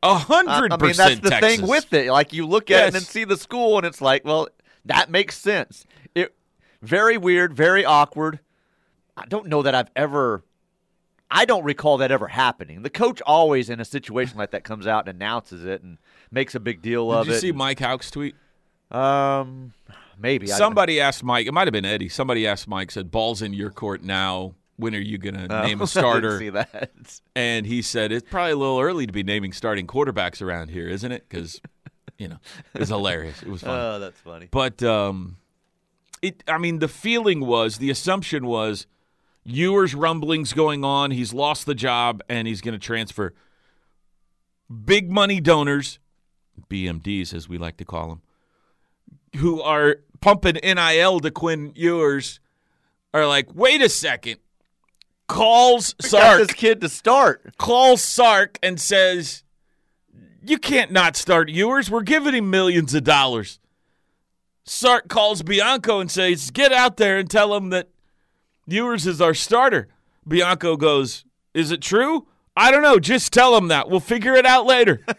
A 0.00 0.14
hundred 0.14 0.78
percent. 0.78 0.82
I 0.82 0.86
mean, 0.86 0.94
that's 0.96 1.20
the 1.20 1.30
Texas. 1.30 1.56
thing 1.60 1.68
with 1.68 1.92
it. 1.92 2.12
Like 2.12 2.32
you 2.32 2.46
look 2.46 2.70
at 2.70 2.90
it 2.90 2.94
and 2.94 3.04
see 3.04 3.24
the 3.24 3.36
school, 3.36 3.78
and 3.78 3.84
it's 3.84 4.00
like, 4.00 4.24
well, 4.24 4.46
that 4.84 5.10
makes 5.10 5.36
sense. 5.36 5.84
It 6.14 6.36
very 6.80 7.18
weird, 7.18 7.52
very 7.52 7.84
awkward. 7.84 8.38
I 9.18 9.26
don't 9.26 9.46
know 9.48 9.62
that 9.62 9.74
I've 9.74 9.90
ever. 9.96 10.44
I 11.30 11.44
don't 11.44 11.64
recall 11.64 11.98
that 11.98 12.10
ever 12.10 12.26
happening. 12.28 12.82
The 12.82 12.88
coach 12.90 13.20
always, 13.26 13.68
in 13.68 13.80
a 13.80 13.84
situation 13.84 14.38
like 14.38 14.52
that, 14.52 14.64
comes 14.64 14.86
out 14.86 15.06
and 15.08 15.16
announces 15.16 15.64
it 15.64 15.82
and 15.82 15.98
makes 16.30 16.54
a 16.54 16.60
big 16.60 16.80
deal 16.80 17.12
of 17.12 17.26
Did 17.26 17.32
you 17.32 17.36
it. 17.36 17.40
see 17.40 17.52
Mike 17.52 17.78
Houck's 17.80 18.10
tweet? 18.10 18.34
Um, 18.90 19.74
maybe 20.18 20.46
Somebody 20.46 21.00
asked 21.00 21.22
Mike. 21.22 21.46
It 21.46 21.52
might 21.52 21.66
have 21.66 21.72
been 21.72 21.84
Eddie. 21.84 22.08
Somebody 22.08 22.46
asked 22.46 22.66
Mike. 22.66 22.90
Said, 22.90 23.10
"Ball's 23.10 23.42
in 23.42 23.52
your 23.52 23.70
court 23.70 24.02
now. 24.02 24.54
When 24.76 24.94
are 24.94 24.98
you 25.00 25.18
going 25.18 25.34
to 25.34 25.42
Oh, 25.54 25.62
name 25.62 25.80
I 25.80 25.84
a 25.84 25.86
didn't 25.86 25.88
starter?" 25.88 26.38
see 26.38 26.48
that. 26.50 27.20
And 27.36 27.66
he 27.66 27.82
said, 27.82 28.10
"It's 28.12 28.28
probably 28.30 28.52
a 28.52 28.56
little 28.56 28.80
early 28.80 29.06
to 29.06 29.12
be 29.12 29.22
naming 29.22 29.52
starting 29.52 29.86
quarterbacks 29.86 30.40
around 30.40 30.70
here, 30.70 30.88
isn't 30.88 31.12
it?" 31.12 31.26
Because 31.28 31.60
you 32.18 32.28
know, 32.28 32.38
it 32.74 32.80
was 32.80 32.88
hilarious. 32.88 33.42
It 33.42 33.48
was 33.48 33.60
fun. 33.62 33.78
Oh, 33.78 33.98
that's 33.98 34.18
funny. 34.20 34.48
But 34.50 34.82
um, 34.82 35.36
it. 36.22 36.42
I 36.48 36.56
mean, 36.56 36.78
the 36.78 36.88
feeling 36.88 37.40
was, 37.44 37.76
the 37.78 37.90
assumption 37.90 38.46
was, 38.46 38.86
Ewers 39.44 39.94
rumblings 39.94 40.52
going 40.52 40.84
on. 40.84 41.10
He's 41.10 41.32
lost 41.32 41.66
the 41.66 41.74
job 41.74 42.22
and 42.28 42.46
he's 42.46 42.60
going 42.60 42.72
to 42.72 42.78
transfer. 42.78 43.34
Big 44.84 45.10
money 45.10 45.40
donors, 45.40 45.98
BMDs 46.68 47.32
as 47.32 47.48
we 47.48 47.56
like 47.56 47.76
to 47.78 47.84
call 47.84 48.08
them, 48.08 48.22
who 49.40 49.62
are 49.62 49.96
pumping 50.20 50.56
NIL 50.62 51.20
to 51.20 51.30
Quinn 51.30 51.72
Ewers, 51.74 52.40
are 53.14 53.26
like, 53.26 53.54
wait 53.54 53.80
a 53.80 53.88
second. 53.88 54.38
Calls 55.26 55.94
Sark 56.00 56.38
this 56.38 56.56
kid 56.56 56.80
to 56.80 56.88
start. 56.88 57.56
calls 57.58 58.02
Sark 58.02 58.58
and 58.62 58.80
says, 58.80 59.44
You 60.42 60.56
can't 60.58 60.90
not 60.90 61.16
start 61.16 61.50
Ewers. 61.50 61.90
We're 61.90 62.00
giving 62.00 62.34
him 62.34 62.48
millions 62.48 62.94
of 62.94 63.04
dollars. 63.04 63.60
Sark 64.64 65.08
calls 65.08 65.42
Bianco 65.42 66.00
and 66.00 66.10
says, 66.10 66.50
Get 66.50 66.72
out 66.72 66.96
there 66.96 67.18
and 67.18 67.28
tell 67.28 67.54
him 67.54 67.68
that 67.70 67.88
Ewers 68.68 69.06
is 69.06 69.20
our 69.20 69.34
starter. 69.34 69.88
Bianco 70.26 70.76
goes, 70.76 71.24
Is 71.54 71.70
it 71.72 71.80
true? 71.80 72.26
I 72.54 72.70
don't 72.70 72.82
know. 72.82 72.98
Just 72.98 73.32
tell 73.32 73.56
him 73.56 73.68
that. 73.68 73.88
We'll 73.88 74.00
figure 74.00 74.34
it 74.34 74.44
out 74.44 74.66
later. 74.66 75.00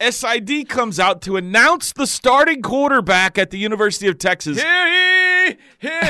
SID 0.00 0.68
comes 0.68 0.98
out 0.98 1.20
to 1.22 1.36
announce 1.36 1.92
the 1.92 2.06
starting 2.06 2.62
quarterback 2.62 3.36
at 3.36 3.50
the 3.50 3.58
University 3.58 4.06
of 4.08 4.16
Texas. 4.18 4.60
Hear 4.62 4.86
ye, 4.86 5.56
hear 5.78 6.02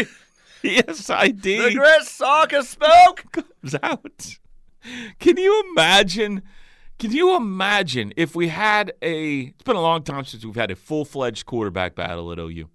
ye. 0.00 0.06
The 0.62 0.82
SID 0.94 1.42
The 1.42 1.74
great 1.74 2.52
has 2.52 2.68
spoke. 2.68 3.24
comes 3.32 3.74
out. 3.82 4.38
Can 5.18 5.36
you 5.36 5.62
imagine? 5.70 6.42
Can 6.98 7.12
you 7.12 7.36
imagine 7.36 8.14
if 8.16 8.34
we 8.34 8.48
had 8.48 8.94
a? 9.02 9.40
It's 9.40 9.62
been 9.62 9.76
a 9.76 9.82
long 9.82 10.04
time 10.04 10.24
since 10.24 10.42
we've 10.42 10.54
had 10.54 10.70
a 10.70 10.76
full 10.76 11.04
fledged 11.04 11.44
quarterback 11.44 11.94
battle 11.94 12.32
at 12.32 12.38
OU. 12.38 12.70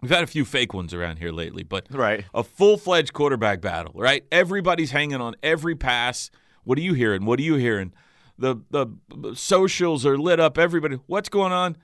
We've 0.00 0.10
had 0.10 0.22
a 0.24 0.26
few 0.26 0.44
fake 0.44 0.72
ones 0.74 0.94
around 0.94 1.18
here 1.18 1.30
lately, 1.32 1.62
but 1.62 1.86
Right. 1.90 2.24
a 2.34 2.42
full 2.42 2.76
fledged 2.78 3.12
quarterback 3.12 3.60
battle, 3.60 3.92
right? 3.94 4.24
Everybody's 4.32 4.90
hanging 4.92 5.20
on 5.20 5.34
every 5.42 5.74
pass. 5.76 6.30
What 6.64 6.78
are 6.78 6.82
you 6.82 6.94
hearing? 6.94 7.24
What 7.24 7.38
are 7.38 7.42
you 7.42 7.54
hearing? 7.56 7.92
The 8.38 8.56
the 8.70 8.86
socials 9.34 10.06
are 10.06 10.16
lit 10.16 10.40
up. 10.40 10.56
Everybody, 10.58 10.98
what's 11.06 11.28
going 11.28 11.52
on? 11.52 11.76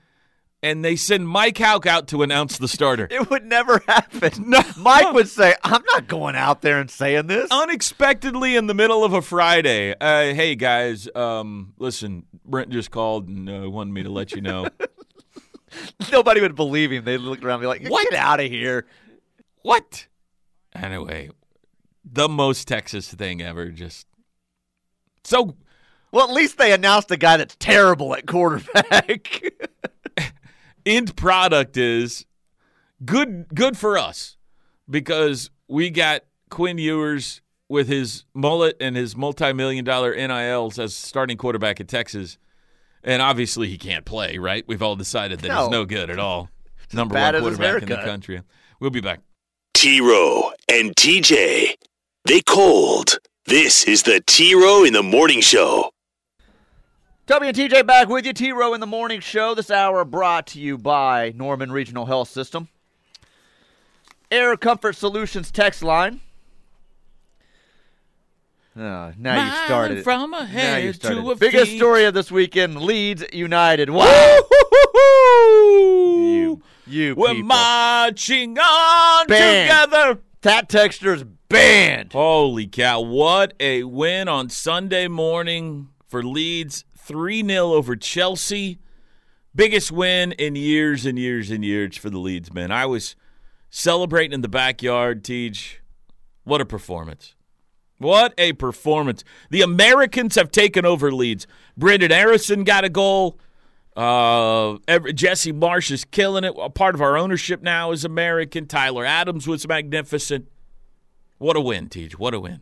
And 0.63 0.83
they 0.83 0.95
send 0.95 1.29
Mike 1.29 1.59
Houck 1.59 1.85
out 1.85 2.07
to 2.07 2.23
announce 2.23 2.57
the 2.57 2.67
starter. 2.67 3.07
It 3.11 3.29
would 3.29 3.45
never 3.45 3.83
happen. 3.87 4.31
No. 4.49 4.61
Mike 4.75 5.13
would 5.13 5.27
say, 5.27 5.53
I'm 5.63 5.83
not 5.93 6.07
going 6.07 6.35
out 6.35 6.63
there 6.63 6.79
and 6.79 6.89
saying 6.89 7.27
this. 7.27 7.47
unexpectedly 7.51 8.55
in 8.55 8.65
the 8.65 8.73
middle 8.73 9.03
of 9.03 9.13
a 9.13 9.21
Friday. 9.21 9.93
Uh, 10.01 10.33
hey 10.33 10.55
guys, 10.55 11.07
um, 11.13 11.73
listen, 11.77 12.25
Brent 12.43 12.71
just 12.71 12.89
called 12.89 13.27
and 13.27 13.47
uh, 13.47 13.69
wanted 13.69 13.93
me 13.93 14.01
to 14.03 14.09
let 14.09 14.31
you 14.31 14.41
know. 14.41 14.67
Nobody 16.11 16.41
would 16.41 16.55
believe 16.55 16.91
him. 16.91 17.03
They'd 17.03 17.17
look 17.17 17.43
around 17.43 17.55
and 17.55 17.61
be 17.63 17.67
like, 17.67 17.87
What? 17.87 18.09
get 18.09 18.19
out 18.19 18.39
of 18.39 18.49
here. 18.49 18.85
what? 19.61 20.07
Anyway, 20.73 21.29
the 22.05 22.29
most 22.29 22.67
Texas 22.67 23.13
thing 23.13 23.41
ever. 23.41 23.69
Just 23.69 24.07
so 25.23 25.55
Well, 26.11 26.27
at 26.29 26.33
least 26.33 26.57
they 26.57 26.71
announced 26.71 27.11
a 27.11 27.17
guy 27.17 27.37
that's 27.37 27.55
terrible 27.57 28.13
at 28.15 28.27
quarterback. 28.27 29.41
end 30.85 31.15
product 31.15 31.77
is 31.77 32.25
good. 33.03 33.47
Good 33.53 33.77
for 33.77 33.97
us 33.97 34.37
because 34.89 35.49
we 35.67 35.89
got 35.89 36.21
Quinn 36.49 36.77
Ewers 36.77 37.41
with 37.69 37.87
his 37.89 38.23
mullet 38.33 38.77
and 38.79 38.95
his 38.95 39.15
multi-million 39.17 39.83
dollar 39.83 40.15
NILs 40.15 40.79
as 40.79 40.95
starting 40.95 41.37
quarterback 41.37 41.81
at 41.81 41.87
Texas. 41.87 42.37
And 43.07 43.21
obviously 43.21 43.69
he 43.69 43.77
can't 43.77 44.03
play, 44.03 44.37
right? 44.37 44.65
We've 44.67 44.81
all 44.81 44.97
decided 44.97 45.39
that 45.39 45.47
No. 45.47 45.61
he's 45.61 45.69
no 45.69 45.85
good 45.85 46.09
at 46.09 46.19
all. 46.19 46.49
Number 46.91 47.15
one 47.15 47.23
as 47.35 47.41
his 47.43 47.55
quarterback 47.57 47.83
in 47.83 47.89
the 47.89 47.95
country. 48.03 48.41
We'll 48.81 48.89
be 48.89 48.99
back. 48.99 49.21
T 49.73 50.01
Row 50.01 50.51
and 50.67 50.93
TJ. 50.93 51.75
They 52.25 52.41
cold. 52.41 53.17
This 53.45 53.85
is 53.85 54.03
the 54.03 54.21
T 54.27 54.53
Row 54.53 54.83
in 54.83 54.91
the 54.91 55.03
Morning 55.03 55.39
Show. 55.39 55.89
Toby 57.27 57.47
and 57.47 57.55
TJ 57.57 57.87
back 57.87 58.09
with 58.09 58.25
you. 58.25 58.33
T 58.33 58.51
Row 58.51 58.73
in 58.73 58.81
the 58.81 58.85
Morning 58.87 59.21
Show. 59.21 59.55
This 59.55 59.71
hour 59.71 60.03
brought 60.03 60.45
to 60.47 60.59
you 60.59 60.77
by 60.77 61.31
Norman 61.33 61.71
Regional 61.71 62.07
Health 62.07 62.27
System. 62.29 62.67
Air 64.29 64.57
Comfort 64.57 64.97
Solutions 64.97 65.49
text 65.49 65.81
line. 65.81 66.19
Oh, 68.79 69.11
now 69.17 69.43
you 69.45 69.65
started. 69.65 69.97
it. 69.99 70.03
from 70.03 70.33
a 70.33 70.41
Now 70.41 70.45
head 70.45 70.83
you 70.83 70.93
started. 70.93 71.21
to 71.21 71.31
a. 71.31 71.35
Biggest 71.35 71.71
feet. 71.71 71.77
story 71.77 72.05
of 72.05 72.13
this 72.13 72.31
weekend: 72.31 72.79
Leeds 72.81 73.23
United. 73.33 73.89
Wow, 73.89 74.05
you, 76.17 76.61
you 76.85 77.15
We're 77.15 77.29
people. 77.33 77.47
marching 77.47 78.57
on 78.59 79.27
Banned. 79.27 79.69
together. 79.91 80.19
that 80.41 80.69
texture's 80.69 81.23
banned. 81.49 82.13
Holy 82.13 82.67
cow. 82.67 83.01
What 83.01 83.53
a 83.59 83.83
win 83.83 84.27
on 84.27 84.49
Sunday 84.49 85.07
morning 85.07 85.89
for 86.07 86.23
Leeds. 86.23 86.83
3 86.97 87.41
0 87.47 87.73
over 87.73 87.95
Chelsea. 87.95 88.79
Biggest 89.55 89.91
win 89.91 90.33
in 90.33 90.55
years 90.55 91.05
and 91.05 91.17
years 91.17 91.49
and 91.49 91.63
years 91.63 91.95
for 91.97 92.09
the 92.09 92.19
Leeds, 92.19 92.53
men. 92.53 92.69
I 92.69 92.85
was 92.85 93.15
celebrating 93.69 94.33
in 94.33 94.41
the 94.41 94.49
backyard, 94.49 95.23
Teach. 95.23 95.81
What 96.43 96.59
a 96.61 96.65
performance. 96.65 97.33
What 97.97 98.33
a 98.37 98.53
performance. 98.53 99.23
The 99.49 99.61
Americans 99.61 100.35
have 100.35 100.51
taken 100.51 100.85
over 100.85 101.11
Leeds. 101.11 101.47
Brenden 101.79 102.11
Aaronson 102.11 102.63
got 102.63 102.83
a 102.83 102.89
goal. 102.89 103.39
Uh, 103.95 104.77
Jesse 105.15 105.51
Marsch 105.51 105.89
is 105.89 106.05
killing 106.05 106.43
it. 106.43 106.53
A 106.59 106.69
part 106.69 106.93
of 106.93 107.01
our 107.01 107.17
ownership 107.17 107.63
now 107.63 107.91
is 107.91 108.05
American. 108.05 108.67
Tyler 108.67 109.03
Adams 109.03 109.47
was 109.47 109.67
magnificent. 109.67 110.47
What 111.39 111.55
a 111.55 111.61
win, 111.61 111.89
Teach. 111.89 112.19
What 112.19 112.35
a 112.35 112.39
win. 112.39 112.61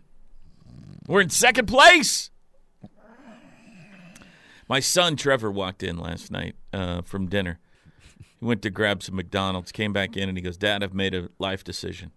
We're 1.08 1.22
in 1.22 1.30
second 1.30 1.68
place. 1.68 2.30
My 4.68 4.80
son 4.80 5.16
Trevor 5.16 5.52
walked 5.52 5.84
in 5.84 5.98
last 5.98 6.32
night 6.32 6.56
uh, 6.74 7.02
from 7.02 7.28
dinner. 7.28 7.60
He 8.40 8.46
went 8.46 8.62
to 8.64 8.70
grab 8.70 9.04
some 9.04 9.16
McDonald's, 9.16 9.72
came 9.72 9.94
back 9.94 10.18
in, 10.18 10.28
and 10.28 10.38
he 10.38 10.42
goes, 10.42 10.58
"Dad, 10.58 10.84
I've 10.84 10.94
made 10.94 11.14
a 11.14 11.30
life 11.38 11.64
decision." 11.64 12.12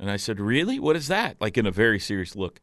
And 0.00 0.10
I 0.10 0.16
said, 0.16 0.38
"Really? 0.40 0.78
What 0.78 0.96
is 0.96 1.08
that?" 1.08 1.40
Like 1.40 1.58
in 1.58 1.66
a 1.66 1.70
very 1.70 1.98
serious 1.98 2.36
look. 2.36 2.60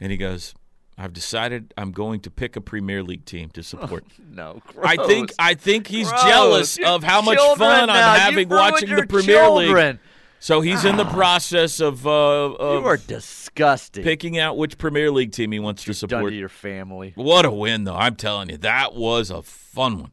And 0.00 0.10
he 0.10 0.16
goes, 0.16 0.54
"I've 0.96 1.12
decided 1.12 1.72
I'm 1.76 1.92
going 1.92 2.20
to 2.20 2.30
pick 2.30 2.56
a 2.56 2.60
Premier 2.60 3.02
League 3.02 3.24
team 3.24 3.50
to 3.50 3.62
support." 3.62 4.04
No, 4.32 4.62
I 4.82 4.96
think. 4.96 5.30
I 5.38 5.52
think 5.54 5.86
he's 5.88 6.08
Gross. 6.08 6.22
jealous 6.24 6.78
of 6.78 7.04
how 7.04 7.20
much 7.20 7.38
fun 7.58 7.88
now. 7.88 8.12
I'm 8.14 8.20
having 8.20 8.48
watching 8.48 8.88
the 8.94 9.06
Premier 9.06 9.48
League. 9.50 9.98
So 10.38 10.60
he's 10.60 10.84
in 10.84 10.96
the 10.96 11.04
process 11.04 11.78
of, 11.78 12.04
uh, 12.04 12.10
of 12.10 12.80
You 12.82 12.88
are 12.88 12.96
disgusting. 12.96 14.02
picking 14.02 14.38
out 14.40 14.56
which 14.56 14.76
Premier 14.76 15.08
League 15.12 15.30
team 15.30 15.52
he 15.52 15.60
wants 15.60 15.82
to 15.84 15.90
Done 15.90 15.94
support. 15.94 16.32
to 16.32 16.36
your 16.36 16.48
family. 16.48 17.12
What 17.14 17.44
a 17.44 17.50
win, 17.52 17.84
though! 17.84 17.94
I'm 17.94 18.16
telling 18.16 18.48
you, 18.50 18.56
that 18.56 18.94
was 18.94 19.30
a 19.30 19.42
fun 19.42 19.98
one. 20.00 20.12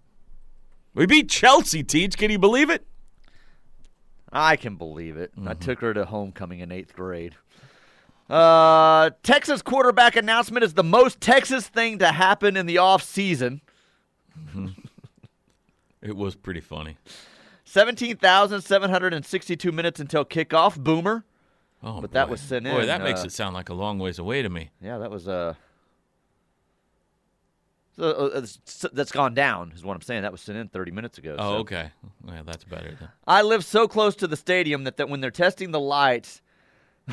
We 0.94 1.06
beat 1.06 1.30
Chelsea. 1.30 1.82
Teach, 1.84 2.16
can 2.18 2.30
you 2.30 2.38
believe 2.38 2.70
it? 2.70 2.86
I 4.32 4.56
can 4.56 4.76
believe 4.76 5.18
it. 5.18 5.32
I 5.38 5.40
Mm-hmm. 5.40 5.60
took 5.60 5.80
her 5.82 5.94
to 5.94 6.06
homecoming 6.06 6.60
in 6.60 6.72
eighth 6.72 6.94
grade. 6.94 7.36
Uh, 8.30 9.10
Texas 9.24 9.62
quarterback 9.64 10.16
announcement 10.16 10.64
is 10.64 10.76
the 10.76 10.84
most 10.84 11.20
Texas 11.20 11.68
thing 11.68 11.98
to 12.00 12.08
happen 12.12 12.56
in 12.56 12.66
the 12.68 12.78
off 12.78 13.02
season. 13.04 13.62
It 16.02 16.16
was 16.16 16.34
pretty 16.36 16.62
funny. 16.62 16.96
Seventeen 17.66 18.16
thousand 18.16 18.62
seven 18.62 18.90
hundred 18.90 19.14
and 19.14 19.26
sixty-two 19.26 19.72
minutes 19.74 20.00
until 20.00 20.24
kickoff. 20.24 20.78
Boomer. 20.82 21.26
Oh, 21.84 22.00
But 22.00 22.12
that 22.14 22.30
was 22.30 22.40
sent 22.42 22.64
Boy, 22.64 22.70
in, 22.72 22.76
Boy, 22.78 22.86
that 22.86 23.02
makes 23.02 23.22
uh, 23.22 23.26
it 23.26 23.32
sound 23.34 23.54
like 23.54 23.68
a 23.70 23.74
long 23.74 24.00
ways 24.00 24.18
away 24.18 24.42
to 24.42 24.50
me. 24.50 24.70
Yeah, 24.82 24.98
that 25.00 25.12
was 25.12 25.28
uh, 25.28 25.56
uh, 28.00 28.04
uh, 28.04 28.42
uh 28.42 28.90
that's 28.94 29.12
gone 29.12 29.34
down. 29.34 29.72
Is 29.76 29.84
what 29.84 29.96
I'm 29.96 30.02
saying. 30.02 30.24
That 30.24 30.32
was 30.32 30.42
sent 30.42 30.58
in 30.58 30.68
30 30.68 30.92
minutes 30.92 31.18
ago. 31.18 31.36
Oh, 31.38 31.56
so. 31.56 31.58
okay. 31.60 31.92
Yeah, 32.28 32.42
that's 32.46 32.64
better. 32.64 32.96
Then. 33.00 33.10
I 33.28 33.42
live 33.42 33.66
so 33.66 33.88
close 33.88 34.16
to 34.18 34.28
the 34.28 34.38
stadium 34.38 34.84
that, 34.86 34.98
that 34.98 35.10
when 35.10 35.22
they're 35.22 35.32
testing 35.32 35.72
the 35.72 35.80
lights, 35.80 36.42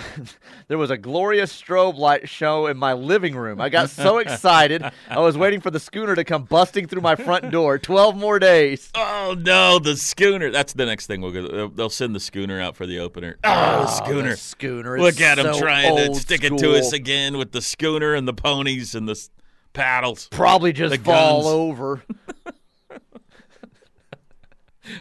there 0.68 0.78
was 0.78 0.91
a 0.91 0.97
glorious 0.97 1.53
strobe 1.53 1.97
light 1.97 2.28
show 2.28 2.66
in 2.66 2.76
my 2.76 2.93
living 2.93 3.34
room. 3.34 3.61
I 3.61 3.68
got 3.68 3.91
so 3.91 4.18
excited. 4.18 4.84
I 5.09 5.20
was 5.20 5.39
waiting 5.39 5.61
for 5.61 5.70
the 5.70 5.80
schooner 5.80 6.14
to 6.14 6.24
come 6.24 6.45
busting 6.45 6.87
through 6.87 7.01
my 7.01 7.16
front 7.16 7.51
door. 7.51 7.78
12 7.78 8.16
more 8.16 8.39
days. 8.39 8.91
Oh 8.95 9.37
no, 9.39 9.78
the 9.78 9.97
schooner. 9.97 10.51
That's 10.51 10.72
the 10.72 10.87
next 10.87 11.07
thing 11.07 11.20
we'll 11.20 11.32
go. 11.32 11.68
they'll- 11.68 11.87
send 11.97 12.14
the 12.14 12.20
schooner 12.20 12.61
out 12.61 12.76
for 12.76 12.84
the 12.84 12.99
opener. 12.99 13.39
Ah, 13.43 13.78
oh, 13.78 13.80
the 13.82 13.87
schooner. 13.87 14.30
The 14.30 14.37
schooner. 14.37 14.99
Look 14.99 15.20
at 15.22 15.39
him 15.39 15.55
so 15.55 15.61
trying 15.61 15.97
to 15.97 16.14
stick 16.14 16.45
it 16.45 16.59
to 16.59 16.74
us 16.76 16.93
again 16.93 17.39
with 17.39 17.53
the 17.53 17.62
schooner 17.62 18.12
and 18.12 18.28
the 18.28 18.34
ponies 18.34 18.95
and 18.95 19.09
the 19.09 19.28
paddles. 19.77 20.29
Probably 20.31 20.72
just 20.72 20.97
The 20.97 20.99
fall 21.03 21.43
guns. 21.43 21.53
over. 21.55 22.03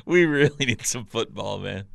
We 0.05 0.25
really 0.25 0.65
need 0.65 0.85
some 0.85 1.05
football, 1.05 1.59
man. 1.59 1.85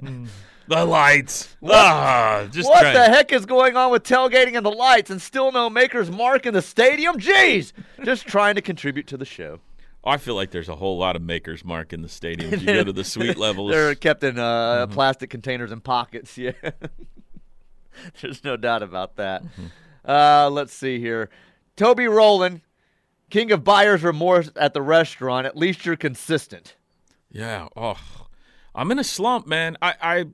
The 0.66 0.82
lights. 0.86 1.54
Ah, 1.62 2.48
just 2.50 2.66
What 2.66 2.84
the 2.94 3.04
heck 3.04 3.32
is 3.34 3.44
going 3.44 3.76
on 3.76 3.90
with 3.92 4.02
tailgating 4.02 4.56
and 4.56 4.64
the 4.64 4.70
lights 4.72 5.10
and 5.10 5.20
still 5.20 5.52
no 5.52 5.68
Maker's 5.68 6.10
Mark 6.10 6.46
in 6.46 6.54
the 6.54 6.62
stadium? 6.62 7.18
Jeez! 7.20 7.74
Just 8.02 8.26
trying 8.26 8.54
to 8.54 8.62
contribute 8.62 9.06
to 9.08 9.18
the 9.18 9.26
show. 9.26 9.60
Oh, 10.02 10.10
I 10.12 10.16
feel 10.16 10.34
like 10.34 10.52
there's 10.52 10.70
a 10.70 10.76
whole 10.76 10.96
lot 10.96 11.16
of 11.16 11.22
Maker's 11.22 11.66
Mark 11.66 11.92
in 11.92 12.00
the 12.00 12.08
stadium. 12.08 12.54
If 12.54 12.60
you 12.62 12.66
go 12.68 12.82
to 12.84 12.94
the 12.94 13.04
suite 13.04 13.36
levels. 13.36 13.72
They're 13.72 13.94
kept 13.94 14.24
in 14.24 14.38
uh, 14.38 14.86
Mm-hmm. 14.86 14.94
plastic 14.94 15.28
containers 15.28 15.70
and 15.70 15.84
pockets. 15.84 16.38
Yeah, 16.38 16.52
there's 18.22 18.42
no 18.42 18.56
doubt 18.56 18.82
about 18.82 19.16
that. 19.16 19.42
Mm-hmm. 19.44 19.66
Uh, 20.10 20.48
let's 20.48 20.72
see 20.72 20.98
here. 20.98 21.28
Toby 21.76 22.06
Rowland, 22.06 22.60
king 23.30 23.50
of 23.52 23.64
buyer's 23.64 24.02
remorse 24.02 24.50
at 24.56 24.74
the 24.74 24.82
restaurant. 24.82 25.46
At 25.46 25.56
least 25.56 25.84
you're 25.84 25.96
consistent. 25.96 26.76
Yeah. 27.30 27.68
Oh, 27.76 27.96
I'm 28.74 28.90
in 28.92 28.98
a 28.98 29.04
slump, 29.04 29.46
man. 29.46 29.76
I, 29.82 29.94
I, 30.00 30.24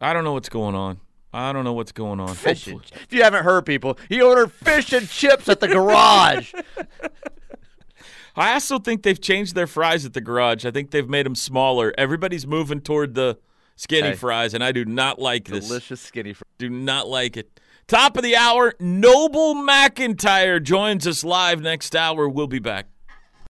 I 0.00 0.12
don't 0.12 0.24
know 0.24 0.32
what's 0.32 0.48
going 0.48 0.74
on. 0.74 1.00
I 1.32 1.52
don't 1.52 1.64
know 1.64 1.74
what's 1.74 1.92
going 1.92 2.18
on. 2.18 2.34
Fish 2.34 2.66
and, 2.66 2.80
if 2.94 3.12
you 3.12 3.22
haven't 3.22 3.44
heard, 3.44 3.66
people, 3.66 3.98
he 4.08 4.22
ordered 4.22 4.50
fish 4.52 4.92
and 4.92 5.08
chips 5.08 5.48
at 5.48 5.60
the 5.60 5.68
garage. 5.68 6.54
I 8.36 8.52
also 8.52 8.78
think 8.78 9.02
they've 9.02 9.20
changed 9.20 9.54
their 9.54 9.66
fries 9.66 10.04
at 10.04 10.12
the 10.12 10.20
garage. 10.20 10.64
I 10.66 10.70
think 10.70 10.90
they've 10.90 11.08
made 11.08 11.24
them 11.26 11.34
smaller. 11.34 11.94
Everybody's 11.96 12.46
moving 12.46 12.80
toward 12.80 13.14
the 13.14 13.38
skinny 13.76 14.08
Hey. 14.08 14.14
fries, 14.14 14.52
and 14.54 14.62
I 14.62 14.72
do 14.72 14.84
not 14.84 15.18
like 15.18 15.46
this. 15.48 15.66
Delicious 15.68 16.00
skinny. 16.00 16.32
Fr- 16.34 16.44
Do 16.58 16.68
not 16.68 17.08
like 17.08 17.36
it. 17.36 17.60
Top 17.88 18.16
of 18.16 18.24
the 18.24 18.34
hour, 18.34 18.74
Noble 18.80 19.54
McIntyre 19.54 20.60
joins 20.60 21.06
us 21.06 21.22
live 21.22 21.60
next 21.60 21.94
hour. 21.94 22.28
We'll 22.28 22.48
be 22.48 22.58
back. 22.58 22.88